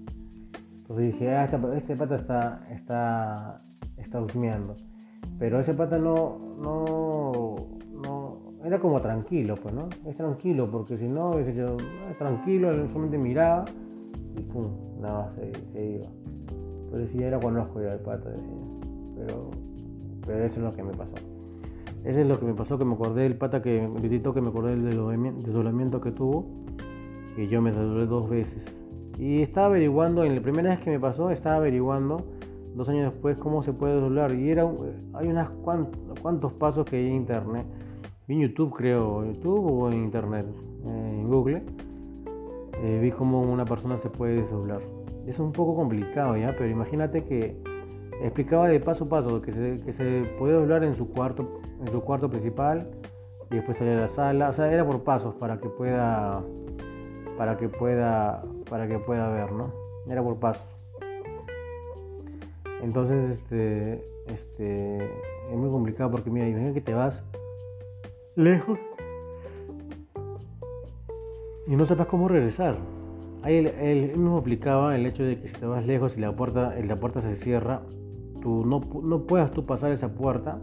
Entonces 0.77 1.13
dije, 1.13 1.35
ah, 1.35 1.45
este, 1.45 1.59
este, 1.77 1.97
pata 1.97 2.17
está, 2.17 2.67
está, 2.71 3.63
está 3.97 4.21
husmeando. 4.21 4.77
Pero 5.39 5.61
ese 5.61 5.75
pata 5.75 5.99
no, 5.99 6.39
no, 6.61 7.57
no, 7.91 8.41
era 8.65 8.79
como 8.79 9.01
tranquilo, 9.01 9.57
pues, 9.57 9.75
¿no? 9.75 9.89
Es 10.07 10.17
tranquilo, 10.17 10.71
porque 10.71 10.99
si 10.99 11.09
no, 11.09 11.39
es 11.39 12.19
tranquilo, 12.19 12.71
solamente 12.89 13.19
miraba 13.19 13.65
y 14.37 14.43
pum, 14.43 14.94
nada 15.05 15.27
más 15.27 15.35
se, 15.35 15.85
iba. 15.85 16.07
Sí, 17.11 17.19
ya 17.19 17.27
era 17.27 17.41
conozco 17.41 17.81
ya 17.83 17.93
el 17.93 18.01
pata, 18.01 18.31
decía. 18.31 18.55
Pero, 19.17 19.51
pero 20.27 20.45
eso 20.45 20.57
es 20.57 20.63
lo 20.63 20.73
que 20.73 20.83
me 20.83 20.93
pasó. 20.93 21.15
Ese 22.05 22.21
es 22.21 22.27
lo 22.27 22.39
que 22.39 22.47
me 22.47 22.55
pasó, 22.55 22.79
que 22.79 22.85
me 22.85 22.95
acordé 22.95 23.23
del 23.23 23.37
pata 23.37 23.63
que 23.63 23.89
gritito 23.97 24.35
que 24.35 24.41
me 24.41 24.49
acordé 24.49 24.77
del 24.77 25.43
desolamiento 25.43 26.01
que 26.01 26.13
tuvo. 26.13 26.47
Y 27.37 27.49
yo 27.49 27.61
me 27.63 27.71
desolé 27.71 28.07
dos 28.07 28.29
veces. 28.29 28.65
Y 29.19 29.43
estaba 29.43 29.67
averiguando, 29.69 30.25
en 30.25 30.35
la 30.35 30.41
primera 30.41 30.71
vez 30.71 30.81
que 30.81 30.91
me 30.91 31.01
pasó, 31.01 31.31
estaba 31.31 31.57
averiguando 31.57 32.23
dos 32.75 32.89
años 32.89 33.13
después 33.13 33.39
cómo 33.39 33.63
se 33.63 33.73
puede 33.73 33.95
desdoblar. 33.95 34.35
Y 34.35 34.51
era, 34.51 34.69
hay 35.15 35.29
unos 35.29 35.49
cuantos, 36.23 36.53
pasos 36.55 36.85
que 36.85 36.97
hay 36.97 37.07
en 37.09 37.15
internet. 37.15 37.67
En 38.29 38.41
YouTube, 38.41 38.75
creo, 38.75 39.25
YouTube 39.25 39.65
o 39.67 39.91
en 39.91 40.05
internet, 40.05 40.47
eh, 40.87 41.19
en 41.21 41.29
Google. 41.29 41.63
Eh, 42.83 43.01
vi 43.03 43.11
cómo 43.13 43.43
una 43.43 43.65
persona 43.65 43.99
se 43.99 44.11
puede 44.11 44.43
desdoblar. 44.43 44.81
Es 45.27 45.39
un 45.39 45.53
poco 45.53 45.75
complicado 45.75 46.37
ya, 46.37 46.55
pero 46.57 46.69
imagínate 46.69 47.25
que 47.25 47.57
explicaba 48.23 48.69
de 48.69 48.81
paso 48.81 49.05
a 49.05 49.09
paso 49.09 49.43
que 49.43 49.53
se, 49.53 49.85
que 49.85 49.93
se 49.93 50.25
puede 50.39 50.55
doblar 50.55 50.85
en 50.85 50.95
su 50.95 51.11
cuarto 51.11 51.61
en 51.81 51.93
su 51.93 52.01
cuarto 52.03 52.29
principal 52.31 52.91
y 53.51 53.57
después 53.57 53.77
salir 53.77 53.95
a 53.95 54.03
la 54.03 54.09
sala. 54.09 54.49
O 54.49 54.53
sea, 54.53 54.73
era 54.73 54.85
por 54.85 55.03
pasos 55.03 55.35
para 55.35 55.59
que 55.59 55.69
pueda 55.69 56.43
para 57.37 57.57
que 57.57 57.69
pueda 57.69 58.45
para 58.69 58.87
que 58.87 58.99
pueda 58.99 59.29
ver, 59.31 59.53
¿no? 59.53 59.73
Era 60.09 60.23
por 60.23 60.37
pasos. 60.39 60.67
Entonces, 62.83 63.31
este 63.31 64.05
este 64.27 64.97
es 64.97 65.57
muy 65.57 65.71
complicado 65.71 66.11
porque 66.11 66.31
mira, 66.31 66.49
imagina 66.49 66.73
que 66.73 66.81
te 66.81 66.95
vas 66.95 67.23
lejos 68.37 68.79
y 71.67 71.77
no 71.77 71.87
sepas 71.87 72.07
cómo 72.07 72.29
regresar. 72.29 72.77
Ahí 73.45 73.57
él, 73.57 74.09
mismo 74.09 74.39
explicaba 74.39 74.97
el 74.97 75.07
hecho 75.07 75.23
de 75.23 75.39
que 75.39 75.49
si 75.49 75.55
te 75.55 75.67
vas 75.67 75.87
lejos 75.87 76.19
y 76.19 76.21
la 76.21 76.35
puerta, 76.35 76.75
la 76.83 76.97
puerta 76.97 77.23
se 77.23 77.37
cierra, 77.37 77.83
tú 78.43 78.65
no, 78.67 78.81
no 79.03 79.27
puedas 79.27 79.53
tú 79.53 79.65
pasar 79.65 79.93
esa 79.93 80.09
puerta 80.09 80.59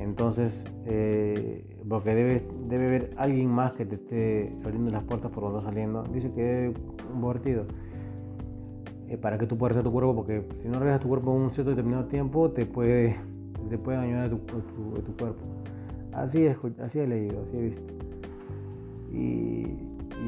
entonces, 0.00 0.62
eh, 0.84 1.64
porque 1.88 2.14
debe, 2.14 2.42
debe 2.68 2.86
haber 2.86 3.10
alguien 3.16 3.48
más 3.48 3.72
que 3.76 3.86
te 3.86 3.94
esté 3.94 4.52
abriendo 4.62 4.90
las 4.90 5.04
puertas 5.04 5.30
por 5.30 5.44
donde 5.44 5.58
estás 5.58 5.72
saliendo. 5.72 6.02
Dice 6.04 6.30
que 6.32 6.68
es 6.68 6.74
un 7.12 7.26
vertido. 7.26 7.64
Eh, 9.08 9.16
para 9.16 9.38
que 9.38 9.46
tú 9.46 9.56
puedas 9.56 9.82
tu 9.82 9.92
cuerpo, 9.92 10.14
porque 10.14 10.42
si 10.62 10.68
no 10.68 10.78
regresas 10.78 11.00
tu 11.00 11.08
cuerpo 11.08 11.34
en 11.34 11.42
un 11.42 11.50
cierto 11.52 11.70
determinado 11.70 12.06
tiempo, 12.06 12.50
te 12.50 12.66
puede, 12.66 13.16
te 13.70 13.78
puede 13.78 13.98
dañar 13.98 14.30
tu, 14.30 14.38
cuerpo. 14.38 15.42
Así, 16.12 16.44
es, 16.44 16.56
así 16.80 16.98
he 16.98 17.06
leído, 17.06 17.42
así 17.42 17.56
he 17.56 17.62
visto. 17.62 17.82
Y, 19.12 19.62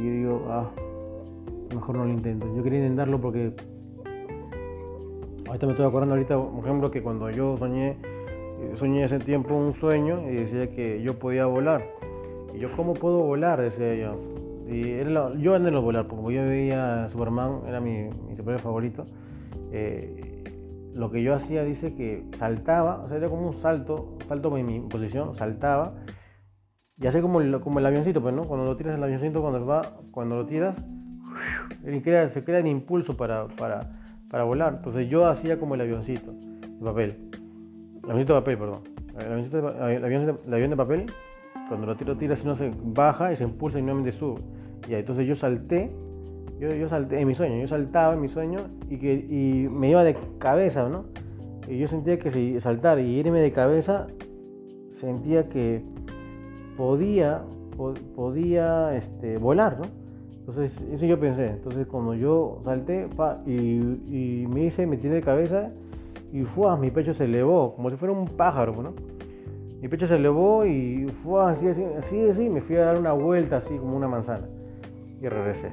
yo 0.05 0.13
digo, 0.13 0.47
ah, 0.49 0.71
mejor 1.75 1.97
no 1.97 2.05
lo 2.05 2.11
intento. 2.11 2.47
Yo 2.55 2.63
quería 2.63 2.81
intentarlo 2.81 3.21
porque 3.21 3.53
ahorita 5.47 5.67
me 5.67 5.73
estoy 5.73 5.87
acordando 5.87 6.15
ahorita, 6.15 6.37
por 6.39 6.65
ejemplo, 6.65 6.91
que 6.91 7.03
cuando 7.03 7.31
yo 7.31 7.57
soñé 7.59 7.97
soñé 8.75 9.05
ese 9.05 9.19
tiempo 9.19 9.55
un 9.55 9.75
sueño 9.75 10.29
y 10.29 10.35
decía 10.35 10.71
que 10.71 11.03
yo 11.03 11.19
podía 11.19 11.47
volar. 11.47 11.85
Y 12.55 12.59
yo, 12.59 12.73
¿cómo 12.77 12.95
puedo 12.95 13.19
volar? 13.19 13.61
Decía 13.61 13.95
yo. 13.95 14.17
Y 14.69 14.99
yo 15.41 15.55
anhelo 15.55 15.81
volar, 15.81 16.07
porque 16.07 16.35
yo 16.35 16.43
veía 16.43 17.09
Superman, 17.09 17.63
era 17.67 17.81
mi, 17.81 18.05
mi 18.29 18.37
superhéroe 18.37 18.59
favorito. 18.59 19.07
Eh, 19.73 20.45
lo 20.95 21.11
que 21.11 21.23
yo 21.23 21.35
hacía 21.35 21.63
dice 21.65 21.95
que 21.95 22.25
saltaba, 22.37 23.03
o 23.05 23.09
sea, 23.09 23.17
era 23.17 23.29
como 23.29 23.49
un 23.49 23.61
salto, 23.63 24.17
salto 24.27 24.57
en 24.59 24.67
mi 24.67 24.81
posición, 24.81 25.35
saltaba. 25.37 25.95
Y 27.01 27.07
así 27.07 27.21
como 27.21 27.41
el, 27.41 27.61
como 27.61 27.79
el 27.79 27.87
avioncito, 27.87 28.21
pues, 28.21 28.35
¿no? 28.35 28.43
Cuando 28.45 28.67
lo 28.67 28.77
tiras 28.77 28.97
el 28.97 29.03
avioncito, 29.03 29.41
cuando, 29.41 29.65
va, 29.65 29.83
cuando 30.11 30.37
lo 30.37 30.47
tiras, 30.47 30.77
se 32.31 32.45
crea 32.45 32.59
el 32.59 32.67
impulso 32.67 33.17
para, 33.17 33.47
para, 33.49 33.91
para 34.31 34.45
volar. 34.45 34.75
Entonces 34.77 35.09
yo 35.09 35.27
hacía 35.27 35.59
como 35.59 35.75
el 35.75 35.81
avioncito 35.81 36.33
de 36.33 36.85
papel. 36.85 37.17
El 38.05 38.11
avioncito 38.11 38.35
de 38.35 38.41
papel, 38.41 38.59
perdón. 38.59 38.81
El, 39.19 40.05
avión, 40.05 40.71
de 40.71 40.77
papel, 40.77 41.07
cuando 41.69 41.87
lo 41.87 41.97
tiro, 41.97 42.17
tira, 42.17 42.37
si 42.37 42.47
no 42.47 42.55
se 42.55 42.73
baja 42.85 43.33
y 43.33 43.37
se 43.37 43.45
impulsa 43.45 43.79
y 43.79 43.83
nuevamente 43.83 44.13
sube. 44.13 44.41
Y 44.89 44.95
entonces 44.95 45.27
yo 45.27 45.35
salté, 45.35 45.91
yo, 46.61 46.73
yo 46.73 46.89
salté 46.89 47.21
en 47.21 47.27
mi 47.27 47.35
sueño, 47.35 47.61
yo 47.61 47.67
saltaba 47.67 48.15
en 48.15 48.21
mi 48.21 48.29
sueño 48.29 48.59
y, 48.89 48.99
que, 48.99 49.15
y 49.15 49.69
me 49.69 49.91
iba 49.91 50.05
de 50.05 50.17
cabeza, 50.39 50.89
¿no? 50.89 51.07
Y 51.67 51.79
yo 51.79 51.89
sentía 51.89 52.19
que 52.19 52.31
si 52.31 52.61
saltar 52.61 53.01
y 53.01 53.19
irme 53.19 53.41
de 53.41 53.53
cabeza, 53.53 54.07
sentía 54.93 55.49
que 55.49 55.83
podía, 56.77 57.43
podía 58.15 58.97
este, 58.97 59.37
volar, 59.39 59.79
¿no? 59.79 59.98
Entonces, 60.49 60.81
eso 60.91 61.05
yo 61.05 61.21
pensé. 61.21 61.49
Entonces, 61.49 61.87
cuando 61.87 62.15
yo 62.15 62.59
salté 62.65 63.07
y, 63.45 64.47
me 64.49 64.65
hice, 64.65 64.87
me 64.87 64.97
tiré 64.97 65.17
de 65.17 65.21
cabeza, 65.21 65.71
y 66.33 66.43
fue, 66.43 66.75
mi 66.79 66.91
pecho 66.91 67.13
se 67.13 67.25
elevó, 67.25 67.75
como 67.75 67.91
si 67.91 67.97
fuera 67.97 68.15
un 68.15 68.27
pájaro, 68.27 68.75
¿no? 68.83 68.95
Mi 69.83 69.89
pecho 69.89 70.07
se 70.07 70.17
elevó 70.17 70.65
y 70.65 71.07
fue 71.23 71.51
así, 71.51 71.69
así, 71.69 71.85
así, 71.99 72.29
así, 72.29 72.49
me 72.49 72.63
fui 72.63 72.77
a 72.77 72.87
dar 72.87 72.99
una 72.99 73.13
vuelta 73.13 73.59
así 73.59 73.77
como 73.77 73.95
una 73.95 74.09
manzana 74.09 74.49
y 75.21 75.29
regresé. 75.29 75.71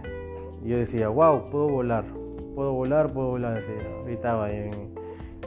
Y 0.64 0.70
yo 0.70 0.78
decía, 0.78 1.08
wow, 1.08 1.50
puedo 1.50 1.70
volar, 1.70 2.04
puedo 2.54 2.74
volar, 2.74 3.14
puedo 3.14 3.30
volar, 3.30 3.56
decía, 3.56 3.76
gritaba 4.06 4.52
en, 4.52 4.94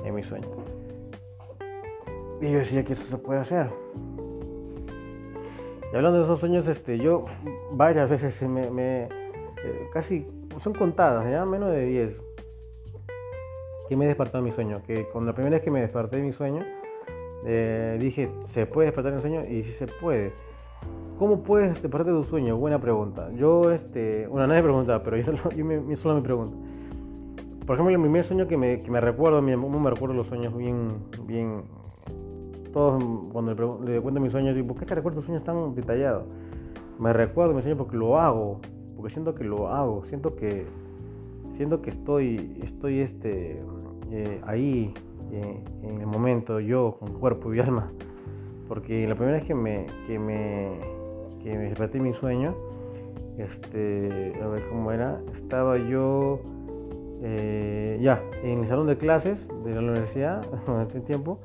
en 0.05 0.15
mi 0.15 0.23
sueño. 0.23 0.49
Y 2.41 2.51
yo 2.51 2.59
decía 2.61 2.83
que 2.83 2.95
eso 2.95 3.05
se 3.05 3.19
puede 3.19 3.41
hacer. 3.41 3.69
Y 5.93 5.97
hablando 5.97 6.19
de 6.19 6.25
esos 6.25 6.41
sueños, 6.41 6.69
este, 6.69 6.99
yo 6.99 7.25
varias 7.73 8.11
veces 8.11 8.41
me, 8.43 9.05
eh, 9.05 9.89
casi 9.93 10.27
son 10.63 10.75
contadas, 10.75 11.31
ya 11.31 11.45
menos 11.47 11.71
de 11.71 11.87
10, 11.87 12.23
que 13.89 13.97
me 13.97 14.05
he 14.05 14.09
despertado 14.09 14.45
mi 14.45 14.53
sueño. 14.53 14.83
Que 14.87 15.09
con 15.09 15.25
la 15.25 15.33
primera 15.33 15.57
vez 15.57 15.65
que 15.65 15.71
me 15.71 15.81
desperté 15.81 16.17
de 16.17 16.23
mi 16.23 16.33
sueño, 16.33 16.63
eh, 17.45 17.97
dije, 17.99 18.31
¿se 18.49 18.67
puede 18.67 18.87
despertar 18.87 19.15
el 19.15 19.21
sueño? 19.21 19.45
Y 19.47 19.65
sí 19.65 19.73
se 19.73 19.87
puede. 19.87 20.33
¿Cómo 21.19 21.43
puedes 21.43 21.71
despertarte 21.71 22.13
de 22.13 22.19
tu 22.19 22.25
sueño? 22.25 22.57
Buena 22.57 22.79
pregunta. 22.79 23.31
Yo, 23.33 23.73
este, 23.73 24.29
una 24.29 24.47
nadie 24.47 24.63
pregunta, 24.63 25.03
pero 25.03 25.17
yo, 25.17 25.33
yo 25.57 25.65
me, 25.65 25.97
solo 25.97 26.17
me 26.17 26.23
pregunto. 26.23 26.57
Por 27.67 27.77
ejemplo, 27.77 27.95
el 27.95 28.01
primer 28.01 28.25
sueño 28.25 28.47
que 28.47 28.57
me, 28.57 28.81
que 28.81 28.91
me 28.91 29.01
recuerdo, 29.01 29.43
me, 29.43 29.57
me 29.57 29.91
recuerdo 29.91 30.15
los 30.15 30.27
sueños 30.27 30.57
bien, 30.57 30.99
bien, 31.25 31.65
todos 32.79 33.03
cuando 33.33 33.81
le, 33.85 34.01
cuento 34.01 34.21
mis 34.21 34.31
sueños, 34.31 34.55
digo, 34.55 34.69
¿por 34.69 34.77
qué 34.77 34.87
te 34.87 34.95
recuerdo 34.95 35.19
tus 35.19 35.27
sueños 35.27 35.43
tan 35.43 35.75
detallados? 35.75 36.23
Me 37.01 37.13
recuerdo 37.13 37.53
mis 37.53 37.63
sueños 37.63 37.77
porque 37.77 37.97
lo 37.97 38.21
hago, 38.21 38.61
porque 38.95 39.13
siento 39.13 39.35
que 39.35 39.43
lo 39.43 39.67
hago, 39.67 40.05
siento 40.05 40.37
que, 40.37 40.65
siento 41.57 41.83
que 41.83 41.91
estoy, 41.91 42.57
estoy 42.63 43.01
este, 43.01 43.61
eh, 44.13 44.41
ahí 44.47 44.95
eh, 45.33 45.61
en 45.83 46.01
el 46.01 46.07
momento, 46.07 46.61
yo, 46.61 46.99
con 47.01 47.15
cuerpo 47.15 47.53
y 47.53 47.59
alma. 47.59 47.91
Porque 48.69 49.09
la 49.09 49.17
primera 49.17 49.39
vez 49.39 49.47
que 49.49 49.57
me, 49.57 49.87
que 50.07 50.17
me, 50.21 50.71
que 51.43 51.59
me 51.59 51.65
desperté 51.65 51.99
mi 51.99 52.15
sueño, 52.15 52.55
este, 53.39 54.35
a 54.41 54.47
ver 54.47 54.69
cómo 54.69 54.93
era, 54.93 55.21
estaba 55.33 55.79
yo 55.79 56.39
eh, 57.25 57.99
ya 58.01 58.23
en 58.45 58.61
el 58.61 58.69
salón 58.69 58.87
de 58.87 58.97
clases 58.97 59.49
de 59.65 59.75
la 59.75 59.81
universidad 59.81 60.47
en 60.69 60.81
este 60.83 61.01
tiempo. 61.01 61.41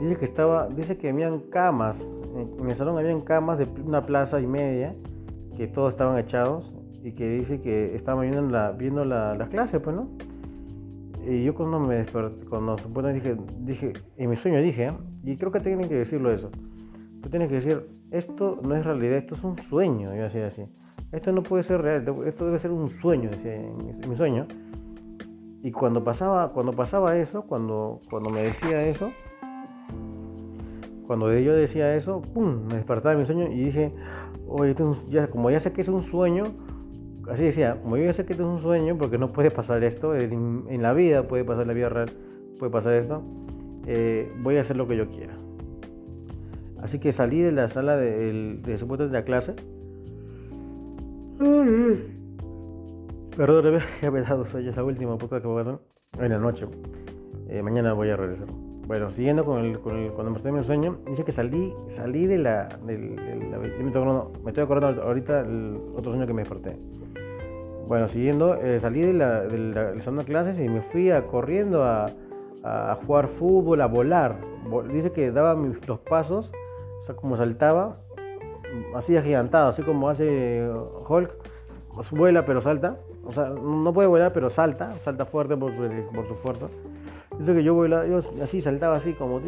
Dice 0.00 0.16
que 0.16 0.24
estaba, 0.24 0.68
dice 0.68 0.96
que 0.96 1.10
habían 1.10 1.40
camas, 1.40 2.00
en 2.34 2.68
el 2.68 2.74
salón 2.74 2.96
habían 2.98 3.20
camas 3.20 3.58
de 3.58 3.68
una 3.82 4.06
plaza 4.06 4.40
y 4.40 4.46
media, 4.46 4.94
que 5.56 5.66
todos 5.66 5.92
estaban 5.92 6.18
echados 6.18 6.72
y 7.02 7.12
que 7.12 7.28
dice 7.28 7.60
que 7.60 7.94
estaban 7.94 8.22
viendo, 8.22 8.42
la, 8.42 8.72
viendo 8.72 9.04
la, 9.04 9.34
las 9.34 9.48
clases, 9.50 9.80
pues, 9.80 9.94
¿no? 9.94 10.08
Y 11.26 11.44
yo 11.44 11.54
cuando 11.54 11.78
me 11.78 11.96
desperté, 11.96 12.46
cuando 12.46 12.78
supuestamente 12.78 13.34
dije, 13.34 13.42
dije, 13.60 13.92
en 14.16 14.30
mi 14.30 14.36
sueño 14.36 14.60
dije, 14.62 14.88
y 15.22 15.36
creo 15.36 15.52
que 15.52 15.60
tienen 15.60 15.86
que 15.86 15.96
decirlo 15.96 16.32
eso, 16.32 16.50
tú 17.22 17.28
tienes 17.28 17.48
que 17.48 17.56
decir, 17.56 17.86
esto 18.10 18.58
no 18.62 18.74
es 18.74 18.84
realidad, 18.84 19.18
esto 19.18 19.34
es 19.34 19.44
un 19.44 19.58
sueño, 19.58 20.14
yo 20.14 20.22
decía 20.22 20.46
así, 20.46 20.64
esto 21.12 21.32
no 21.32 21.42
puede 21.42 21.62
ser 21.62 21.82
real, 21.82 22.06
esto 22.24 22.46
debe 22.46 22.58
ser 22.58 22.70
un 22.70 22.88
sueño, 22.88 23.30
decía 23.30 23.54
en 23.54 24.08
mi, 24.08 24.16
sueño. 24.16 24.46
Y 25.62 25.72
cuando 25.72 26.02
pasaba, 26.02 26.52
cuando 26.52 26.72
pasaba 26.72 27.16
eso, 27.16 27.42
cuando, 27.42 28.00
cuando 28.08 28.30
me 28.30 28.42
decía 28.42 28.86
eso, 28.86 29.10
cuando 31.10 31.36
yo 31.36 31.56
decía 31.56 31.96
eso, 31.96 32.22
¡pum! 32.22 32.68
me 32.68 32.76
despertaba 32.76 33.16
de 33.16 33.20
mi 33.20 33.26
sueño 33.26 33.48
y 33.50 33.64
dije, 33.64 33.92
oye, 34.46 34.76
ya, 35.08 35.26
como 35.26 35.50
ya 35.50 35.58
sé 35.58 35.72
que 35.72 35.80
es 35.80 35.88
un 35.88 36.04
sueño, 36.04 36.44
así 37.28 37.42
decía, 37.42 37.80
como 37.82 37.96
yo 37.96 38.04
ya 38.04 38.12
sé 38.12 38.24
que 38.24 38.34
es 38.34 38.38
un 38.38 38.60
sueño, 38.60 38.96
porque 38.96 39.18
no 39.18 39.26
puede 39.26 39.50
pasar 39.50 39.82
esto, 39.82 40.14
en, 40.14 40.80
la 40.80 40.92
vida 40.92 41.26
puede 41.26 41.44
pasar, 41.44 41.62
en 41.62 41.66
la 41.66 41.74
vida 41.74 41.88
real 41.88 42.10
puede 42.60 42.70
pasar 42.70 42.92
esto, 42.92 43.24
eh, 43.88 44.32
voy 44.38 44.56
a 44.58 44.60
hacer 44.60 44.76
lo 44.76 44.86
que 44.86 44.96
yo 44.96 45.08
quiera. 45.08 45.34
Así 46.80 47.00
que 47.00 47.10
salí 47.10 47.40
de 47.40 47.50
la 47.50 47.66
sala 47.66 47.96
de, 47.96 48.12
de, 48.12 48.76
de, 48.76 48.96
de 48.96 49.08
la 49.08 49.24
clase. 49.24 49.56
Perdón, 53.36 53.80
ya 54.00 54.12
me 54.12 54.20
he 54.20 54.22
dado 54.22 54.44
sueño, 54.44 54.70
esa 54.70 54.84
última 54.84 55.18
puta 55.18 55.40
que 55.40 55.48
voy 55.48 55.58
a 55.58 55.62
hacer 55.62 55.78
en 56.20 56.30
la 56.30 56.38
noche. 56.38 56.68
Eh, 57.48 57.64
mañana 57.64 57.94
voy 57.94 58.10
a 58.10 58.16
regresar. 58.16 58.46
Bueno, 58.90 59.08
siguiendo 59.08 59.44
con 59.44 59.64
el, 59.64 59.78
con 59.78 59.96
el 59.96 60.10
cuando 60.10 60.32
me 60.32 60.58
el 60.58 60.64
sueño, 60.64 60.98
dice 61.06 61.22
que 61.22 61.30
salí, 61.30 61.72
salí 61.86 62.26
de 62.26 62.38
la, 62.38 62.66
del, 62.84 63.10
me, 63.10 64.48
estoy 64.48 64.64
acordando, 64.64 65.02
ahorita 65.04 65.42
el 65.42 65.78
otro 65.94 66.10
sueño 66.10 66.26
que 66.26 66.32
me 66.32 66.42
desperté. 66.42 66.76
Bueno, 67.86 68.08
siguiendo, 68.08 68.56
eh, 68.56 68.80
salí 68.80 69.02
de 69.02 69.12
la, 69.12 69.42
de 69.42 69.58
la, 69.58 70.24
clases 70.24 70.58
y 70.58 70.68
me 70.68 70.82
fui 70.82 71.08
corriendo 71.30 71.84
a, 71.84 72.10
a, 72.64 72.98
jugar 73.06 73.28
fútbol, 73.28 73.80
a 73.80 73.86
volar. 73.86 74.38
Dice 74.92 75.12
que 75.12 75.30
daba 75.30 75.54
los 75.86 76.00
pasos, 76.00 76.50
o 77.08 77.14
como 77.14 77.36
saltaba, 77.36 77.98
así 78.96 79.16
agigantado, 79.16 79.68
así 79.68 79.84
como 79.84 80.08
hace 80.08 80.68
Hulk, 81.08 81.30
pues 81.94 82.10
vuela 82.10 82.44
pero 82.44 82.60
salta. 82.60 82.96
O 83.24 83.30
sea, 83.30 83.50
no 83.50 83.92
puede 83.92 84.08
volar 84.08 84.32
pero 84.32 84.50
salta, 84.50 84.90
salta 84.90 85.26
fuerte 85.26 85.56
por 85.56 85.70
su, 85.76 85.88
por 86.12 86.26
su 86.26 86.34
fuerza. 86.34 86.66
Dice 87.40 87.54
que 87.54 87.64
yo 87.64 87.84
yo 87.86 88.20
así 88.42 88.60
saltaba 88.60 88.96
así 88.96 89.14
como 89.14 89.40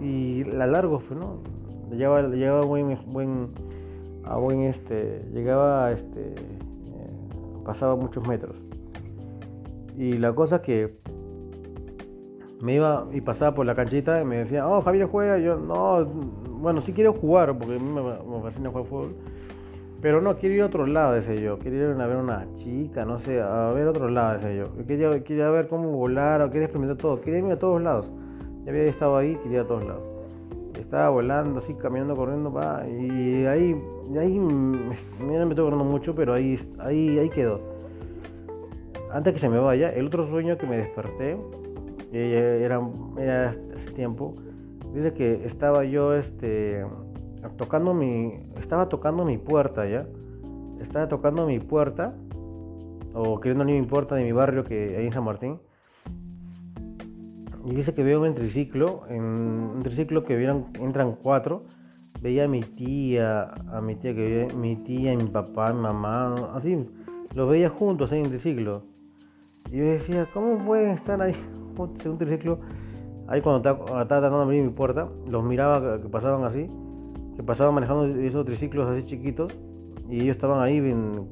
y 0.00 0.44
la 0.44 0.66
largo, 0.68 1.00
pues, 1.00 1.18
¿no? 1.18 1.38
Llegaba, 1.90 2.22
llegaba 2.28 2.64
buen, 2.64 2.96
buen, 3.06 3.48
a 4.24 4.36
buen 4.36 4.60
este, 4.60 5.26
llegaba 5.32 5.90
este 5.90 6.34
pasaba 7.64 7.96
muchos 7.96 8.26
metros. 8.26 8.56
Y 9.96 10.14
la 10.14 10.34
cosa 10.34 10.62
que 10.62 10.98
me 12.60 12.74
iba 12.74 13.06
y 13.12 13.20
pasaba 13.20 13.54
por 13.54 13.66
la 13.66 13.74
canchita 13.74 14.20
y 14.20 14.24
me 14.24 14.38
decía, 14.38 14.66
oh, 14.66 14.80
Javier 14.82 15.06
juega. 15.06 15.38
yo, 15.38 15.56
no, 15.56 16.04
bueno, 16.04 16.80
sí 16.80 16.92
quiero 16.92 17.12
jugar, 17.12 17.56
porque 17.58 17.76
a 17.76 17.78
mí 17.78 17.90
me, 17.90 18.42
fascina 18.42 18.70
jugar 18.70 18.86
fútbol. 18.86 19.16
Pero 20.02 20.20
no, 20.20 20.36
quiero 20.36 20.54
ir 20.56 20.62
a 20.62 20.66
otro 20.66 20.86
lado, 20.86 21.14
decía 21.14 21.36
yo. 21.36 21.58
Quiero 21.58 21.76
ir 21.76 22.00
a 22.00 22.06
ver 22.06 22.16
una 22.16 22.46
chica, 22.56 23.04
no 23.04 23.18
sé, 23.18 23.40
a 23.40 23.70
ver 23.72 23.86
otro 23.86 24.10
lado, 24.10 24.34
decía 24.34 24.52
yo. 24.52 24.86
Quería, 24.86 25.22
quería 25.22 25.48
ver 25.48 25.68
cómo 25.68 25.92
volar, 25.92 26.50
quería 26.50 26.64
experimentar 26.64 26.96
todo. 26.98 27.20
Quería 27.20 27.38
irme 27.38 27.52
a 27.52 27.58
todos 27.58 27.80
lados. 27.80 28.12
Ya 28.64 28.72
había 28.72 28.82
estado 28.84 29.16
ahí, 29.16 29.36
quería 29.36 29.58
ir 29.58 29.64
a 29.64 29.66
todos 29.66 29.84
lados. 29.84 30.02
Estaba 30.78 31.08
volando, 31.08 31.60
así, 31.60 31.74
caminando, 31.74 32.16
corriendo, 32.16 32.52
va, 32.52 32.84
y 32.86 33.46
ahí 33.46 33.76
ahí 34.18 34.38
me, 34.38 34.78
me 34.78 34.94
estoy 34.94 35.50
acordando 35.52 35.84
mucho, 35.84 36.14
pero 36.14 36.34
ahí, 36.34 36.58
ahí, 36.78 37.18
ahí 37.18 37.30
quedó. 37.30 37.60
Antes 39.12 39.34
que 39.34 39.38
se 39.38 39.48
me 39.48 39.58
vaya, 39.58 39.90
el 39.90 40.06
otro 40.06 40.26
sueño 40.26 40.56
que 40.56 40.66
me 40.66 40.78
desperté, 40.78 41.36
era, 42.12 42.80
era 43.18 43.56
hace 43.74 43.90
tiempo, 43.92 44.34
dice 44.94 45.12
que 45.12 45.44
estaba 45.44 45.84
yo 45.84 46.14
este, 46.14 46.84
tocando 47.56 47.94
mi, 47.94 48.40
estaba 48.60 48.88
tocando 48.88 49.24
mi 49.24 49.38
puerta 49.38 49.86
ya, 49.88 50.06
estaba 50.80 51.08
tocando 51.08 51.46
mi 51.46 51.58
puerta, 51.58 52.14
o 53.14 53.40
queriendo 53.40 53.64
ni 53.64 53.78
mi 53.78 53.86
puerta 53.86 54.14
de 54.14 54.24
mi 54.24 54.32
barrio 54.32 54.64
que 54.64 54.96
hay 54.96 55.06
en 55.06 55.12
San 55.12 55.24
Martín, 55.24 55.58
y 57.64 57.74
dice 57.74 57.94
que 57.94 58.02
veo 58.02 58.22
un 58.22 58.34
triciclo, 58.34 59.02
en 59.08 59.22
un 59.22 59.80
triciclo 59.82 60.24
que 60.24 60.36
vieron, 60.36 60.66
entran 60.80 61.16
cuatro, 61.22 61.64
veía 62.20 62.44
a 62.44 62.48
mi 62.48 62.60
tía, 62.60 63.52
a 63.72 63.80
mi 63.80 63.94
tía 63.94 64.14
que 64.14 64.20
veía, 64.20 64.54
mi 64.56 64.76
tía, 64.76 65.16
mi 65.16 65.24
papá, 65.24 65.72
mi 65.72 65.80
mamá, 65.80 66.34
así, 66.54 66.88
los 67.34 67.48
veía 67.48 67.68
juntos 67.68 68.10
ahí 68.12 68.18
en 68.18 68.26
el 68.26 68.30
triciclo. 68.32 68.82
Y 69.70 69.76
yo 69.76 69.84
decía, 69.84 70.28
¿cómo 70.34 70.58
pueden 70.58 70.90
estar 70.90 71.22
ahí 71.22 71.34
juntos 71.76 72.04
en 72.04 72.12
un 72.12 72.18
triciclo? 72.18 72.58
Ahí 73.28 73.40
cuando 73.40 73.70
estaba, 73.70 74.06
tratando 74.06 74.38
de 74.38 74.44
abrir 74.44 74.62
mi 74.64 74.70
puerta, 74.70 75.08
los 75.30 75.44
miraba 75.44 76.00
que 76.00 76.08
pasaban 76.08 76.44
así, 76.44 76.68
que 77.42 77.46
pasaban 77.46 77.74
manejando 77.74 78.06
esos 78.06 78.44
triciclos 78.44 78.88
así 78.88 79.04
chiquitos, 79.04 79.52
y 80.08 80.20
ellos 80.20 80.36
estaban 80.36 80.62
ahí, 80.62 80.80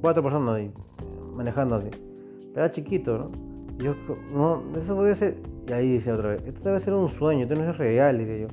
cuatro 0.00 0.22
personas 0.22 0.56
ahí, 0.56 0.72
manejando 1.36 1.76
así. 1.76 1.88
Era 2.54 2.70
chiquito, 2.70 3.16
¿no? 3.16 3.30
Y 3.78 3.84
yo, 3.84 3.94
no, 4.34 4.62
eso 4.76 4.96
puede 4.96 5.14
ser. 5.14 5.36
Y 5.68 5.72
ahí 5.72 5.92
dice 5.92 6.12
otra 6.12 6.30
vez, 6.30 6.42
esto 6.46 6.60
debe 6.64 6.80
ser 6.80 6.94
un 6.94 7.08
sueño, 7.08 7.44
esto 7.44 7.54
no 7.54 7.70
es 7.70 7.78
real, 7.78 8.18
dice 8.18 8.40
yo. 8.40 8.48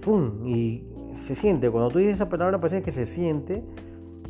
¡Fum! 0.00 0.46
Y 0.46 0.84
se 1.14 1.34
siente, 1.34 1.68
cuando 1.70 1.90
tú 1.90 1.98
dices 1.98 2.14
esa 2.14 2.28
palabra 2.28 2.60
parece 2.60 2.82
que 2.82 2.92
se 2.92 3.04
siente, 3.04 3.64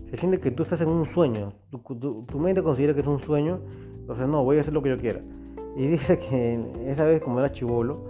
se 0.09 0.17
siente 0.17 0.41
que 0.41 0.51
tú 0.51 0.63
estás 0.63 0.81
en 0.81 0.89
un 0.89 1.05
sueño, 1.05 1.53
tu, 2.01 2.39
mente 2.39 2.63
considera 2.63 2.95
que 2.95 3.01
es 3.01 3.07
un 3.07 3.21
sueño, 3.21 3.61
entonces 4.01 4.27
no, 4.27 4.43
voy 4.45 4.57
a 4.57 4.61
hacer 4.61 4.73
lo 4.73 4.83
que 4.83 4.89
yo 4.89 4.99
quiera. 4.99 5.21
Y 5.77 5.87
dice 5.87 6.19
que 6.19 6.59
esa 6.87 7.05
vez 7.05 7.23
como 7.23 7.39
era 7.39 7.53
chivolo, 7.53 8.01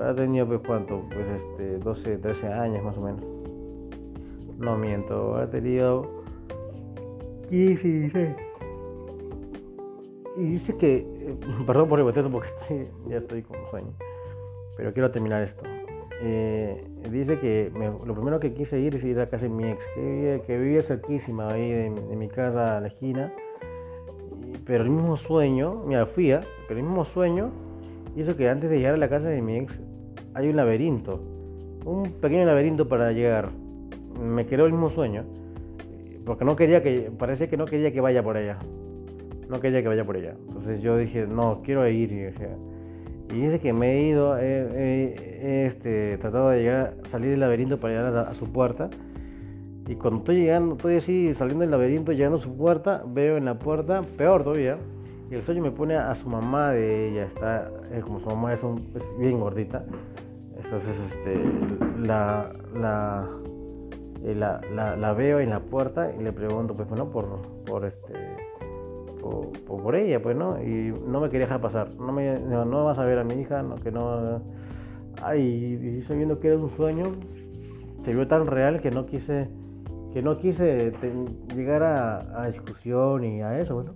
ha 0.00 0.14
tenido 0.14 0.46
pues 0.46 0.60
cuánto, 0.66 1.02
pues 1.12 1.26
este, 1.40 1.78
12, 1.78 2.18
13 2.18 2.46
años 2.48 2.84
más 2.84 2.96
o 2.98 3.00
menos. 3.00 3.31
No 4.62 4.78
miento, 4.78 5.34
ha 5.34 5.50
tenido 5.50 6.08
15, 7.50 7.88
16. 7.88 8.28
Y 10.36 10.42
dice 10.44 10.76
que, 10.76 10.98
eh, 10.98 11.36
perdón 11.66 11.88
por 11.88 11.98
repetir 11.98 12.20
eso 12.20 12.30
porque 12.30 12.48
ya 13.08 13.18
estoy 13.18 13.42
con 13.42 13.58
sueño, 13.70 13.92
pero 14.76 14.92
quiero 14.92 15.10
terminar 15.10 15.42
esto. 15.42 15.64
Eh, 16.24 16.84
dice 17.10 17.40
que 17.40 17.72
lo 18.06 18.14
primero 18.14 18.38
que 18.38 18.54
quise 18.54 18.78
ir 18.78 18.94
es 18.94 19.02
ir 19.02 19.18
a 19.18 19.28
casa 19.28 19.42
de 19.42 19.48
mi 19.48 19.64
ex, 19.64 19.84
que 19.96 20.58
vivía, 20.58 20.80
cerquísima 20.80 21.48
ahí 21.52 21.72
de, 21.72 21.90
mi 21.90 22.28
casa 22.28 22.76
a 22.76 22.80
la 22.80 22.86
esquina. 22.86 23.32
pero 24.64 24.84
el 24.84 24.90
mismo 24.90 25.16
sueño, 25.16 25.82
mira, 25.84 26.06
fui, 26.06 26.30
¿eh? 26.30 26.40
pero 26.68 26.78
el 26.78 26.86
mismo 26.86 27.04
sueño 27.04 27.50
hizo 28.14 28.36
que 28.36 28.48
antes 28.48 28.70
de 28.70 28.78
llegar 28.78 28.94
a 28.94 28.98
la 28.98 29.08
casa 29.08 29.28
de 29.28 29.42
mi 29.42 29.56
ex 29.56 29.80
hay 30.34 30.48
un 30.48 30.54
laberinto, 30.54 31.20
un 31.84 32.12
pequeño 32.20 32.44
laberinto 32.44 32.88
para 32.88 33.10
llegar. 33.10 33.50
Me 34.20 34.46
quedó 34.46 34.66
el 34.66 34.72
mismo 34.72 34.90
sueño, 34.90 35.24
porque 36.24 36.44
no 36.44 36.56
quería 36.56 36.82
que, 36.82 37.10
parecía 37.16 37.48
que 37.48 37.56
no 37.56 37.64
quería 37.64 37.92
que 37.92 38.00
vaya 38.00 38.22
por 38.22 38.36
allá. 38.36 38.58
No 39.48 39.60
quería 39.60 39.82
que 39.82 39.88
vaya 39.88 40.04
por 40.04 40.16
allá. 40.16 40.34
Entonces 40.46 40.80
yo 40.80 40.96
dije, 40.96 41.26
no, 41.26 41.62
quiero 41.62 41.86
ir. 41.88 42.12
Y, 42.12 43.34
dice 43.34 43.60
que 43.60 43.72
me 43.72 43.92
he 43.92 44.08
ido, 44.08 44.38
he, 44.38 45.66
este, 45.66 46.18
tratado 46.18 46.50
de 46.50 46.60
llegar, 46.60 46.94
salir 47.04 47.30
del 47.30 47.40
laberinto 47.40 47.78
para 47.78 47.94
llegar 47.94 48.28
a, 48.28 48.34
su 48.34 48.50
puerta. 48.52 48.90
Y 49.88 49.96
cuando 49.96 50.20
estoy 50.20 50.36
llegando, 50.36 50.76
estoy 50.76 50.96
así 50.96 51.34
saliendo 51.34 51.62
del 51.62 51.70
laberinto, 51.70 52.12
llegando 52.12 52.38
a 52.38 52.40
su 52.40 52.56
puerta, 52.56 53.02
veo 53.06 53.36
en 53.36 53.44
la 53.44 53.58
puerta, 53.58 54.02
peor 54.16 54.44
todavía, 54.44 54.78
y 55.30 55.34
el 55.34 55.42
sueño 55.42 55.62
me 55.62 55.70
pone 55.70 55.96
a 55.96 56.14
su 56.14 56.28
mamá 56.28 56.70
de 56.72 57.08
ella, 57.08 57.24
está, 57.24 57.70
es 57.92 58.04
como 58.04 58.20
su 58.20 58.26
mamá 58.26 58.52
es, 58.52 58.60
es 58.62 59.18
bien 59.18 59.40
gordita. 59.40 59.84
Entonces, 60.62 60.98
este, 61.00 61.42
la, 61.98 62.52
la, 62.74 63.28
la, 64.22 65.14
veo 65.16 65.40
en 65.40 65.50
la 65.50 65.60
puerta 65.60 66.12
y 66.18 66.22
le 66.22 66.32
pregunto, 66.32 66.74
pues, 66.74 66.88
bueno, 66.88 67.10
por, 67.10 67.42
por 67.64 67.84
este, 67.84 68.14
por, 69.20 69.50
por, 69.64 69.96
ella, 69.96 70.22
pues, 70.22 70.36
¿no? 70.36 70.62
Y 70.62 70.94
no 71.06 71.20
me 71.20 71.28
quería 71.28 71.46
dejar 71.46 71.60
pasar. 71.60 71.94
No 71.96 72.12
me, 72.12 72.38
no, 72.38 72.64
no 72.64 72.84
vas 72.84 72.98
a 72.98 73.04
ver 73.04 73.18
a 73.18 73.24
mi 73.24 73.34
hija, 73.34 73.62
no, 73.62 73.76
que 73.76 73.90
no. 73.90 74.42
Ay, 75.22 75.98
y 75.98 76.02
sabiendo 76.02 76.40
que 76.40 76.48
era 76.48 76.56
un 76.58 76.70
sueño, 76.70 77.04
se 78.04 78.12
vio 78.12 78.26
tan 78.26 78.46
real 78.46 78.80
que 78.80 78.90
no 78.90 79.06
quise, 79.06 79.48
que 80.12 80.22
no 80.22 80.38
quise 80.38 80.92
llegar 81.54 81.82
a, 81.82 82.42
a, 82.42 82.50
discusión 82.50 83.24
y 83.24 83.42
a 83.42 83.58
eso, 83.60 83.74
bueno. 83.74 83.94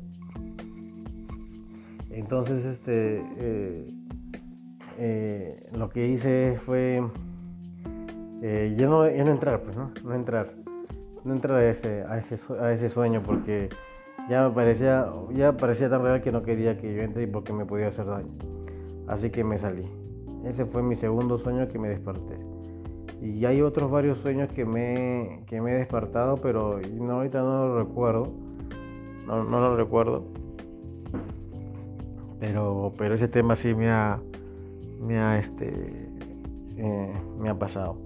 Entonces, 2.11 2.65
este, 2.65 3.23
eh, 3.39 3.87
eh, 4.99 5.71
lo 5.77 5.91
que 5.91 6.09
hice 6.09 6.59
fue 6.65 7.03
eh, 8.43 8.77
no, 8.79 9.05
no 9.05 9.07
entrar, 9.07 9.63
pues, 9.63 9.77
¿no? 9.77 9.93
No 10.05 10.15
entrar. 10.15 10.55
No 11.25 11.35
entrar 11.35 11.59
a 11.59 11.71
ese, 11.71 12.05
a 12.05 12.19
ese, 12.19 12.39
a 12.61 12.73
ese 12.73 12.89
sueño 12.89 13.23
porque 13.25 13.69
ya 14.29 14.49
me 14.49 14.55
parecía, 14.55 15.07
ya 15.35 15.57
parecía 15.57 15.89
tan 15.89 16.03
real 16.03 16.21
que 16.21 16.33
no 16.33 16.43
quería 16.43 16.77
que 16.77 16.95
yo 16.95 17.03
entre 17.03 17.27
porque 17.29 17.53
me 17.53 17.65
podía 17.65 17.89
hacer 17.89 18.07
daño. 18.07 18.31
Así 19.07 19.31
que 19.31 19.45
me 19.45 19.59
salí. 19.59 19.85
Ese 20.45 20.65
fue 20.67 20.83
mi 20.83 20.97
segundo 20.97 21.39
sueño 21.39 21.69
que 21.69 21.79
me 21.79 21.89
desperté. 21.89 22.37
Y 23.23 23.45
hay 23.45 23.63
otros 23.63 23.91
varios 23.91 24.19
sueños 24.19 24.51
que 24.51 24.65
me, 24.65 25.43
que 25.47 25.61
me 25.61 25.73
he 25.73 25.75
despertado, 25.79 26.37
pero 26.37 26.81
no, 26.99 27.15
ahorita 27.15 27.41
no 27.41 27.67
lo 27.67 27.79
recuerdo. 27.79 28.33
No, 29.27 29.45
no 29.45 29.61
lo 29.61 29.77
recuerdo. 29.77 30.25
Pero, 32.39 32.93
pero 32.99 33.15
ese 33.15 33.29
tema 33.29 33.57
sí 33.57 33.75
me 33.75 33.89
ha, 33.89 34.21
me 35.01 35.19
ha, 35.19 35.39
este, 35.39 36.09
eh, 36.77 37.13
me 37.39 37.49
ha 37.49 37.55
pasado. 37.55 37.97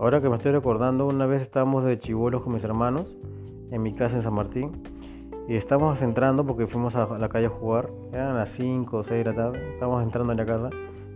Ahora 0.00 0.22
que 0.22 0.30
me 0.30 0.36
estoy 0.36 0.52
recordando, 0.52 1.06
una 1.06 1.26
vez 1.26 1.42
estábamos 1.42 1.84
de 1.84 1.98
chivolos 1.98 2.40
con 2.40 2.54
mis 2.54 2.64
hermanos 2.64 3.18
en 3.70 3.82
mi 3.82 3.92
casa 3.92 4.16
en 4.16 4.22
San 4.22 4.32
Martín 4.32 4.82
y 5.46 5.56
estábamos 5.56 6.00
entrando 6.00 6.42
porque 6.46 6.66
fuimos 6.66 6.96
a 6.96 7.18
la 7.18 7.28
calle 7.28 7.46
a 7.46 7.50
jugar, 7.50 7.90
eran 8.10 8.34
las 8.34 8.48
5 8.52 8.96
o 8.96 9.02
6 9.02 9.22
de 9.22 9.30
la 9.30 9.36
tarde, 9.36 9.72
estábamos 9.74 10.02
entrando 10.02 10.32
en 10.32 10.38
la 10.38 10.46
casa, 10.46 10.70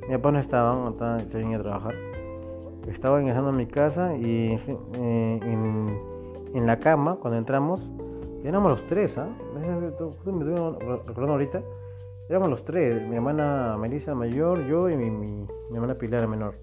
mi 0.06 0.14
papá 0.16 0.32
no 0.32 0.38
estaba, 0.38 0.90
estaba 0.90 1.18
se 1.18 1.38
venía 1.38 1.56
a 1.56 1.62
trabajar, 1.62 1.94
estaba 2.86 3.22
ingresando 3.22 3.48
a 3.48 3.52
mi 3.54 3.64
casa 3.64 4.18
y 4.18 4.58
eh, 4.98 5.40
en, 6.52 6.66
la 6.66 6.78
cama, 6.78 7.16
cuando 7.16 7.38
entramos, 7.38 7.80
éramos 8.44 8.70
los 8.70 8.86
tres, 8.86 9.16
¿ah? 9.16 9.28
me 9.54 9.80
recordando 9.80 11.32
ahorita, 11.32 11.62
éramos 12.28 12.50
los 12.50 12.66
tres, 12.66 13.00
mi 13.08 13.16
hermana 13.16 13.78
Melissa 13.80 14.14
mayor, 14.14 14.66
yo 14.66 14.90
y 14.90 14.96
mi, 14.98 15.08
mi 15.08 15.46
hermana 15.72 15.94
Pilar 15.94 16.28
menor. 16.28 16.56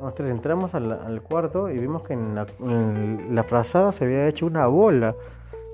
Nosotros 0.00 0.30
entramos 0.30 0.74
al, 0.74 1.22
cuarto 1.22 1.70
y 1.70 1.78
vimos 1.78 2.02
que 2.02 2.14
en 2.14 2.34
la, 2.34 3.42
frazada 3.42 3.90
se 3.90 4.04
había 4.04 4.28
hecho 4.28 4.46
una 4.46 4.66
bola. 4.68 5.16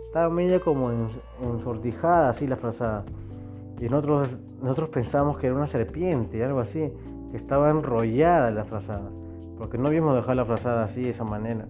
Estaba 0.06 0.30
media 0.30 0.60
como 0.60 0.90
ensortijada 1.42 2.30
así 2.30 2.46
la 2.46 2.56
frazada. 2.56 3.04
Y 3.80 3.88
nosotros, 3.88 4.38
nosotros 4.62 4.88
pensamos 4.88 5.37
que 5.38 5.48
era 5.48 5.56
una 5.56 5.66
serpiente, 5.66 6.42
algo 6.42 6.60
así, 6.60 6.90
que 7.30 7.37
estaba 7.37 7.70
enrollada 7.70 8.50
la 8.50 8.64
frazada. 8.64 9.10
Porque 9.58 9.76
no 9.76 9.88
habíamos 9.88 10.14
dejado 10.14 10.34
la 10.34 10.44
frazada 10.46 10.84
así 10.84 11.02
de 11.02 11.10
esa 11.10 11.24
manera. 11.24 11.66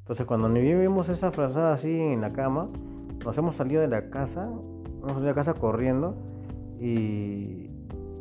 Entonces 0.00 0.26
cuando 0.26 0.48
vimos 0.50 1.08
esa 1.08 1.30
frazada 1.30 1.72
así 1.72 1.98
en 1.98 2.20
la 2.20 2.32
cama, 2.32 2.68
nos 3.24 3.38
hemos 3.38 3.56
salido 3.56 3.80
de 3.80 3.88
la 3.88 4.10
casa, 4.10 4.44
hemos 4.44 5.12
salido 5.12 5.22
de 5.22 5.28
la 5.28 5.34
casa 5.34 5.54
corriendo 5.54 6.14
y, 6.78 7.70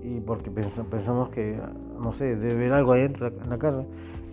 y 0.02 0.22
porque 0.26 0.50
pensamos 0.50 1.30
que 1.30 1.60
no 2.00 2.14
sé, 2.14 2.36
de 2.36 2.56
ver 2.56 2.74
algo 2.74 2.94
adentro 2.94 3.28
en 3.28 3.50
la 3.50 3.58
casa. 3.58 3.84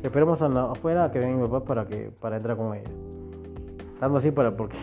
Esperemos 0.03 0.42
afuera 0.42 1.11
que 1.12 1.18
venga 1.18 1.37
mi 1.37 1.48
papá 1.48 1.64
para 1.64 1.87
que 1.87 2.11
para 2.20 2.37
entrar 2.37 2.57
con 2.57 2.75
ella. 2.75 2.90
Estando 3.94 4.18
así 4.18 4.31
para 4.31 4.57
porque 4.57 4.77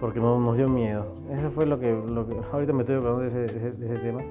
porque 0.00 0.20
nos, 0.20 0.40
nos 0.40 0.56
dio 0.56 0.68
miedo. 0.68 1.06
Eso 1.30 1.50
fue 1.50 1.66
lo 1.66 1.78
que, 1.78 1.90
lo 1.90 2.26
que 2.26 2.36
ahorita 2.52 2.72
me 2.72 2.80
estoy 2.80 2.96
acordando 2.96 3.22
de 3.22 3.28
ese, 3.28 3.72
de 3.72 3.86
ese, 3.86 3.98
tema. 3.98 4.22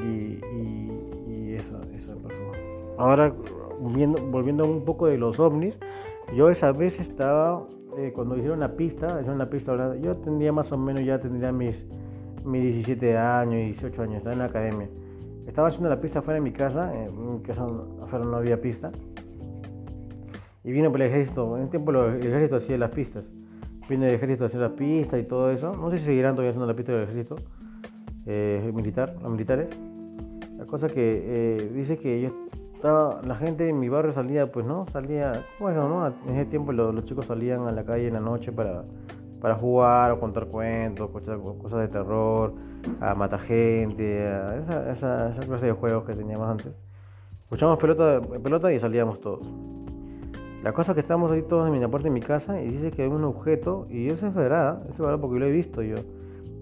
Y, 0.00 0.40
y, 0.56 1.54
eso, 1.54 1.80
eso 1.94 2.18
pasó. 2.18 2.34
Ahora, 2.98 3.32
volviendo, 3.80 4.20
volviendo 4.30 4.64
un 4.64 4.84
poco 4.84 5.06
de 5.06 5.18
los 5.18 5.38
ovnis, 5.38 5.78
yo 6.36 6.50
esa 6.50 6.72
vez 6.72 6.98
estaba, 6.98 7.62
eh, 7.96 8.12
cuando 8.12 8.36
hicieron 8.36 8.60
la 8.60 8.76
pista, 8.76 9.06
hicieron 9.20 9.38
la 9.38 9.48
pista, 9.48 9.96
yo 9.96 10.16
tendría 10.16 10.52
más 10.52 10.72
o 10.72 10.78
menos, 10.78 11.04
ya 11.04 11.20
tendría 11.20 11.52
mis, 11.52 11.84
mis 12.44 12.62
17 12.62 13.16
años, 13.16 13.54
18 13.54 14.02
años, 14.02 14.16
estaba 14.16 14.32
en 14.32 14.38
la 14.40 14.46
academia. 14.46 14.88
Estaba 15.46 15.68
haciendo 15.68 15.88
la 15.88 16.00
pista 16.00 16.20
afuera 16.20 16.34
de 16.34 16.40
mi 16.40 16.52
casa, 16.52 16.92
en 16.94 17.34
mi 17.34 17.42
casa 17.42 17.66
afuera 18.02 18.24
no 18.24 18.36
había 18.36 18.60
pista. 18.60 18.90
Y 20.64 20.72
vino 20.72 20.90
por 20.90 21.02
el 21.02 21.08
ejército, 21.08 21.56
en 21.56 21.64
el 21.64 21.68
tiempo 21.68 21.90
el 21.92 22.26
ejército 22.26 22.56
hacía 22.56 22.78
las 22.78 22.90
pistas. 22.90 23.30
Vino 23.88 24.06
el 24.06 24.14
ejército 24.14 24.44
a 24.44 24.46
hacer 24.46 24.60
la 24.60 24.74
pista 24.74 25.18
y 25.18 25.24
todo 25.24 25.50
eso. 25.50 25.76
No 25.76 25.90
sé 25.90 25.98
si 25.98 26.06
seguirán 26.06 26.32
todavía 26.34 26.50
haciendo 26.50 26.66
la 26.66 26.74
pista 26.74 26.92
del 26.92 27.02
ejército 27.02 27.36
eh, 28.26 28.70
militar, 28.74 29.14
los 29.20 29.30
militares. 29.30 29.68
La 30.56 30.64
cosa 30.64 30.88
que 30.88 30.96
eh, 30.96 31.70
dice 31.74 31.98
que 31.98 32.22
yo 32.22 32.30
estaba, 32.74 33.20
la 33.22 33.34
gente 33.36 33.68
en 33.68 33.78
mi 33.78 33.90
barrio 33.90 34.14
salía, 34.14 34.50
pues 34.50 34.64
no, 34.64 34.86
salía, 34.90 35.44
bueno, 35.60 35.88
¿no? 35.88 36.06
En 36.06 36.36
ese 36.36 36.46
tiempo 36.46 36.72
los 36.72 37.04
chicos 37.04 37.26
salían 37.26 37.66
a 37.66 37.72
la 37.72 37.84
calle 37.84 38.08
en 38.08 38.14
la 38.14 38.20
noche 38.20 38.50
para 38.50 38.84
para 39.40 39.54
jugar 39.54 40.12
o 40.12 40.20
contar 40.20 40.46
cuentos, 40.46 41.10
cosas, 41.10 41.80
de 41.80 41.88
terror, 41.88 42.54
a 43.00 43.14
matar 43.14 43.40
gente, 43.40 44.26
a 44.26 44.56
esa, 44.90 45.30
esa, 45.30 45.40
clase 45.46 45.66
de 45.66 45.72
juegos 45.72 46.04
que 46.04 46.14
teníamos 46.14 46.48
antes. 46.48 46.72
Escuchamos 47.42 47.78
pelota, 47.78 48.20
pelota 48.42 48.72
y 48.72 48.78
salíamos 48.78 49.20
todos. 49.20 49.46
La 50.62 50.72
cosa 50.72 50.92
es 50.92 50.94
que 50.94 51.00
estamos 51.00 51.30
ahí 51.30 51.42
todos 51.42 51.68
en 51.68 51.80
la 51.80 51.88
puerta 51.88 52.08
de 52.08 52.14
mi 52.14 52.20
casa 52.20 52.60
y 52.60 52.68
dice 52.68 52.90
que 52.90 53.02
hay 53.02 53.08
un 53.08 53.24
objeto, 53.24 53.86
y 53.90 54.08
eso 54.08 54.26
es 54.26 54.34
verdad, 54.34 54.80
eso 54.84 54.92
es 54.94 54.98
verdad 54.98 55.20
porque 55.20 55.38
lo 55.38 55.46
he 55.46 55.50
visto 55.50 55.82
yo. 55.82 55.96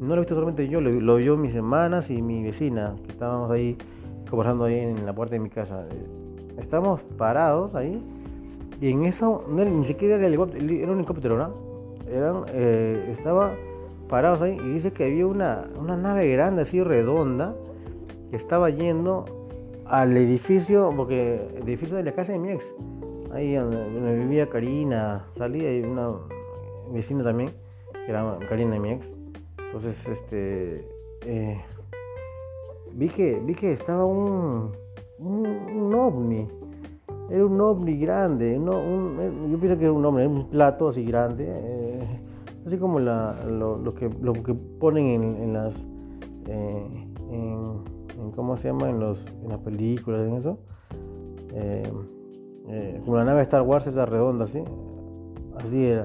No 0.01 0.09
lo 0.09 0.15
he 0.17 0.19
visto 0.21 0.35
solamente 0.35 0.67
yo, 0.69 0.81
lo, 0.81 0.91
lo 0.91 1.17
vio 1.17 1.37
mis 1.37 1.55
hermanas 1.55 2.11
y 2.11 2.21
mi 2.21 2.43
vecina, 2.43 2.97
que 3.05 3.13
estábamos 3.13 3.51
ahí 3.53 3.77
conversando 4.29 4.65
ahí 4.65 4.79
en 4.79 5.07
la 5.07 5.13
puerta 5.13 5.35
de 5.35 5.39
mi 5.39 5.51
casa. 5.51 5.85
Estamos 6.59 7.01
parados 7.17 7.75
ahí 7.75 8.03
y 8.81 8.91
en 8.91 9.05
eso, 9.05 9.45
ni 9.49 9.87
siquiera 9.87 10.17
era, 10.17 10.27
era 10.27 10.37
un 10.37 10.99
helicóptero, 10.99 11.39
¿no? 11.39 11.72
Eran, 12.13 12.45
eh, 12.49 13.09
estaba 13.11 13.55
parados 14.09 14.43
ahí 14.43 14.59
y 14.63 14.73
dice 14.75 14.93
que 14.93 15.05
había 15.05 15.27
una, 15.27 15.69
una 15.79 15.97
nave 15.97 16.31
grande 16.31 16.63
así 16.63 16.83
redonda 16.83 17.55
que 18.31 18.37
estaba 18.37 18.71
yendo 18.71 19.25
al 19.87 20.17
edificio, 20.17 20.93
porque 20.97 21.49
edificio 21.61 21.97
de 21.97 22.03
la 22.03 22.13
casa 22.13 22.33
de 22.33 22.39
mi 22.39 22.51
ex, 22.51 22.75
ahí 23.33 23.55
donde, 23.55 24.19
vivía 24.19 24.49
Karina, 24.49 25.25
salía 25.37 25.77
y 25.77 25.83
una 25.83 26.11
vecina 26.91 27.25
también, 27.25 27.51
que 27.93 28.11
era 28.11 28.39
Karina 28.49 28.77
y 28.77 28.81
mi 28.81 28.91
ex. 28.93 29.13
Entonces, 29.67 30.07
este, 30.07 30.87
eh, 31.27 31.61
vi 32.93 33.09
que 33.09 33.41
vi 33.45 33.55
que 33.55 33.73
estaba 33.73 34.05
un, 34.05 34.73
un 35.19 35.95
ovni 35.95 36.49
era 37.31 37.47
un 37.47 37.61
ovni 37.61 37.97
grande, 37.99 38.59
un, 38.59 39.51
yo 39.51 39.59
pienso 39.59 39.79
que 39.79 39.85
era 39.85 39.93
un 39.93 40.05
ovni, 40.05 40.27
un 40.27 40.49
plato 40.49 40.89
así 40.89 41.05
grande, 41.05 41.47
eh, 41.49 42.21
así 42.67 42.77
como 42.79 43.01
la, 43.01 43.35
que, 43.99 44.09
ponen 44.79 45.07
en, 45.07 45.43
en 45.43 45.53
las, 45.53 45.75
eh, 46.47 47.07
en, 47.31 48.31
¿cómo 48.35 48.57
se 48.57 48.69
llama? 48.69 48.91
En, 48.91 49.01
los, 49.01 49.25
en 49.43 49.49
las 49.49 49.59
películas, 49.59 50.27
en 50.27 50.35
eso. 50.35 50.59
Eh, 51.55 51.83
como 53.05 53.17
la 53.17 53.25
nave 53.25 53.39
de 53.39 53.45
Star 53.45 53.63
Wars, 53.63 53.87
esa 53.87 54.07
redonda, 54.07 54.45
así, 54.45 54.63
así 55.59 55.85
era. 55.85 56.05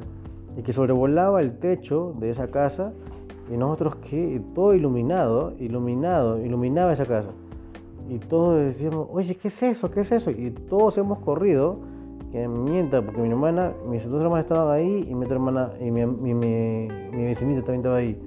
Y 0.57 0.63
que 0.63 0.73
sobrevolaba 0.73 1.41
el 1.41 1.59
techo 1.59 2.15
de 2.19 2.31
esa 2.31 2.47
casa 2.47 2.93
y 3.51 3.57
nosotros 3.57 3.95
que 3.97 4.41
todo 4.55 4.73
iluminado, 4.73 5.53
iluminado, 5.59 6.43
iluminaba 6.43 6.93
esa 6.93 7.05
casa 7.05 7.31
y 8.09 8.19
todos 8.19 8.57
decíamos, 8.57 9.07
oye, 9.11 9.35
¿qué 9.35 9.49
es 9.49 9.63
eso? 9.63 9.91
¿Qué 9.91 10.01
es 10.01 10.11
eso? 10.11 10.31
Y 10.31 10.51
todos 10.51 10.97
hemos 10.97 11.19
corrido, 11.19 11.77
que 12.31 12.47
mienta, 12.47 13.01
porque 13.01 13.21
mi 13.21 13.29
hermana, 13.29 13.73
mis 13.89 14.07
dos 14.09 14.21
hermanas 14.21 14.45
estaban 14.45 14.73
ahí 14.73 15.05
y 15.07 15.15
mi 15.15 15.25
otra 15.25 15.35
hermana, 15.35 15.71
y 15.79 15.91
mi, 15.91 16.05
mi, 16.05 16.33
mi, 16.33 17.23
vecinita 17.25 17.61
también 17.61 17.79
estaba 17.79 17.97
ahí, 17.97 18.19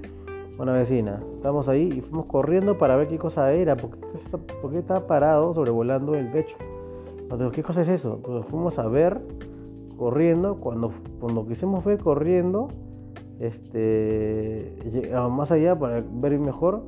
una 0.59 0.73
vecina. 0.73 1.21
Estábamos 1.35 1.67
ahí 1.67 1.89
y 1.95 2.01
fuimos 2.01 2.25
corriendo 2.25 2.77
para 2.77 2.95
ver 2.95 3.07
qué 3.07 3.17
cosa 3.17 3.51
era, 3.53 3.75
porque, 3.75 3.97
porque 4.61 4.79
estaba 4.79 5.07
parado 5.07 5.53
sobrevolando 5.53 6.15
el 6.15 6.31
techo. 6.31 6.55
Entonces, 7.19 7.51
¿qué 7.51 7.63
cosa 7.63 7.81
es 7.81 7.87
eso? 7.87 8.15
Entonces 8.17 8.49
fuimos 8.51 8.77
a 8.77 8.87
ver, 8.87 9.21
corriendo, 9.97 10.55
cuando, 10.55 10.91
cuando 11.19 11.47
quisimos 11.47 11.83
ver 11.83 11.99
corriendo, 11.99 12.67
este, 13.39 14.75
más 15.31 15.51
allá 15.51 15.77
para 15.77 16.03
ver 16.11 16.37
mejor, 16.39 16.83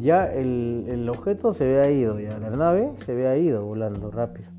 ya 0.00 0.32
el, 0.32 0.84
el, 0.88 1.08
objeto 1.08 1.52
se 1.54 1.64
había 1.64 1.90
ido, 1.90 2.20
ya 2.20 2.38
la 2.38 2.50
nave 2.50 2.92
se 3.04 3.12
había 3.12 3.36
ido 3.36 3.64
volando 3.64 4.10
rápido. 4.10 4.50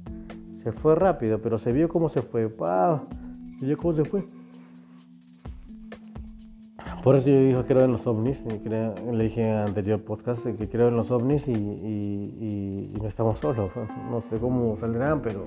Se 0.63 0.71
fue 0.71 0.95
rápido, 0.95 1.39
pero 1.41 1.59
se 1.59 1.71
vio 1.71 1.87
cómo 1.89 2.09
se 2.09 2.21
fue. 2.21 2.49
Se 3.59 3.65
vio 3.65 3.77
cómo 3.77 3.93
se 3.93 4.05
fue. 4.05 4.25
Por 7.03 7.15
eso 7.15 7.29
yo 7.29 7.39
dije 7.39 7.63
creo 7.67 7.85
en 7.85 7.93
los 7.93 8.05
ovnis, 8.05 8.43
le 8.45 9.23
dije 9.23 9.41
en 9.41 9.55
el 9.55 9.67
anterior 9.67 10.01
podcast 10.01 10.45
que 10.45 10.67
creo 10.67 10.89
en 10.89 10.97
los 10.97 11.09
ovnis 11.09 11.47
y, 11.47 12.91
no 13.01 13.07
estamos 13.07 13.39
solos. 13.39 13.71
No 14.11 14.19
sé 14.19 14.37
cómo 14.37 14.75
saldrán, 14.77 15.21
pero, 15.21 15.45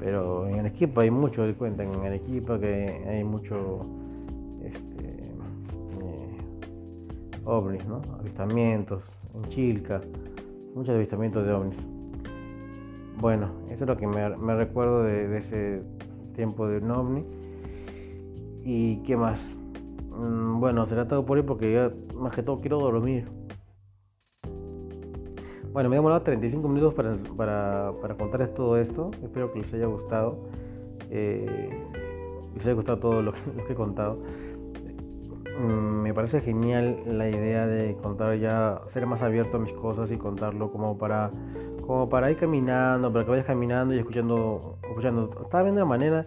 pero 0.00 0.48
en 0.48 0.66
equipo 0.66 1.00
hay 1.00 1.10
mucho, 1.10 1.46
cuentan 1.56 1.92
en 2.04 2.12
equipo 2.12 2.58
que 2.58 3.04
hay 3.08 3.22
mucho 3.22 3.82
ovnis, 7.50 7.84
¿no? 7.86 8.00
Avistamientos 8.18 9.02
en 9.34 9.44
Chilca, 9.50 10.00
muchos 10.74 10.94
avistamientos 10.94 11.44
de 11.44 11.52
ovnis. 11.52 11.78
Bueno, 13.20 13.50
eso 13.68 13.84
es 13.84 13.88
lo 13.88 13.96
que 13.96 14.06
me, 14.06 14.54
recuerdo 14.54 15.02
de, 15.02 15.36
ese 15.36 15.82
tiempo 16.34 16.66
de 16.68 16.78
un 16.78 16.90
ovni. 16.90 17.24
¿Y 18.64 19.02
qué 19.02 19.16
más? 19.16 19.40
Mm, 20.10 20.60
bueno, 20.60 20.86
será 20.86 21.06
todo 21.08 21.26
por 21.26 21.36
ahí 21.36 21.42
porque 21.42 21.72
ya 21.72 21.92
más 22.16 22.34
que 22.34 22.42
todo 22.42 22.58
quiero 22.60 22.78
dormir. 22.78 23.26
Bueno, 25.72 25.88
me 25.88 25.96
he 25.96 25.98
demorado 25.98 26.22
35 26.22 26.68
minutos 26.68 26.94
para, 26.94 27.92
para, 28.00 28.14
contarles 28.14 28.54
todo 28.54 28.76
esto. 28.78 29.10
Espero 29.22 29.52
que 29.52 29.60
les 29.60 29.72
haya 29.74 29.86
gustado. 29.86 30.38
Eh, 31.10 31.70
les 32.54 32.66
haya 32.66 32.74
gustado 32.74 32.98
todo 32.98 33.22
lo 33.22 33.32
que, 33.32 33.72
he 33.72 33.74
contado. 33.74 34.18
Mm, 35.60 36.02
me 36.02 36.14
parece 36.14 36.40
genial 36.40 37.02
la 37.06 37.28
idea 37.28 37.66
de 37.66 37.94
contar 37.96 38.34
ya, 38.38 38.80
ser 38.86 39.06
más 39.06 39.20
abierto 39.20 39.58
a 39.58 39.60
mis 39.60 39.74
cosas 39.74 40.10
y 40.10 40.16
contarlo 40.16 40.72
como 40.72 40.96
para, 40.96 41.30
como 41.86 42.08
para 42.08 42.30
ir 42.30 42.38
caminando, 42.38 43.12
para 43.12 43.24
que 43.24 43.30
vayas 43.30 43.46
caminando 43.46 43.94
y 43.94 43.98
escuchando. 43.98 44.78
escuchando. 44.82 45.30
Estaba 45.42 45.64
viendo 45.64 45.80
la 45.80 45.86
manera 45.86 46.26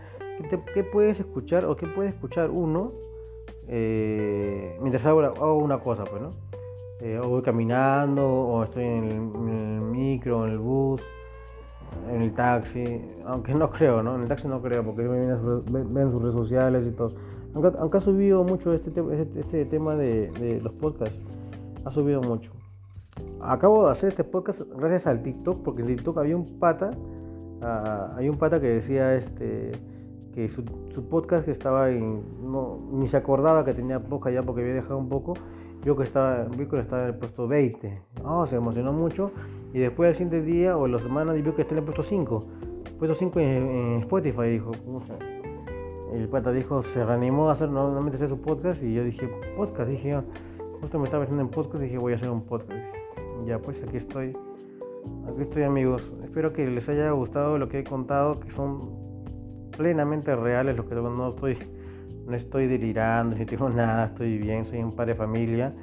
que, 0.73 0.83
puedes 0.83 1.19
escuchar 1.19 1.65
o 1.65 1.75
que 1.75 1.87
puede 1.87 2.09
escuchar 2.09 2.51
uno 2.51 2.91
eh, 3.67 4.77
mientras 4.81 5.05
hago, 5.05 5.55
una 5.57 5.79
cosa, 5.79 6.03
pues, 6.03 6.21
¿no? 6.21 6.31
Eh, 7.01 7.19
o 7.19 7.29
voy 7.29 7.41
caminando, 7.41 8.27
o 8.27 8.63
estoy 8.63 8.83
en 8.83 9.03
el, 9.05 9.19
micro, 9.19 10.45
en 10.45 10.51
el 10.51 10.59
bus, 10.59 11.01
en 12.11 12.21
el 12.21 12.33
taxi, 12.33 13.01
aunque 13.25 13.53
no 13.55 13.69
creo, 13.71 14.03
¿no? 14.03 14.15
En 14.15 14.21
el 14.23 14.27
taxi 14.27 14.47
no 14.47 14.61
creo, 14.61 14.83
porque 14.83 15.07
ven, 15.07 15.93
ven 15.93 16.11
sus 16.11 16.21
redes 16.21 16.35
sociales 16.35 16.85
y 16.87 16.91
todo. 16.91 17.11
Aunque, 17.55 17.97
ha 17.97 18.01
subido 18.01 18.43
mucho 18.43 18.73
este, 18.73 18.89
este, 18.89 19.39
este 19.39 19.65
tema 19.65 19.95
de, 19.95 20.59
los 20.63 20.73
podcasts, 20.73 21.19
ha 21.85 21.91
subido 21.91 22.21
mucho. 22.21 22.51
Acabo 23.41 23.85
de 23.85 23.91
hacer 23.91 24.09
este 24.09 24.23
podcast 24.23 24.61
gracias 24.75 25.05
al 25.05 25.21
TikTok, 25.21 25.61
porque 25.63 25.81
en 25.81 25.89
TikTok 25.89 26.17
había 26.17 26.35
un 26.35 26.59
pata, 26.59 26.91
uh, 27.61 28.17
hay 28.17 28.27
un 28.27 28.37
pata 28.37 28.59
que 28.59 28.67
decía, 28.67 29.15
este 29.15 29.71
que 30.33 30.49
su, 30.49 30.63
podcast 31.09 31.47
estaba 31.47 31.91
en, 31.91 32.23
no, 32.41 32.79
ni 32.91 33.07
se 33.07 33.17
acordaba 33.17 33.63
que 33.63 33.73
tenía 33.73 33.99
poca 33.99 34.31
ya 34.31 34.41
porque 34.41 34.61
había 34.61 34.73
dejado 34.73 34.97
un 34.97 35.07
poco, 35.07 35.33
vio 35.83 35.95
que 35.95 36.03
estaba, 36.03 36.45
vio 36.45 36.67
que 36.67 36.79
estaba 36.79 37.03
en 37.03 37.09
el 37.09 37.15
puesto 37.15 37.47
20, 37.47 38.01
oh, 38.23 38.45
se 38.47 38.55
emocionó 38.55 38.91
mucho. 38.91 39.31
Y 39.73 39.79
después 39.79 40.09
al 40.09 40.15
siguiente 40.15 40.41
día 40.41 40.77
o 40.77 40.85
en 40.85 40.91
la 40.91 40.99
semana 40.99 41.33
vio 41.33 41.55
que 41.55 41.61
está 41.61 41.73
en 41.73 41.79
el 41.79 41.85
puesto 41.85 42.03
5, 42.03 42.45
puesto 42.97 43.15
5 43.15 43.39
en, 43.39 43.99
Spotify, 44.01 44.49
dijo, 44.49 44.71
el 46.13 46.29
pata 46.29 46.51
dijo, 46.51 46.83
se 46.83 47.03
reanimó 47.03 47.49
a 47.49 47.53
hacer 47.53 47.69
nuevamente 47.69 48.17
hacer 48.17 48.29
su 48.29 48.39
podcast 48.39 48.83
y 48.83 48.93
yo 48.93 49.03
dije, 49.03 49.27
podcast, 49.57 49.89
dije 49.89 50.21
justo 50.79 50.99
me 50.99 51.05
estaba 51.05 51.23
haciendo 51.23 51.43
en 51.43 51.49
podcast, 51.49 51.83
dije 51.83 51.97
voy 51.97 52.13
a 52.13 52.15
hacer 52.17 52.29
un 52.29 52.45
podcast, 52.45 52.79
ya 53.45 53.59
pues 53.59 53.81
aquí 53.81 53.97
estoy, 53.97 54.37
aquí 55.27 55.41
estoy 55.41 55.63
amigos, 55.63 56.11
espero 56.23 56.53
que 56.53 56.67
les 56.67 56.87
haya 56.89 57.09
gustado 57.11 57.57
lo 57.57 57.67
que 57.67 57.79
he 57.79 57.83
contado, 57.83 58.39
que 58.39 58.51
son 58.51 59.23
plenamente 59.75 60.35
reales, 60.35 60.77
lo 60.77 60.87
que 60.87 60.93
no 60.93 61.29
estoy, 61.29 61.57
no 62.27 62.35
estoy 62.35 62.67
delirando, 62.67 63.35
ni 63.35 63.45
tengo 63.45 63.69
nada, 63.69 64.05
estoy 64.05 64.37
bien, 64.37 64.65
soy 64.65 64.83
un 64.83 64.91
padre 64.91 65.13
de 65.13 65.17
familia, 65.17 65.73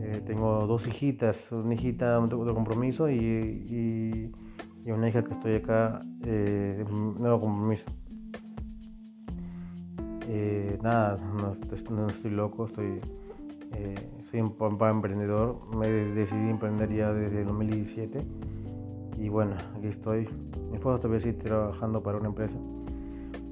eh, 0.00 0.22
tengo 0.24 0.66
dos 0.66 0.86
hijitas, 0.86 1.50
una 1.50 1.74
hijita 1.74 2.20
de 2.20 2.54
compromiso 2.54 3.08
y, 3.08 3.16
y, 3.16 4.90
una 4.90 5.08
hija 5.08 5.24
que 5.24 5.32
estoy 5.32 5.54
acá 5.56 6.00
eh, 6.24 6.84
nuevo 7.18 7.40
compromiso. 7.40 7.86
Eh, 10.28 10.78
nada, 10.82 11.16
no, 11.36 11.56
estoy 11.74 12.30
loco, 12.30 12.66
estoy, 12.66 13.00
eh, 13.72 13.94
soy 14.30 14.40
un 14.40 14.50
papá 14.50 14.90
emprendedor, 14.90 15.58
me 15.76 15.88
decidí 15.88 16.48
emprender 16.48 16.92
ya 16.92 17.12
desde 17.12 17.40
el 17.40 17.46
2017 17.46 18.20
y 19.18 19.28
bueno, 19.28 19.56
aquí 19.76 19.88
estoy. 19.88 20.28
Mi 20.70 20.76
esposo 20.76 20.98
todavía 20.98 21.20
sigue 21.20 21.34
trabajando 21.34 22.02
para 22.02 22.18
una 22.18 22.28
empresa 22.28 22.56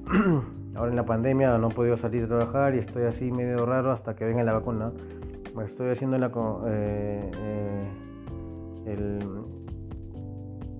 ahora 0.75 0.89
en 0.89 0.95
la 0.95 1.05
pandemia 1.05 1.57
no 1.57 1.69
he 1.69 1.73
podido 1.73 1.97
salir 1.97 2.23
a 2.23 2.27
trabajar 2.27 2.75
y 2.75 2.79
estoy 2.79 3.03
así 3.03 3.31
medio 3.31 3.65
raro 3.65 3.91
hasta 3.91 4.15
que 4.15 4.25
venga 4.25 4.43
la 4.43 4.53
vacuna. 4.53 4.91
Me 5.55 5.65
estoy 5.65 5.91
haciendo 5.91 6.17
la, 6.17 6.31
eh, 6.67 7.31
eh, 7.37 7.91
el, 8.87 9.19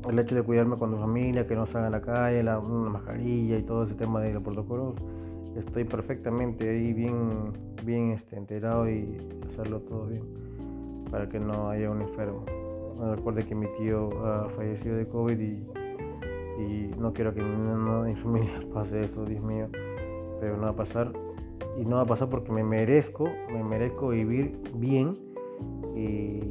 el, 0.09 0.19
hecho 0.19 0.35
de 0.35 0.41
cuidarme 0.41 0.77
con 0.77 0.91
mi 0.91 0.97
familia, 0.97 1.45
que 1.45 1.55
no 1.55 1.67
salga 1.67 1.87
a 1.87 1.91
la 1.91 2.01
calle, 2.01 2.41
la, 2.41 2.59
mascarilla 2.59 3.57
y 3.57 3.63
todo 3.63 3.83
ese 3.83 3.93
tema 3.93 4.19
de 4.21 4.33
los 4.33 4.41
protocolos. 4.41 4.95
Estoy 5.56 5.84
perfectamente 5.84 6.70
ahí 6.70 6.93
bien, 6.93 7.54
bien 7.86 8.12
este, 8.12 8.38
enterado 8.38 8.89
y 8.89 9.18
hacerlo 9.47 9.82
todo 9.82 10.08
bien 10.08 10.24
para 11.12 11.30
que 11.30 11.39
no 11.39 11.70
haya 11.70 11.89
un 11.91 12.01
enfermo. 12.01 12.43
recuerde 13.16 13.43
que 13.43 13.54
mi 13.54 13.68
tío 13.78 14.10
ha 14.26 14.49
fallecido 14.49 14.95
de 14.95 15.08
COVID 15.08 15.39
y 15.39 15.64
y 16.58 16.91
no 16.97 17.14
quiero 17.14 17.34
que 17.34 17.41
mi 17.41 18.16
familia 18.22 18.62
pase 18.74 19.01
eso, 19.01 19.26
Dios 19.26 19.43
mío, 19.43 19.68
pero 20.39 20.58
no 20.58 20.64
va 20.64 20.70
a 20.70 20.76
pasar 20.76 21.12
y 21.78 21.86
no 21.86 21.97
va 21.97 22.04
a 22.04 22.06
pasar 22.06 22.30
porque 22.30 22.51
me 22.51 22.64
merezco, 22.64 23.30
me 23.51 23.64
merezco 23.64 24.10
vivir 24.10 24.60
bien 24.76 25.16
y, 25.95 26.41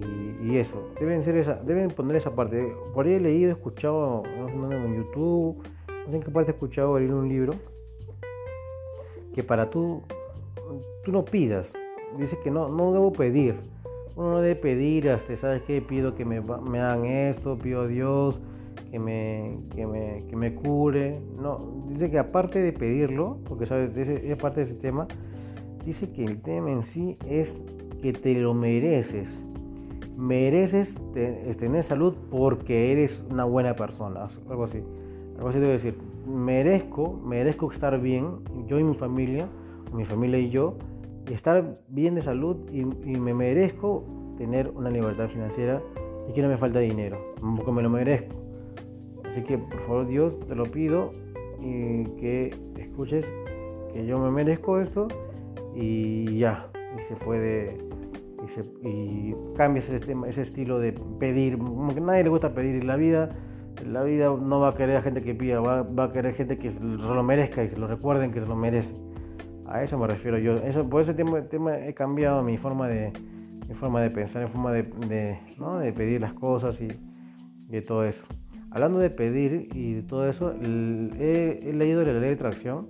eso, 0.52 0.90
deben 1.00 1.24
ser 1.24 1.36
esa, 1.36 1.54
deben 1.54 1.88
poner 1.88 2.16
esa 2.16 2.34
parte. 2.34 2.74
Por 2.92 3.06
ahí 3.06 3.14
he 3.14 3.20
leído, 3.20 3.48
he 3.48 3.52
escuchado, 3.52 4.22
no 4.36 4.68
sé, 4.68 4.76
en 4.76 4.96
YouTube, 4.96 5.56
no 5.88 6.10
sé 6.10 6.16
en 6.16 6.22
qué 6.22 6.30
parte 6.30 6.50
he 6.50 6.54
escuchado 6.54 6.98
leer 6.98 7.14
un 7.14 7.26
libro 7.26 7.54
que 9.34 9.42
para 9.42 9.70
tú, 9.70 10.02
tú 11.04 11.12
no 11.12 11.24
pidas, 11.24 11.72
dice 12.18 12.38
que 12.42 12.50
no, 12.50 12.68
no 12.68 12.92
debo 12.92 13.12
pedir, 13.12 13.56
uno 14.16 14.32
no 14.32 14.40
debe 14.40 14.56
pedir, 14.56 15.10
hasta, 15.10 15.34
¿sabes 15.36 15.62
qué? 15.62 15.80
Pido 15.80 16.14
que 16.14 16.24
me, 16.24 16.40
me 16.40 16.80
hagan 16.80 17.06
esto, 17.06 17.56
pido 17.58 17.82
a 17.82 17.86
Dios, 17.86 18.40
que 18.90 18.98
me, 18.98 19.58
que 19.74 19.86
me, 19.86 20.22
que 20.28 20.36
me 20.36 20.54
cure. 20.54 21.18
No, 21.40 21.58
dice 21.88 22.10
que 22.10 22.18
aparte 22.18 22.60
de 22.60 22.72
pedirlo, 22.72 23.38
porque 23.48 23.64
sabes, 23.64 23.96
es 23.96 24.36
parte 24.36 24.60
de 24.60 24.66
ese 24.66 24.74
tema, 24.74 25.06
dice 25.84 26.10
que 26.10 26.24
el 26.24 26.40
tema 26.42 26.70
en 26.70 26.82
sí 26.82 27.16
es 27.26 27.58
que 28.02 28.12
te 28.12 28.34
lo 28.34 28.52
mereces. 28.52 29.40
Mereces 30.16 30.96
tener 31.14 31.82
salud 31.82 32.14
porque 32.30 32.92
eres 32.92 33.24
una 33.30 33.44
buena 33.44 33.74
persona, 33.74 34.28
algo 34.48 34.64
así. 34.64 34.82
Algo 35.36 35.48
así 35.48 35.58
debo 35.58 35.72
decir. 35.72 36.11
Merezco, 36.26 37.20
merezco 37.24 37.70
estar 37.70 38.00
bien, 38.00 38.38
yo 38.66 38.78
y 38.78 38.84
mi 38.84 38.94
familia, 38.94 39.48
mi 39.92 40.04
familia 40.04 40.38
y 40.38 40.50
yo, 40.50 40.76
estar 41.30 41.74
bien 41.88 42.14
de 42.14 42.22
salud 42.22 42.56
y, 42.70 42.84
me 42.84 43.34
merezco 43.34 44.04
tener 44.38 44.70
una 44.74 44.90
libertad 44.90 45.28
financiera 45.28 45.80
y 46.28 46.32
que 46.32 46.42
no 46.42 46.48
me 46.48 46.56
falta 46.56 46.78
dinero, 46.80 47.18
porque 47.56 47.72
me 47.72 47.82
lo 47.82 47.90
merezco. 47.90 48.36
Así 49.30 49.42
que 49.42 49.58
por 49.58 49.80
favor 49.80 50.06
Dios, 50.06 50.40
te 50.46 50.54
lo 50.54 50.64
pido 50.64 51.12
y 51.60 52.04
que 52.20 52.54
escuches 52.76 53.32
que 53.92 54.06
yo 54.06 54.18
me 54.18 54.30
merezco 54.30 54.78
esto 54.78 55.08
y 55.74 56.38
ya, 56.38 56.68
y 56.98 57.02
se 57.04 57.16
puede, 57.16 57.78
y, 58.44 58.48
se, 58.48 58.62
cambias 59.56 59.88
ese, 59.88 60.14
ese 60.26 60.42
estilo 60.42 60.78
de 60.78 60.92
pedir, 61.18 61.58
como 61.58 61.94
que 61.94 62.00
nadie 62.00 62.24
le 62.24 62.30
gusta 62.30 62.54
pedir 62.54 62.76
en 62.76 62.86
la 62.86 62.96
vida, 62.96 63.30
la 63.84 64.02
vida 64.02 64.26
no 64.26 64.60
va 64.60 64.70
a 64.70 64.74
querer 64.74 64.96
a 64.96 65.02
gente 65.02 65.22
que 65.22 65.34
pida, 65.34 65.60
va, 65.60 66.04
a 66.04 66.12
querer 66.12 66.34
gente 66.34 66.58
que 66.58 66.70
se 66.70 66.80
lo 66.80 67.22
merezca 67.22 67.64
y 67.64 67.68
que 67.68 67.76
lo 67.76 67.86
recuerden 67.86 68.32
que 68.32 68.40
se 68.40 68.46
lo 68.46 68.56
merece. 68.56 68.94
A 69.66 69.82
eso 69.82 69.98
me 69.98 70.06
refiero 70.06 70.38
yo. 70.38 70.56
Eso, 70.56 70.88
por 70.88 71.02
ese 71.02 71.14
tema, 71.14 71.40
tema 71.42 71.78
he 71.78 71.94
cambiado 71.94 72.42
mi 72.42 72.58
forma 72.58 72.88
de, 72.88 73.12
mi 73.68 73.74
forma 73.74 74.00
de 74.02 74.10
pensar, 74.10 74.42
mi 74.44 74.50
forma 74.50 74.72
de, 74.72 75.38
¿no? 75.58 75.78
de 75.78 75.92
pedir 75.92 76.20
las 76.20 76.34
cosas 76.34 76.80
y 76.80 76.88
de 77.68 77.82
todo 77.82 78.04
eso. 78.04 78.24
Hablando 78.70 78.98
de 78.98 79.10
pedir 79.10 79.68
y 79.74 79.94
de 79.94 80.02
todo 80.02 80.28
eso, 80.28 80.54
he, 80.62 81.72
leído 81.74 82.02
la 82.04 82.12
ley 82.12 82.28
de 82.28 82.34
atracción, 82.34 82.88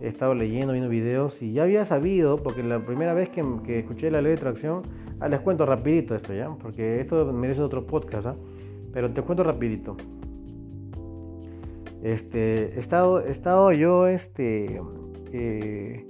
he 0.00 0.08
estado 0.08 0.34
leyendo, 0.34 0.72
viendo 0.72 0.88
videos 0.88 1.42
y 1.42 1.52
ya 1.52 1.64
había 1.64 1.84
sabido, 1.84 2.36
porque 2.42 2.62
la 2.62 2.78
primera 2.78 3.14
vez 3.14 3.28
que, 3.28 3.42
escuché 3.78 4.10
la 4.10 4.20
ley 4.20 4.32
de 4.32 4.38
atracción, 4.38 4.82
ah, 5.20 5.28
les 5.28 5.40
cuento 5.40 5.66
rapidito 5.66 6.14
esto 6.14 6.32
ya, 6.32 6.48
porque 6.48 7.00
esto 7.00 7.32
merece 7.32 7.62
otro 7.62 7.86
podcast, 7.86 8.26
¿ah? 8.26 8.36
Pero 8.94 9.10
te 9.10 9.20
cuento 9.22 9.42
rapidito. 9.42 9.96
Este, 12.02 12.76
he 12.76 12.78
estado, 12.78 13.20
he 13.20 13.30
estado 13.30 13.72
yo 13.72 14.06
este, 14.06 14.80
eh, 15.32 16.06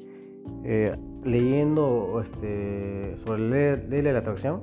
eh, 0.64 0.97
leyendo 1.24 2.20
este, 2.22 3.16
sobre 3.24 3.76
la 3.76 3.82
ley 3.89 4.03
de 4.03 4.12
la 4.12 4.18
atracción 4.18 4.61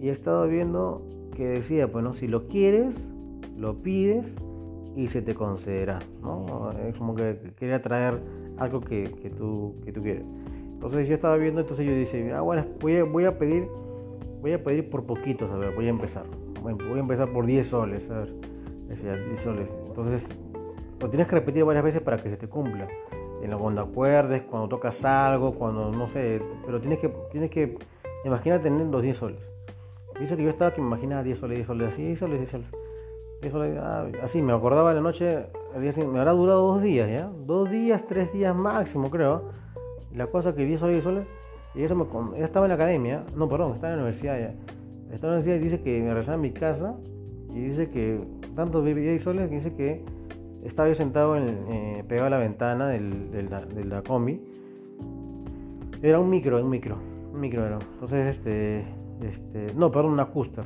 y 0.00 0.08
he 0.08 0.10
estado 0.10 0.48
viendo 0.48 1.06
que 1.36 1.46
decía, 1.46 1.86
bueno, 1.86 2.12
si 2.14 2.26
lo 2.26 2.48
quieres, 2.48 3.08
lo 3.56 3.82
pides 3.82 4.34
y 4.96 5.06
se 5.06 5.22
te 5.22 5.34
concederá, 5.34 6.00
¿no? 6.20 6.72
Es 6.88 6.96
como 6.96 7.14
que 7.14 7.38
quería 7.56 7.80
traer 7.80 8.20
algo 8.56 8.80
que, 8.80 9.04
que, 9.22 9.30
tú, 9.30 9.76
que 9.84 9.92
tú 9.92 10.02
quieres. 10.02 10.24
Entonces 10.72 11.06
yo 11.06 11.14
estaba 11.14 11.36
viendo, 11.36 11.60
entonces 11.60 11.86
yo 11.86 11.94
dije, 11.94 12.32
ah, 12.32 12.40
bueno, 12.40 12.64
voy 12.80 12.96
a, 12.96 13.04
voy 13.04 13.24
a 13.26 13.38
pedir, 13.38 13.68
voy 14.40 14.52
a 14.52 14.64
pedir 14.64 14.90
por 14.90 15.04
poquitos, 15.04 15.48
a 15.50 15.56
ver, 15.56 15.74
voy 15.74 15.86
a 15.86 15.90
empezar. 15.90 16.24
Voy 16.62 16.96
a 16.96 17.00
empezar 17.00 17.28
por 17.32 17.46
10 17.46 17.66
soles, 17.66 18.10
a 18.10 18.20
ver, 18.20 18.34
decía 18.88 19.16
10 19.16 19.40
soles. 19.40 19.68
Entonces, 19.86 20.28
lo 21.00 21.08
tienes 21.08 21.28
que 21.28 21.36
repetir 21.36 21.64
varias 21.64 21.84
veces 21.84 22.02
para 22.02 22.16
que 22.16 22.30
se 22.30 22.36
te 22.36 22.48
cumpla. 22.48 22.88
Cuando 23.58 23.80
acuerdes, 23.82 24.42
cuando 24.42 24.68
tocas 24.68 25.04
algo, 25.04 25.54
cuando 25.54 25.90
no 25.90 26.08
sé, 26.08 26.40
pero 26.66 26.80
tienes 26.80 26.98
que, 26.98 27.08
tienes 27.30 27.50
que, 27.50 27.78
imagina 28.24 28.60
tener 28.60 28.86
los 28.86 29.02
10 29.02 29.16
soles. 29.16 29.50
Dice 30.18 30.36
que 30.36 30.42
yo 30.42 30.50
estaba 30.50 30.74
que 30.74 30.80
me 30.80 30.88
imaginaba 30.88 31.22
10 31.22 31.38
soles, 31.38 31.58
10 31.58 31.66
soles, 31.66 31.88
así, 31.92 32.04
10 32.04 32.18
soles, 32.18 32.38
10 32.38 33.52
soles. 33.52 33.78
Ah, 33.80 34.06
así, 34.22 34.42
me 34.42 34.52
acordaba 34.52 34.92
la 34.92 35.00
noche, 35.00 35.46
me 35.76 36.18
habrá 36.18 36.32
durado 36.32 36.72
dos 36.72 36.82
días, 36.82 37.08
¿ya? 37.08 37.30
Dos 37.46 37.70
días, 37.70 38.04
tres 38.06 38.32
días 38.32 38.54
máximo, 38.54 39.10
creo. 39.10 39.44
la 40.14 40.26
cosa 40.26 40.54
que 40.54 40.64
10 40.64 40.80
soles, 40.80 40.94
10 40.96 41.04
soles, 41.04 41.26
y 41.74 41.84
eso 41.84 41.94
me, 41.94 42.42
estaba 42.42 42.66
en 42.66 42.70
la 42.70 42.74
academia, 42.74 43.24
no, 43.36 43.48
perdón, 43.48 43.74
estaba 43.74 43.92
en 43.92 43.98
la 43.98 44.04
universidad 44.04 44.38
ya. 44.38 44.54
Estaba 45.12 45.34
en 45.34 45.38
la 45.38 45.44
universidad 45.44 45.56
y 45.56 45.58
dice 45.58 45.80
que 45.80 46.00
me 46.00 46.08
regresaba 46.08 46.36
a 46.36 46.40
mi 46.40 46.50
casa 46.50 46.96
y 47.54 47.60
dice 47.60 47.88
que 47.90 48.20
tanto 48.54 48.82
10 48.82 49.22
soles 49.22 49.48
que 49.48 49.54
dice 49.54 49.74
que 49.74 50.04
estaba 50.64 50.88
yo 50.88 50.94
sentado 50.94 51.36
en, 51.36 51.48
eh, 51.48 52.04
pegado 52.06 52.26
a 52.26 52.30
la 52.30 52.38
ventana 52.38 52.88
del, 52.88 53.30
de 53.30 53.84
la 53.84 54.02
combi. 54.02 54.40
Era 56.02 56.20
un 56.20 56.30
micro, 56.30 56.62
un 56.62 56.70
micro, 56.70 56.96
un 57.32 57.40
micro 57.40 57.64
era. 57.64 57.78
Entonces, 57.94 58.36
este, 58.36 58.84
este, 59.22 59.74
no, 59.74 59.90
perdón, 59.90 60.12
una 60.12 60.26
Custer 60.26 60.64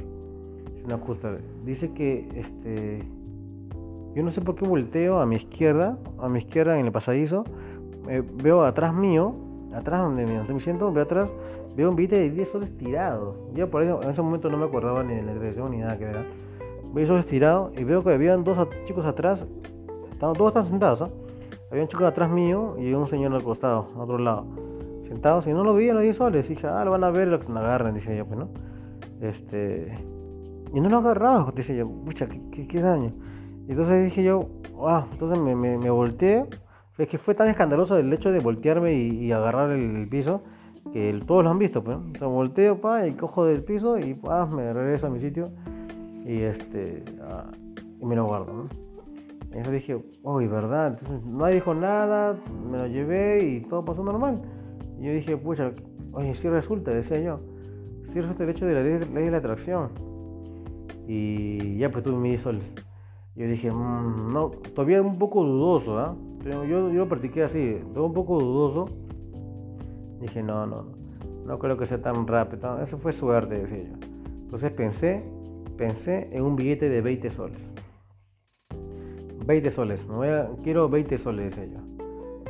una 0.84 0.98
justa. 0.98 1.36
Dice 1.64 1.92
que 1.92 2.28
este, 2.34 3.02
yo 4.14 4.22
no 4.22 4.30
sé 4.30 4.40
por 4.40 4.54
qué 4.54 4.66
volteo 4.66 5.20
a 5.20 5.26
mi 5.26 5.36
izquierda, 5.36 5.98
a 6.18 6.28
mi 6.28 6.38
izquierda 6.38 6.78
en 6.78 6.86
el 6.86 6.92
pasadizo, 6.92 7.44
eh, 8.08 8.22
veo 8.42 8.64
atrás 8.64 8.94
mío, 8.94 9.34
atrás 9.74 10.00
donde, 10.00 10.26
me 10.26 10.60
siento, 10.60 10.92
veo 10.92 11.04
atrás, 11.04 11.32
veo 11.76 11.90
un 11.90 11.96
billete 11.96 12.18
de 12.18 12.30
10 12.30 12.48
soles 12.48 12.76
tirado. 12.76 13.36
Yo 13.54 13.70
por 13.70 13.82
eso 13.82 14.02
en 14.02 14.10
ese 14.10 14.22
momento 14.22 14.48
no 14.48 14.58
me 14.58 14.66
acordaba 14.66 15.02
ni 15.02 15.14
de 15.14 15.22
la 15.22 15.34
dirección 15.34 15.70
ni 15.70 15.78
nada 15.78 15.98
que 15.98 16.04
era. 16.04 16.24
Veo 16.92 17.06
soles 17.06 17.26
tirado 17.26 17.72
y 17.76 17.84
veo 17.84 18.02
que 18.02 18.12
habían 18.12 18.44
dos 18.44 18.58
chicos 18.84 19.04
atrás, 19.06 19.46
estaban, 20.12 20.34
todos 20.34 20.50
están 20.50 20.64
sentados, 20.64 21.02
¿ah? 21.02 21.08
Había 21.70 21.84
un 21.84 21.88
chico 21.88 22.04
atrás 22.04 22.30
mío 22.30 22.76
y 22.78 22.92
un 22.92 23.08
señor 23.08 23.32
al 23.32 23.42
costado, 23.42 23.88
a 23.96 24.02
otro 24.02 24.18
lado. 24.18 24.44
Sentados 25.08 25.46
y 25.46 25.52
no 25.54 25.64
lo 25.64 25.72
veían 25.72 25.94
los 25.94 26.02
10 26.02 26.16
soles. 26.16 26.48
Dije, 26.48 26.66
ah, 26.66 26.84
lo 26.84 26.90
van 26.90 27.02
a 27.02 27.10
ver, 27.10 27.28
lo 27.28 27.40
que 27.40 27.48
me 27.48 27.60
agarren, 27.60 27.94
dije 27.94 28.14
yo, 28.14 28.26
pues, 28.26 28.38
¿no? 28.38 28.48
Este, 29.22 29.96
y 30.74 30.80
no 30.80 30.88
lo 30.88 30.98
agarraba, 30.98 31.52
dice 31.54 31.76
yo, 31.76 31.88
pucha, 31.88 32.26
¿qué, 32.26 32.66
qué, 32.66 32.80
daño. 32.80 33.12
Y 33.68 33.70
entonces 33.70 34.04
dije 34.04 34.22
yo, 34.22 34.48
wow, 34.74 35.04
entonces 35.12 35.38
me, 35.38 35.54
me, 35.54 35.78
me, 35.78 35.90
volteé. 35.90 36.44
Es 36.98 37.08
que 37.08 37.18
fue 37.18 37.34
tan 37.34 37.48
escandaloso 37.48 37.96
el 37.96 38.12
hecho 38.12 38.30
de 38.30 38.40
voltearme 38.40 38.94
y, 38.94 39.32
agarrar 39.32 39.70
el, 39.70 40.08
piso 40.08 40.42
que 40.92 41.18
todos 41.26 41.44
lo 41.44 41.50
han 41.50 41.58
visto, 41.58 41.82
pues. 41.82 41.98
O 42.20 42.28
volteo, 42.28 42.80
pa, 42.80 43.06
y 43.06 43.12
cojo 43.12 43.44
del 43.44 43.64
piso 43.64 43.98
y 43.98 44.14
pa, 44.14 44.46
me 44.46 44.72
regreso 44.72 45.06
a 45.06 45.10
mi 45.10 45.20
sitio 45.20 45.50
y 46.24 46.42
este 46.42 47.04
y 48.00 48.04
me 48.04 48.16
lo 48.16 48.26
guardo, 48.26 48.52
¿no? 48.52 48.68
Y 49.54 49.70
dije, 49.70 50.02
uy, 50.22 50.46
¿verdad? 50.46 50.88
Entonces 50.88 51.24
nadie 51.26 51.56
dijo 51.56 51.74
nada, 51.74 52.36
me 52.70 52.78
lo 52.78 52.86
llevé 52.86 53.44
y 53.44 53.60
todo 53.60 53.84
pasó 53.84 54.02
normal. 54.02 54.40
Y 54.98 55.06
yo 55.06 55.12
dije, 55.12 55.36
pucha, 55.36 55.72
oye, 56.12 56.34
sí 56.34 56.48
resulta, 56.48 56.90
decía 56.90 57.20
yo, 57.20 57.40
sí 58.12 58.20
resulta 58.20 58.44
el 58.44 58.50
hecho 58.50 58.66
de 58.66 58.74
la 58.74 58.82
ley 58.82 59.24
de 59.24 59.30
la 59.30 59.38
atracción 59.38 59.90
y 61.06 61.76
ya 61.78 61.90
pues 61.90 62.04
tuve 62.04 62.16
mis 62.16 62.40
soles. 62.40 62.72
Yo 63.34 63.46
dije, 63.46 63.70
mmm, 63.70 64.32
no, 64.32 64.50
todavía 64.74 65.00
un 65.00 65.18
poco 65.18 65.44
dudoso, 65.44 65.98
¿ah? 65.98 66.16
Yo, 66.44 66.90
yo 66.90 67.08
practiqué 67.08 67.44
así, 67.44 67.78
todo 67.94 68.06
un 68.06 68.14
poco 68.14 68.40
dudoso. 68.40 68.88
Dije, 70.20 70.42
no, 70.42 70.66
no, 70.66 70.86
no 71.46 71.58
creo 71.58 71.76
que 71.76 71.86
sea 71.86 72.00
tan 72.00 72.26
rápido. 72.26 72.80
Eso 72.82 72.98
fue 72.98 73.12
suerte, 73.12 73.54
decía 73.54 73.84
yo. 73.84 73.94
Entonces 74.44 74.70
pensé, 74.72 75.22
pensé 75.76 76.28
en 76.32 76.42
un 76.42 76.56
billete 76.56 76.88
de 76.88 77.00
20 77.00 77.30
soles. 77.30 77.72
20 79.46 79.70
soles, 79.70 80.06
me 80.06 80.14
voy 80.14 80.28
a, 80.28 80.50
quiero 80.62 80.88
20 80.88 81.18
soles, 81.18 81.56
decía 81.56 81.72
yo. 81.72 81.92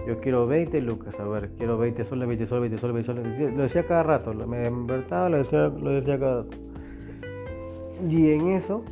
Yo 0.07 0.21
quiero 0.21 0.47
20 0.47 0.81
lucas, 0.81 1.19
a 1.21 1.25
ver, 1.25 1.51
quiero 1.57 1.79
20 1.79 2.03
soles, 2.05 2.27
20 2.27 2.47
soles, 2.47 2.63
20 2.63 2.79
soles, 2.79 2.95
20 2.95 3.39
soles. 3.39 3.57
Lo 3.57 3.63
decía 3.63 3.87
cada 3.87 4.03
rato, 4.03 4.35
me 4.35 4.59
despertaba, 4.59 5.29
lo 5.29 5.37
decía, 5.39 5.69
lo 5.69 5.91
decía 5.91 6.19
cada 6.19 6.43
rato. 6.43 6.57
Y 8.09 8.33
en 8.33 8.49
eso, 8.49 8.83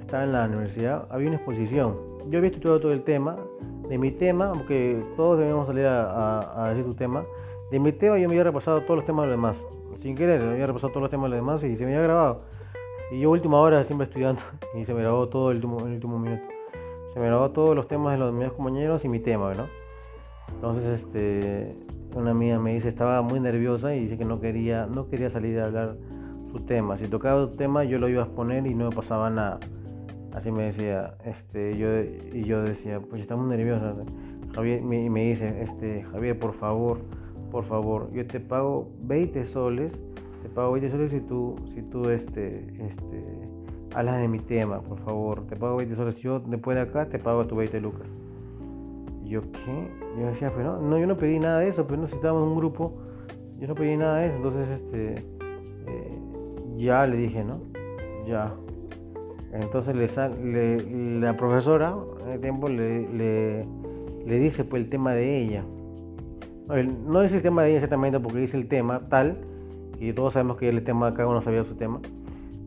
estaba 0.00 0.24
en 0.24 0.32
la 0.32 0.46
universidad, 0.46 1.08
había 1.10 1.26
una 1.26 1.36
exposición. 1.36 2.13
Yo 2.30 2.38
había 2.38 2.50
estudiado 2.50 2.80
todo 2.80 2.92
el 2.92 3.02
tema, 3.02 3.36
de 3.88 3.98
mi 3.98 4.10
tema, 4.10 4.52
porque 4.52 5.02
todos 5.16 5.38
debemos 5.38 5.66
salir 5.66 5.86
a, 5.86 6.68
decir 6.70 6.84
tu 6.84 6.94
tema. 6.94 7.24
De 7.70 7.78
mi 7.78 7.92
tema 7.92 8.18
yo 8.18 8.28
me 8.28 8.34
había 8.34 8.44
repasado 8.44 8.80
todos 8.82 8.96
los 8.96 9.06
temas 9.06 9.24
de 9.24 9.32
los 9.32 9.36
demás. 9.36 9.64
Sin 9.96 10.16
querer, 10.16 10.40
me 10.40 10.52
había 10.52 10.66
repasado 10.66 10.92
todos 10.92 11.02
los 11.02 11.10
temas 11.10 11.30
de 11.30 11.36
los 11.36 11.44
demás 11.44 11.64
y 11.64 11.76
se 11.76 11.84
me 11.84 11.94
había 11.94 12.06
grabado. 12.06 12.42
Y 13.12 13.20
yo 13.20 13.30
última 13.30 13.60
hora 13.60 13.84
siempre 13.84 14.06
estudiando 14.06 14.42
y 14.74 14.84
se 14.84 14.94
me 14.94 15.00
grabó 15.00 15.28
todo 15.28 15.50
el 15.50 15.56
último, 15.56 15.80
el 15.80 15.94
último 15.94 16.18
minuto. 16.18 16.44
Se 17.12 17.20
me 17.20 17.26
grabó 17.26 17.50
todos 17.50 17.76
los 17.76 17.86
temas 17.86 18.12
de 18.12 18.18
los 18.18 18.34
demás 18.34 18.52
compañeros 18.52 19.04
y 19.04 19.08
mi 19.08 19.20
tema, 19.20 19.54
¿no? 19.54 19.66
Entonces, 20.52 21.02
este, 21.02 21.76
una 22.14 22.32
amiga 22.32 22.58
me 22.58 22.74
dice, 22.74 22.88
estaba 22.88 23.22
muy 23.22 23.38
nerviosa 23.38 23.94
y 23.94 24.00
dice 24.00 24.18
que 24.18 24.24
no 24.24 24.40
quería, 24.40 24.86
no 24.86 25.08
quería 25.08 25.30
salir 25.30 25.60
a 25.60 25.66
hablar 25.66 25.96
tema. 26.60 26.96
Si 26.96 27.06
tocaba 27.08 27.46
tu 27.46 27.56
tema, 27.56 27.84
yo 27.84 27.98
lo 27.98 28.08
iba 28.08 28.22
a 28.22 28.26
exponer 28.26 28.66
y 28.66 28.74
no 28.74 28.88
me 28.88 28.96
pasaba 28.96 29.30
nada. 29.30 29.58
Así 30.34 30.50
me 30.50 30.64
decía, 30.64 31.14
este, 31.24 31.76
yo, 31.76 31.88
y 32.00 32.44
yo 32.44 32.62
decía, 32.62 33.00
pues 33.00 33.20
estamos 33.20 33.46
nerviosos. 33.46 33.96
Javier, 34.52 34.80
y 34.80 35.10
me 35.10 35.24
dice, 35.24 35.62
este, 35.62 36.02
Javier, 36.02 36.38
por 36.38 36.54
favor, 36.54 36.98
por 37.50 37.64
favor, 37.64 38.10
yo 38.12 38.26
te 38.26 38.40
pago 38.40 38.90
20 39.02 39.44
soles, 39.44 39.92
te 40.42 40.48
pago 40.48 40.72
20 40.72 40.90
soles 40.90 41.12
si 41.12 41.20
tú, 41.20 41.54
si 41.72 41.82
tú, 41.82 42.10
este, 42.10 42.66
este, 42.84 43.48
hablas 43.94 44.20
de 44.20 44.26
mi 44.26 44.40
tema, 44.40 44.80
por 44.80 44.98
favor, 44.98 45.46
te 45.46 45.54
pago 45.54 45.76
20 45.76 45.94
soles. 45.94 46.16
Yo 46.16 46.40
después 46.40 46.76
de 46.76 46.82
acá 46.82 47.06
te 47.08 47.20
pago 47.20 47.46
tu 47.46 47.54
20 47.54 47.80
lucas. 47.80 48.08
Yo, 49.24 49.40
¿qué? 49.52 49.88
Yo 50.18 50.26
decía, 50.26 50.50
pues 50.52 50.66
no, 50.66 50.80
no, 50.80 50.98
yo 50.98 51.06
no 51.06 51.16
pedí 51.16 51.38
nada 51.38 51.60
de 51.60 51.68
eso, 51.68 51.86
pero 51.86 52.02
no, 52.02 52.08
si 52.08 52.16
estábamos 52.16 52.42
en 52.42 52.48
un 52.50 52.56
grupo, 52.56 52.92
yo 53.60 53.68
no 53.68 53.74
pedí 53.76 53.96
nada 53.96 54.18
de 54.18 54.26
eso, 54.26 54.36
entonces, 54.36 54.68
este, 54.68 55.14
eh, 55.86 56.18
ya 56.76 57.06
le 57.06 57.16
dije, 57.18 57.44
¿no? 57.44 57.60
Ya. 58.26 58.52
Entonces 59.54 59.94
le, 59.94 61.20
la 61.20 61.36
profesora 61.36 61.94
en 62.24 62.32
el 62.32 62.40
tiempo 62.40 62.68
le, 62.68 63.64
dice 64.26 64.64
pues 64.64 64.82
el 64.82 64.90
tema 64.90 65.12
de 65.12 65.42
ella. 65.42 65.64
No 67.06 67.20
dice 67.20 67.36
el 67.36 67.42
tema 67.42 67.62
de 67.62 67.68
ella 67.68 67.76
exactamente 67.76 68.18
porque 68.18 68.38
dice 68.40 68.56
el 68.56 68.66
tema 68.66 69.08
tal 69.08 69.38
y 70.00 70.12
todos 70.12 70.32
sabemos 70.32 70.56
que 70.56 70.68
el 70.68 70.82
tema 70.82 71.14
cada 71.14 71.28
uno 71.28 71.40
sabía 71.40 71.62
su 71.64 71.76
tema. 71.76 72.00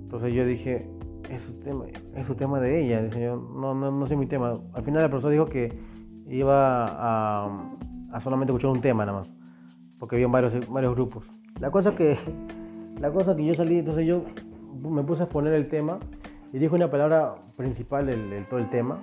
Entonces 0.03 0.33
yo 0.33 0.45
dije, 0.45 0.87
es 1.29 1.41
su 1.41 1.53
tema, 1.59 1.85
es 2.15 2.25
su 2.25 2.35
tema 2.35 2.61
de 2.61 2.85
ella. 2.85 3.03
Dice 3.03 3.21
yo, 3.21 3.35
no, 3.35 3.73
no, 3.73 3.91
no 3.91 4.05
sé 4.05 4.15
mi 4.15 4.25
tema. 4.25 4.53
Al 4.73 4.83
final 4.83 5.03
el 5.03 5.09
profesor 5.09 5.31
dijo 5.31 5.45
que 5.45 5.77
iba 6.29 6.85
a, 6.85 7.49
a 8.13 8.19
solamente 8.21 8.53
escuchar 8.53 8.71
un 8.71 8.79
tema 8.79 9.05
nada 9.05 9.19
más, 9.19 9.31
porque 9.99 10.15
había 10.15 10.27
varios, 10.27 10.69
varios 10.69 10.95
grupos. 10.95 11.25
La 11.59 11.69
cosa 11.69 11.93
que 11.95 12.17
la 13.01 13.11
cosa 13.11 13.35
que 13.35 13.45
yo 13.45 13.53
salí, 13.53 13.79
entonces 13.79 14.05
yo 14.05 14.23
me 14.81 15.03
puse 15.03 15.23
a 15.23 15.25
exponer 15.25 15.53
el 15.53 15.67
tema 15.67 15.99
y 16.53 16.59
dijo 16.59 16.75
una 16.75 16.89
palabra 16.89 17.35
principal 17.55 18.05
del, 18.05 18.45
todo 18.49 18.59
el 18.59 18.69
tema 18.69 18.99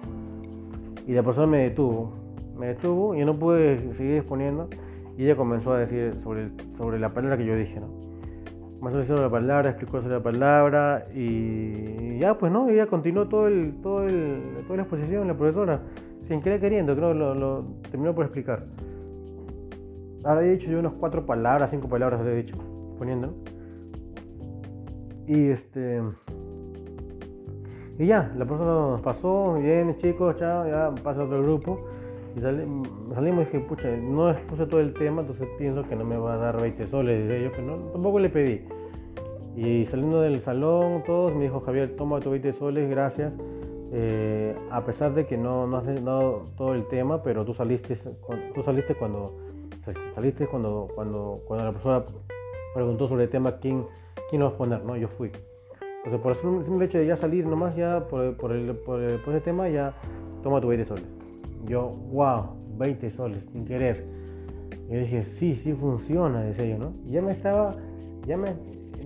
y 1.06 1.12
la 1.12 1.22
persona 1.22 1.46
me 1.46 1.58
detuvo. 1.58 2.12
Me 2.58 2.68
detuvo 2.68 3.14
y 3.14 3.24
no 3.24 3.34
pude 3.34 3.94
seguir 3.94 4.16
exponiendo 4.16 4.68
y 5.16 5.24
ella 5.24 5.36
comenzó 5.36 5.72
a 5.72 5.78
decir 5.78 6.14
sobre, 6.22 6.50
sobre 6.76 6.98
la 6.98 7.08
palabra 7.08 7.36
que 7.36 7.44
yo 7.44 7.56
dije, 7.56 7.80
¿no? 7.80 8.04
Decir 8.90 9.06
sobre 9.06 9.22
la 9.22 9.30
palabra, 9.30 9.70
explicó 9.70 10.02
sobre 10.02 10.14
la 10.14 10.22
palabra 10.22 11.06
y 11.14 12.18
ya 12.18 12.36
pues 12.36 12.52
no, 12.52 12.68
ella 12.68 12.86
continuó 12.86 13.26
todo 13.28 13.48
el, 13.48 13.80
todo 13.82 14.04
el, 14.06 14.42
toda 14.64 14.76
la 14.76 14.82
exposición, 14.82 15.26
la 15.26 15.34
profesora, 15.34 15.80
sin 16.28 16.42
querer 16.42 16.60
queriendo, 16.60 16.94
creo 16.94 17.14
lo, 17.14 17.34
lo 17.34 17.64
terminó 17.90 18.14
por 18.14 18.26
explicar. 18.26 18.66
Ahora 20.24 20.44
he 20.44 20.50
dicho 20.50 20.70
yo 20.70 20.78
unas 20.78 20.92
cuatro 20.94 21.24
palabras, 21.24 21.70
cinco 21.70 21.88
palabras 21.88 22.20
he 22.26 22.34
dicho, 22.34 22.56
poniendo. 22.98 23.34
Y 25.26 25.48
este. 25.48 26.02
Y 27.98 28.06
ya, 28.06 28.32
la 28.36 28.44
persona 28.44 28.70
nos 28.70 29.00
pasó, 29.02 29.54
bien 29.54 29.96
chicos, 29.98 30.36
chao, 30.38 30.66
ya 30.66 30.92
pasa 31.02 31.24
otro 31.24 31.42
grupo. 31.42 31.80
Y 32.36 32.40
salimos 32.40 32.88
y 33.14 33.38
dije, 33.44 33.60
pucha, 33.60 33.88
no 33.96 34.30
expuse 34.30 34.66
todo 34.66 34.80
el 34.80 34.92
tema, 34.94 35.20
entonces 35.20 35.48
pienso 35.56 35.84
que 35.84 35.94
no 35.94 36.04
me 36.04 36.16
va 36.16 36.34
a 36.34 36.36
dar 36.36 36.60
20 36.60 36.86
soles. 36.88 37.42
Yo, 37.42 37.50
pero 37.52 37.62
no, 37.62 37.76
tampoco 37.92 38.18
le 38.18 38.28
pedí. 38.28 38.62
Y 39.56 39.86
saliendo 39.86 40.20
del 40.20 40.40
salón, 40.40 41.04
todos 41.06 41.32
me 41.34 41.44
dijo, 41.44 41.60
Javier, 41.60 41.94
toma 41.96 42.18
tu 42.18 42.30
20 42.30 42.52
soles, 42.54 42.90
gracias. 42.90 43.34
Eh, 43.92 44.56
a 44.72 44.84
pesar 44.84 45.14
de 45.14 45.26
que 45.26 45.36
no, 45.36 45.68
no 45.68 45.76
has 45.76 46.04
dado 46.04 46.46
todo 46.56 46.74
el 46.74 46.88
tema, 46.88 47.22
pero 47.22 47.44
tú 47.44 47.54
saliste, 47.54 47.96
tú 48.54 48.62
saliste 48.64 48.96
cuando 48.96 49.36
saliste 50.14 50.46
cuando, 50.46 50.88
cuando, 50.94 51.40
cuando 51.46 51.66
la 51.66 51.72
persona 51.72 52.04
preguntó 52.74 53.06
sobre 53.06 53.24
el 53.24 53.30
tema 53.30 53.58
quién 53.58 53.84
quién 54.30 54.40
lo 54.40 54.48
va 54.48 54.54
a 54.54 54.58
poner, 54.58 54.84
¿no? 54.84 54.96
Yo 54.96 55.08
fui. 55.08 55.30
Entonces, 56.04 56.20
por 56.20 56.32
el 56.32 56.64
simple 56.66 56.84
hecho 56.84 56.98
de 56.98 57.06
ya 57.06 57.16
salir 57.16 57.46
nomás, 57.46 57.74
ya 57.76 58.06
por, 58.08 58.36
por, 58.36 58.52
el, 58.52 58.76
por, 58.76 59.00
ese 59.00 59.40
tema, 59.40 59.70
ya 59.70 59.94
toma 60.42 60.60
tu 60.60 60.68
20 60.68 60.84
soles. 60.84 61.06
Yo, 61.66 61.92
wow, 62.12 62.50
20 62.76 63.10
soles, 63.10 63.38
sin 63.52 63.64
querer. 63.64 64.04
Y 64.90 64.96
dije, 64.96 65.22
sí, 65.22 65.54
sí 65.54 65.72
funciona, 65.72 66.42
decía 66.42 66.66
yo, 66.66 66.78
¿no? 66.78 66.92
Y 67.06 67.12
ya 67.12 67.22
me 67.22 67.32
estaba, 67.32 67.74
ya 68.26 68.36
me, 68.36 68.54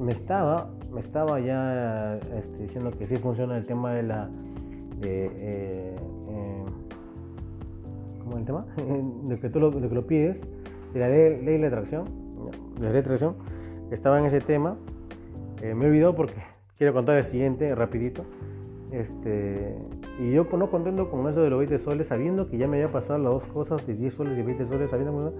me 0.00 0.10
estaba, 0.10 0.70
me 0.92 1.00
estaba 1.00 1.38
ya 1.38 2.16
este, 2.16 2.64
diciendo 2.64 2.90
que 2.90 3.06
sí 3.06 3.16
funciona 3.16 3.56
el 3.56 3.64
tema 3.64 3.94
de 3.94 4.02
la, 4.02 4.28
eh, 5.02 5.30
eh, 5.36 6.64
¿cómo 8.24 8.38
el 8.38 8.44
tema? 8.44 8.66
de 9.28 9.38
que 9.38 9.48
tú 9.48 9.60
lo, 9.60 9.70
de 9.70 9.88
que 9.88 9.94
lo 9.94 10.04
pides, 10.04 10.40
de 10.92 10.98
la 10.98 11.08
ley, 11.08 11.58
de 11.58 11.66
atracción, 11.68 12.06
de 12.74 12.80
la 12.80 12.86
ley 12.86 12.94
de 12.94 12.98
atracción, 12.98 13.36
estaba 13.92 14.18
en 14.18 14.26
ese 14.26 14.40
tema. 14.40 14.76
Eh, 15.62 15.74
me 15.74 15.84
he 15.84 15.88
olvidado 15.88 16.16
porque 16.16 16.57
quiero 16.78 16.94
contar 16.94 17.18
el 17.18 17.24
siguiente, 17.24 17.74
rapidito. 17.74 18.24
Este, 18.92 19.76
y 20.18 20.32
yo 20.32 20.44
no 20.44 20.70
contento 20.70 21.10
con 21.10 21.28
eso 21.28 21.42
de 21.42 21.50
los 21.50 21.58
20 21.58 21.78
soles, 21.80 22.06
sabiendo 22.06 22.48
que 22.48 22.56
ya 22.56 22.66
me 22.66 22.78
había 22.78 22.90
pasado 22.90 23.18
las 23.18 23.32
dos 23.32 23.44
cosas 23.44 23.86
de 23.86 23.94
10 23.94 24.14
soles 24.14 24.38
y 24.38 24.42
20 24.42 24.64
soles, 24.64 24.90
sabiendo 24.90 25.34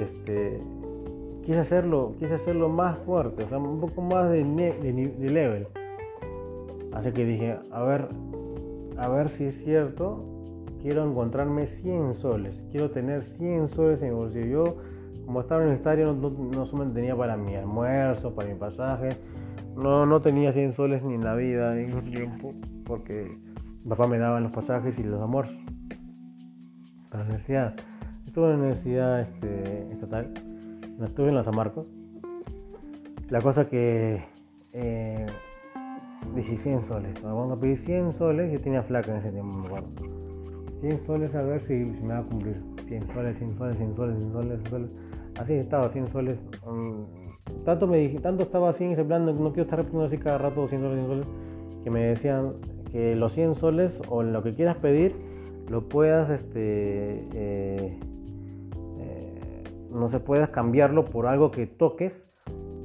este, 0.00 0.60
quise 1.44 1.58
hacerlo, 1.58 2.14
quise 2.18 2.34
hacerlo 2.34 2.68
más 2.68 2.98
fuerte, 3.00 3.44
un 3.54 3.80
poco 3.80 4.00
más 4.00 4.30
de, 4.30 4.44
de, 4.44 5.30
level. 5.30 5.66
Así 6.92 7.12
que 7.12 7.24
dije, 7.24 7.58
a 7.70 7.82
ver, 7.82 8.08
a 8.96 9.08
ver 9.08 9.28
si 9.28 9.44
es 9.44 9.58
cierto, 9.58 10.24
quiero 10.80 11.04
encontrarme 11.04 11.66
100 11.66 12.14
soles, 12.14 12.62
quiero 12.70 12.90
tener 12.90 13.22
100 13.22 13.68
soles 13.68 14.02
en 14.02 14.14
bolsillo. 14.14 14.46
Yo, 14.46 14.76
como 15.26 15.42
estaba 15.42 15.62
en 15.62 15.68
el 15.68 15.74
estadio, 15.74 16.14
no, 16.14 16.30
no, 16.30 16.64
no 16.64 16.92
tenía 16.92 17.14
para 17.14 17.36
mi 17.36 17.54
almuerzo, 17.54 18.34
para 18.34 18.48
mi 18.48 18.54
pasaje, 18.54 19.10
no, 19.78 20.06
no 20.06 20.20
tenía 20.20 20.52
100 20.52 20.72
soles 20.72 21.02
ni 21.02 21.14
en 21.14 21.24
la 21.24 21.34
vida 21.34 21.78
en 21.78 21.90
ese 21.90 22.02
tiempo, 22.02 22.52
porque 22.84 23.38
papá 23.88 24.06
me 24.06 24.18
daba 24.18 24.40
los 24.40 24.52
pasajes 24.52 24.98
y 24.98 25.04
los 25.04 25.20
almuerzos. 25.20 25.56
La 27.12 27.22
universidad. 27.22 27.74
Estuve 28.26 28.46
en 28.46 28.50
la 28.50 28.58
universidad 28.58 29.20
este, 29.20 29.90
estatal, 29.92 30.34
estuve 31.02 31.28
en 31.28 31.36
la 31.36 31.44
San 31.44 31.56
Marcos. 31.56 31.86
La 33.30 33.40
cosa 33.40 33.68
que 33.68 34.24
eh, 34.72 35.26
dije 36.34 36.58
100 36.58 36.82
soles, 36.82 37.22
vamos 37.22 37.56
a 37.56 37.60
pedir 37.60 37.78
100 37.78 38.12
soles, 38.14 38.52
yo 38.52 38.60
tenía 38.60 38.82
flaca 38.82 39.12
en 39.12 39.18
ese 39.18 39.30
tiempo, 39.30 39.58
me 39.58 39.66
acuerdo. 39.66 39.88
100 40.80 41.06
soles 41.06 41.34
a 41.34 41.42
ver 41.42 41.60
si, 41.60 41.74
me 41.74 42.14
va 42.14 42.18
a 42.18 42.22
cumplir. 42.22 42.60
100 42.86 43.06
soles, 43.12 43.38
100 43.38 43.58
soles, 43.58 43.78
100 43.78 43.96
soles, 43.96 44.18
100 44.18 44.32
soles, 44.32 44.60
100 44.60 44.70
soles. 44.70 44.90
Así 45.38 45.52
estaba, 45.54 45.88
100 45.88 46.08
soles. 46.08 46.38
Um, 46.66 47.06
tanto 47.64 47.86
me 47.86 47.98
dije, 47.98 48.18
tanto 48.20 48.42
estaba 48.42 48.70
así 48.70 48.84
en 48.84 48.92
ese 48.92 49.04
plan, 49.04 49.26
no 49.26 49.52
quiero 49.52 49.62
estar 49.62 49.78
repitiendo 49.78 50.06
así 50.06 50.18
cada 50.18 50.38
rato 50.38 50.66
100 50.66 50.80
soles, 50.80 50.96
100 50.98 51.08
soles, 51.08 51.26
que 51.84 51.90
me 51.90 52.00
decían 52.00 52.52
que 52.90 53.14
los 53.14 53.32
100 53.32 53.54
soles 53.54 54.00
o 54.08 54.22
lo 54.22 54.42
que 54.42 54.52
quieras 54.52 54.76
pedir 54.76 55.14
lo 55.68 55.88
puedas, 55.88 56.30
este, 56.30 57.24
eh, 57.34 57.98
eh, 58.98 59.64
no 59.92 60.08
se 60.08 60.18
puedas 60.18 60.48
cambiarlo 60.50 61.04
por 61.04 61.26
algo 61.26 61.50
que 61.50 61.66
toques 61.66 62.12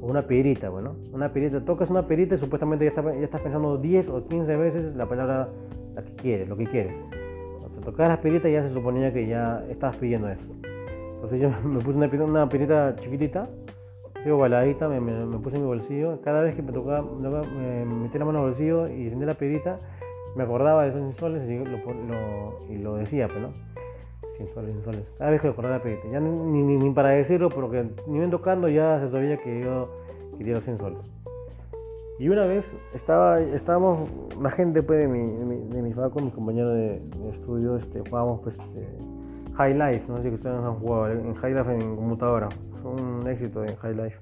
una 0.01 0.27
piedrita, 0.27 0.69
bueno, 0.69 0.95
una 1.13 1.31
piedrita, 1.31 1.63
tocas 1.63 1.89
una 1.89 2.05
piedrita 2.05 2.35
y 2.35 2.37
supuestamente 2.37 2.83
ya, 2.83 3.01
ya 3.01 3.23
estás 3.23 3.39
pensando 3.39 3.77
10 3.77 4.09
o 4.09 4.27
15 4.27 4.55
veces 4.57 4.95
la 4.95 5.07
palabra 5.07 5.47
la 5.95 6.03
que 6.03 6.13
quieres, 6.15 6.49
lo 6.49 6.57
que 6.57 6.65
quieres. 6.65 6.93
O 7.65 7.69
sea, 7.69 7.81
tocar 7.81 8.09
las 8.09 8.19
piedritas 8.19 8.51
ya 8.51 8.67
se 8.67 8.73
suponía 8.73 9.13
que 9.13 9.27
ya 9.27 9.63
estabas 9.69 9.95
pidiendo 9.95 10.27
eso. 10.27 10.51
Entonces 11.15 11.39
yo 11.39 11.49
me 11.63 11.79
puse 11.79 11.97
una, 11.97 12.25
una 12.25 12.49
piedrita 12.49 12.95
chiquitita 12.97 13.47
sigo 14.23 14.37
baladita, 14.37 14.87
me, 14.87 14.99
me, 14.99 15.37
puse 15.39 15.57
en 15.57 15.63
mi 15.63 15.67
bolsillo. 15.67 16.21
Cada 16.21 16.41
vez 16.41 16.55
que 16.55 16.61
me 16.61 16.71
tocaba, 16.71 17.01
me 17.01 17.85
metí 17.85 18.17
la 18.17 18.25
mano 18.25 18.39
en 18.39 18.45
el 18.45 18.51
bolsillo 18.51 18.87
y 18.87 19.09
sentí 19.09 19.25
la 19.25 19.33
pedita, 19.33 19.77
me 20.35 20.43
acordaba 20.43 20.83
de 20.83 20.89
esos 20.89 21.01
100 21.01 21.13
soles 21.15 21.49
y 21.49 21.57
lo, 21.63 22.59
y 22.69 22.77
lo 22.77 22.95
decía, 22.95 23.27
pues, 23.27 23.41
no. 23.41 23.49
100 24.37 24.49
soles, 24.49 24.71
100 24.71 24.83
soles. 24.83 25.05
Cada 25.17 25.29
vez 25.29 25.41
que 25.41 25.47
me 25.47 25.53
acordaba 25.53 25.77
la 25.77 25.83
pedita. 25.83 26.07
Ya 26.11 26.19
ni, 26.19 26.29
ni, 26.31 26.89
para 26.91 27.09
decirlo, 27.09 27.49
porque 27.49 27.85
ni 28.07 28.17
bien 28.17 28.31
tocando 28.31 28.67
ya 28.67 28.99
se 28.99 29.11
sabía 29.11 29.37
que 29.37 29.61
yo 29.61 29.89
quería 30.37 30.55
los 30.55 30.63
100 30.63 30.77
soles. 30.79 30.99
Y 32.19 32.29
una 32.29 32.45
vez 32.45 32.73
estaba, 32.93 33.39
estábamos, 33.41 34.09
la 34.41 34.51
gente 34.51 34.81
pues, 34.81 34.99
de 34.99 35.07
mi, 35.07 35.19
de 35.19 35.45
mi, 35.45 35.55
de 35.67 35.81
mi 35.81 35.89
mis 35.89 36.33
compañeros 36.33 36.73
de, 36.73 37.01
estudio, 37.31 37.75
este, 37.75 37.99
jugábamos 37.99 38.41
pues, 38.41 38.57
este, 38.57 38.87
High 39.55 39.73
Life, 39.73 40.05
no 40.07 40.17
sé 40.17 40.29
si 40.29 40.35
ustedes 40.35 40.55
han 40.55 40.75
jugado 40.75 41.11
en 41.11 41.33
High 41.35 41.53
Life 41.53 41.73
en 41.73 41.95
computadora 41.95 42.49
un 42.83 43.27
éxito 43.27 43.63
en 43.63 43.75
High 43.75 43.95
Life. 43.95 44.19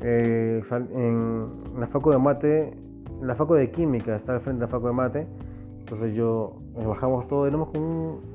Eh, 0.00 0.62
en 0.94 1.48
la 1.78 1.86
facu 1.86 2.10
de 2.10 2.18
mate, 2.18 2.76
la 3.20 3.34
facu 3.34 3.54
de 3.54 3.70
química 3.70 4.16
está 4.16 4.34
al 4.34 4.40
frente 4.40 4.60
de 4.60 4.66
la 4.66 4.68
facu 4.68 4.86
de 4.86 4.92
mate. 4.92 5.26
Entonces 5.80 6.14
yo 6.14 6.56
eh, 6.76 6.86
bajamos 6.86 7.28
todo, 7.28 7.46
éramos 7.46 7.68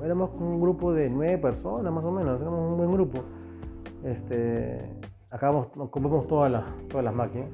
éramos 0.04 0.30
un 0.38 0.60
grupo 0.60 0.92
de 0.92 1.10
nueve 1.10 1.38
personas 1.38 1.92
más 1.92 2.04
o 2.04 2.12
menos, 2.12 2.40
éramos 2.40 2.70
un 2.70 2.76
buen 2.76 2.92
grupo. 2.92 3.24
Este, 4.04 4.80
acabamos, 5.30 5.68
compramos 5.90 6.26
todas 6.28 6.52
las, 6.52 6.64
todas 6.88 7.04
las 7.04 7.14
máquinas. 7.14 7.48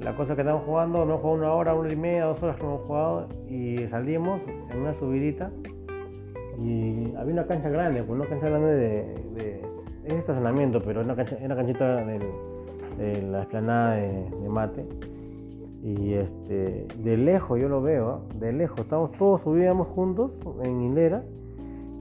La 0.00 0.16
cosa 0.16 0.34
que 0.34 0.40
estamos 0.40 0.64
jugando, 0.64 1.04
no 1.04 1.18
jugado 1.18 1.36
una 1.36 1.52
hora, 1.52 1.72
una 1.74 1.82
hora 1.82 1.92
y 1.92 1.96
media, 1.96 2.24
dos 2.24 2.42
horas 2.42 2.56
que 2.56 2.64
hemos 2.64 2.80
jugado 2.80 3.28
y 3.46 3.86
salimos 3.86 4.42
en 4.48 4.80
una 4.80 4.94
subidita 4.94 5.52
y 6.58 7.14
había 7.16 7.32
una 7.32 7.46
cancha 7.46 7.68
grande, 7.68 8.02
pues 8.02 8.10
una 8.18 8.28
cancha 8.28 8.48
grande 8.48 8.74
de 8.74 9.72
es 10.04 10.14
estacionamiento, 10.14 10.82
pero 10.82 11.00
es 11.00 11.06
una, 11.06 11.14
canchita 11.56 12.04
de 12.04 13.22
la 13.22 13.42
esplanada 13.42 13.96
de, 13.96 14.48
mate. 14.48 14.86
Y 15.82 16.14
este, 16.14 16.86
de 16.98 17.16
lejos 17.16 17.60
yo 17.60 17.68
lo 17.68 17.82
veo, 17.82 18.08
¿ah? 18.08 18.20
de 18.36 18.52
lejos, 18.52 18.80
estamos 18.80 19.10
todos 19.12 19.40
subíamos 19.40 19.88
juntos 19.88 20.30
en 20.62 20.80
hilera 20.80 21.24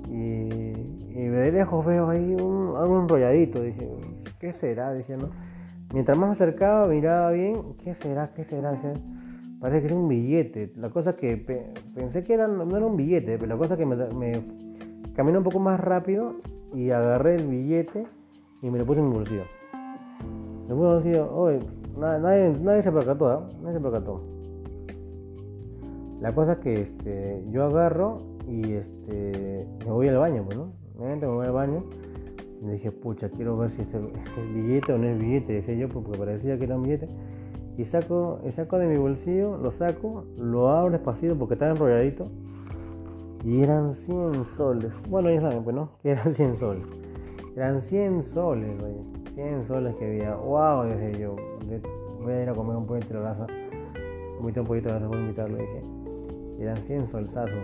y, 0.07 0.73
de 1.13 1.51
lejos 1.51 1.83
veo 1.85 2.09
ahí 2.09 2.35
un, 2.35 2.75
algo 2.77 3.01
enrolladito. 3.01 3.61
Dije, 3.61 3.89
¿qué 4.39 4.53
será? 4.53 4.93
Dije. 4.93 5.17
Mientras 5.93 6.17
más 6.17 6.31
acercaba, 6.31 6.87
miraba 6.87 7.31
bien, 7.31 7.73
¿qué 7.83 7.93
será? 7.93 8.31
¿Qué 8.33 8.43
será? 8.43 8.73
Parece 9.61 9.81
que 9.81 9.87
es 9.87 9.93
un 9.93 10.09
billete. 10.09 10.73
La 10.75 10.89
cosa 10.89 11.15
que 11.15 11.37
pensé 11.95 12.23
que 12.23 12.33
era, 12.33 12.47
no 12.47 12.75
era 12.75 12.85
un 12.85 12.97
billete, 12.97 13.37
pero 13.37 13.47
la 13.47 13.57
cosa 13.57 13.77
que 13.77 13.85
me, 13.85 13.95
me 13.95 14.43
caminé 15.15 15.37
un 15.37 15.43
poco 15.43 15.59
más 15.59 15.79
rápido 15.79 16.35
y 16.73 16.89
agarré 16.89 17.35
el 17.35 17.47
billete 17.47 18.05
y 18.61 18.69
me 18.69 18.79
lo 18.79 18.85
puse 18.85 18.99
en 18.99 19.09
mi 19.09 19.15
bolsillo. 19.15 19.43
Me 20.67 20.73
puse 20.73 20.73
en 20.73 20.77
bolsillo, 20.79 21.35
oye, 21.35 21.59
nadie, 21.97 22.53
nadie, 22.59 22.81
se 22.81 22.91
percató, 22.91 23.33
¿eh? 23.33 23.55
nadie 23.61 23.77
se 23.77 23.81
percató. 23.81 24.23
La 26.19 26.33
cosa 26.33 26.59
que 26.59 26.81
este, 26.81 27.43
yo 27.51 27.65
agarro 27.65 28.17
y 28.47 28.73
este, 28.73 29.67
me 29.85 29.91
voy 29.91 30.07
al 30.07 30.17
baño, 30.17 30.43
pues, 30.43 30.57
¿no? 30.57 30.73
Me 30.99 31.27
voy 31.27 31.45
al 31.45 31.53
baño 31.53 31.83
y 32.61 32.67
dije, 32.67 32.91
pucha, 32.91 33.29
quiero 33.29 33.57
ver 33.57 33.71
si 33.71 33.81
este, 33.81 33.97
este, 33.97 34.41
es 34.41 34.53
billete 34.53 34.93
o 34.93 34.97
no 34.97 35.07
es 35.07 35.19
billete, 35.19 35.53
decía 35.53 35.75
yo, 35.75 35.89
porque 35.89 36.17
parecía 36.17 36.57
que 36.57 36.65
era 36.65 36.75
un 36.75 36.83
billete. 36.83 37.07
Y 37.77 37.85
saco, 37.85 38.39
y 38.45 38.51
saco 38.51 38.77
de 38.77 38.87
mi 38.87 38.97
bolsillo, 38.97 39.57
lo 39.57 39.71
saco, 39.71 40.25
lo 40.37 40.69
abro 40.69 40.91
despacito 40.91 41.37
porque 41.37 41.55
estaba 41.55 41.71
enrolladito 41.71 42.25
y 43.43 43.63
eran 43.63 43.93
100 43.93 44.43
soles. 44.43 44.93
Bueno, 45.09 45.31
ya 45.31 45.41
saben, 45.41 45.63
pues 45.63 45.75
no, 45.75 45.89
que 46.01 46.11
eran 46.11 46.31
100 46.33 46.55
soles. 46.55 46.85
Eran 47.55 47.81
100 47.81 48.23
soles, 48.23 48.79
güey. 48.79 48.95
100 49.33 49.65
soles 49.65 49.95
que 49.95 50.05
había. 50.05 50.35
¡Wow! 50.35 50.85
Dije 50.85 51.19
yo, 51.19 51.35
voy 52.21 52.33
a 52.33 52.43
ir 52.43 52.49
a 52.49 52.53
comer 52.53 52.75
un 52.75 52.85
poquito 52.85 53.15
de 53.15 53.19
grasa. 53.19 53.47
Un 54.35 54.41
poquito, 54.41 54.61
un 54.61 54.67
poquito 54.67 54.93
de 54.93 55.07
voy 55.07 55.17
a 55.17 55.21
invitarlo, 55.21 55.57
dije. 55.57 55.81
Eran 56.59 56.77
100 56.77 57.07
solsazos. 57.07 57.63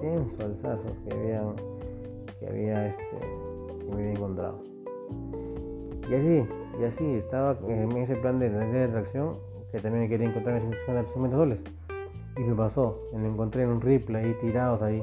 100 0.00 0.28
solsazos 0.28 0.92
que 1.04 1.14
había, 1.14 1.42
que 2.38 2.46
había, 2.46 2.86
este, 2.86 3.02
que 3.80 3.84
me 3.86 3.94
había 3.94 4.12
encontrado. 4.12 4.62
Y 6.08 6.14
así, 6.14 6.48
y 6.80 6.84
así, 6.84 7.04
estaba 7.04 7.56
en 7.66 7.92
ese 7.96 8.16
plan 8.16 8.38
de, 8.38 8.50
de 8.50 8.84
atracción 8.84 9.32
que 9.72 9.80
también 9.80 10.08
quería 10.08 10.28
encontrar 10.28 10.60
en 10.62 10.72
50 11.06 11.36
soles. 11.36 11.62
Y 12.36 12.40
me 12.40 12.54
pasó, 12.54 13.00
me 13.12 13.20
lo 13.22 13.28
encontré 13.28 13.62
en 13.64 13.70
un 13.70 13.80
ripple 13.80 14.18
ahí 14.18 14.34
tirados 14.40 14.80
ahí. 14.82 15.02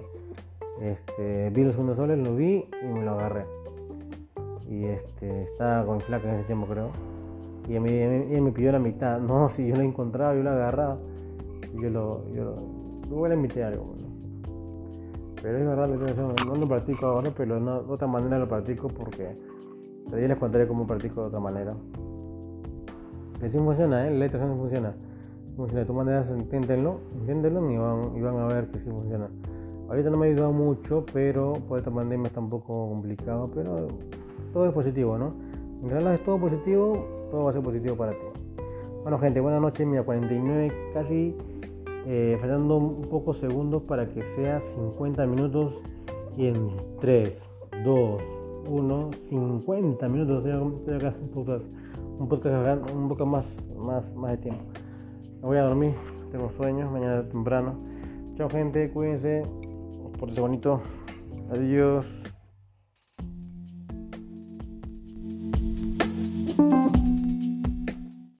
Este, 0.81 1.49
vi 1.51 1.63
los 1.63 1.73
segundos 1.73 1.97
soles, 1.97 2.17
lo 2.17 2.35
vi 2.35 2.65
y 2.81 2.85
me 2.85 3.03
lo 3.03 3.11
agarré. 3.11 3.45
Y 4.69 4.85
este, 4.85 5.43
estaba 5.43 5.85
con 5.85 6.01
flaca 6.01 6.29
en 6.29 6.35
ese 6.35 6.45
tiempo 6.45 6.65
creo. 6.67 6.89
Y 7.67 7.75
él 7.75 8.41
me, 8.41 8.51
pidió 8.51 8.71
la 8.71 8.79
mitad. 8.79 9.19
No, 9.25 9.49
si 9.49 9.67
yo 9.67 9.75
lo 9.75 9.81
he 9.81 9.85
encontrado, 9.85 10.33
yo 10.35 10.49
agarrado. 10.49 10.99
Y 11.73 11.81
yo 11.81 11.89
lo, 11.89 12.33
yo 12.33 12.55
lo, 13.09 13.27
le 13.27 13.35
invité 13.35 13.63
algo. 13.63 13.93
Pero 15.41 15.57
es 15.57 15.65
verdad, 15.65 15.87
no 16.47 16.55
lo 16.55 16.67
practico 16.67 17.05
ahora, 17.05 17.29
pero 17.35 17.59
de 17.59 17.93
otra 17.93 18.07
manera 18.07 18.39
lo 18.39 18.47
practico 18.47 18.87
porque 18.87 19.35
todavía 20.05 20.29
les 20.29 20.37
contaré 20.37 20.67
cómo 20.67 20.87
practico 20.87 21.21
de 21.21 21.27
otra 21.27 21.39
manera. 21.39 21.75
Así 23.43 23.57
funciona, 23.57 24.07
¿eh? 24.07 24.11
La 24.11 24.27
no 24.27 24.55
funciona 24.55 24.93
funciona 25.55 25.81
de 25.81 25.85
tu 25.85 25.93
manera, 25.93 26.25
inténtenlo, 26.37 26.99
inténtenlo 27.19 27.71
y 27.71 27.77
van, 27.77 28.17
y 28.17 28.21
van 28.21 28.37
a 28.37 28.47
ver 28.47 28.67
que 28.67 28.79
sí 28.79 28.89
funciona. 28.89 29.29
Ahorita 29.87 30.09
no 30.09 30.17
me 30.17 30.27
ha 30.27 30.29
ayudado 30.29 30.51
mucho, 30.51 31.05
pero 31.13 31.53
por 31.67 31.79
esta 31.79 31.91
pandemia 31.91 32.27
está 32.27 32.39
un 32.39 32.49
poco 32.49 32.89
complicado, 32.89 33.49
pero 33.53 33.87
todo 34.51 34.67
es 34.67 34.73
positivo, 34.73 35.17
¿no? 35.17 35.33
En 35.83 35.89
realidad 35.89 36.15
es 36.15 36.23
todo 36.23 36.39
positivo, 36.39 37.27
todo 37.31 37.43
va 37.43 37.49
a 37.51 37.53
ser 37.53 37.61
positivo 37.61 37.95
para 37.95 38.11
ti. 38.11 38.25
Bueno 39.03 39.19
gente, 39.19 39.39
buenas 39.39 39.61
noches, 39.61 39.85
mira, 39.85 40.03
49, 40.03 40.71
casi 40.93 41.35
eh, 42.07 42.37
faltando 42.39 42.77
un 42.77 43.01
poco 43.03 43.33
segundos 43.33 43.83
para 43.83 44.07
que 44.07 44.23
sea 44.23 44.59
50 44.59 45.25
minutos 45.27 45.79
y 46.35 46.47
en 46.47 46.69
3, 46.99 47.49
2, 47.83 48.21
1, 48.67 49.11
50 49.13 50.09
minutos. 50.09 50.43
Un 50.45 50.81
podcast, 51.33 51.65
un 52.19 52.27
podcast, 52.27 52.91
un 52.93 53.07
poco 53.09 53.25
más, 53.25 53.61
más, 53.77 54.13
más 54.15 54.31
de 54.31 54.37
tiempo. 54.37 54.63
Me 55.41 55.47
voy 55.47 55.57
a 55.57 55.63
dormir, 55.63 55.93
tengo 56.31 56.49
sueños, 56.49 56.91
mañana 56.91 57.27
temprano. 57.27 57.75
Chao 58.35 58.49
gente, 58.49 58.91
cuídense, 58.91 59.43
por 60.19 60.29
ese 60.29 60.41
bonito. 60.41 60.81
Adiós. 61.51 62.05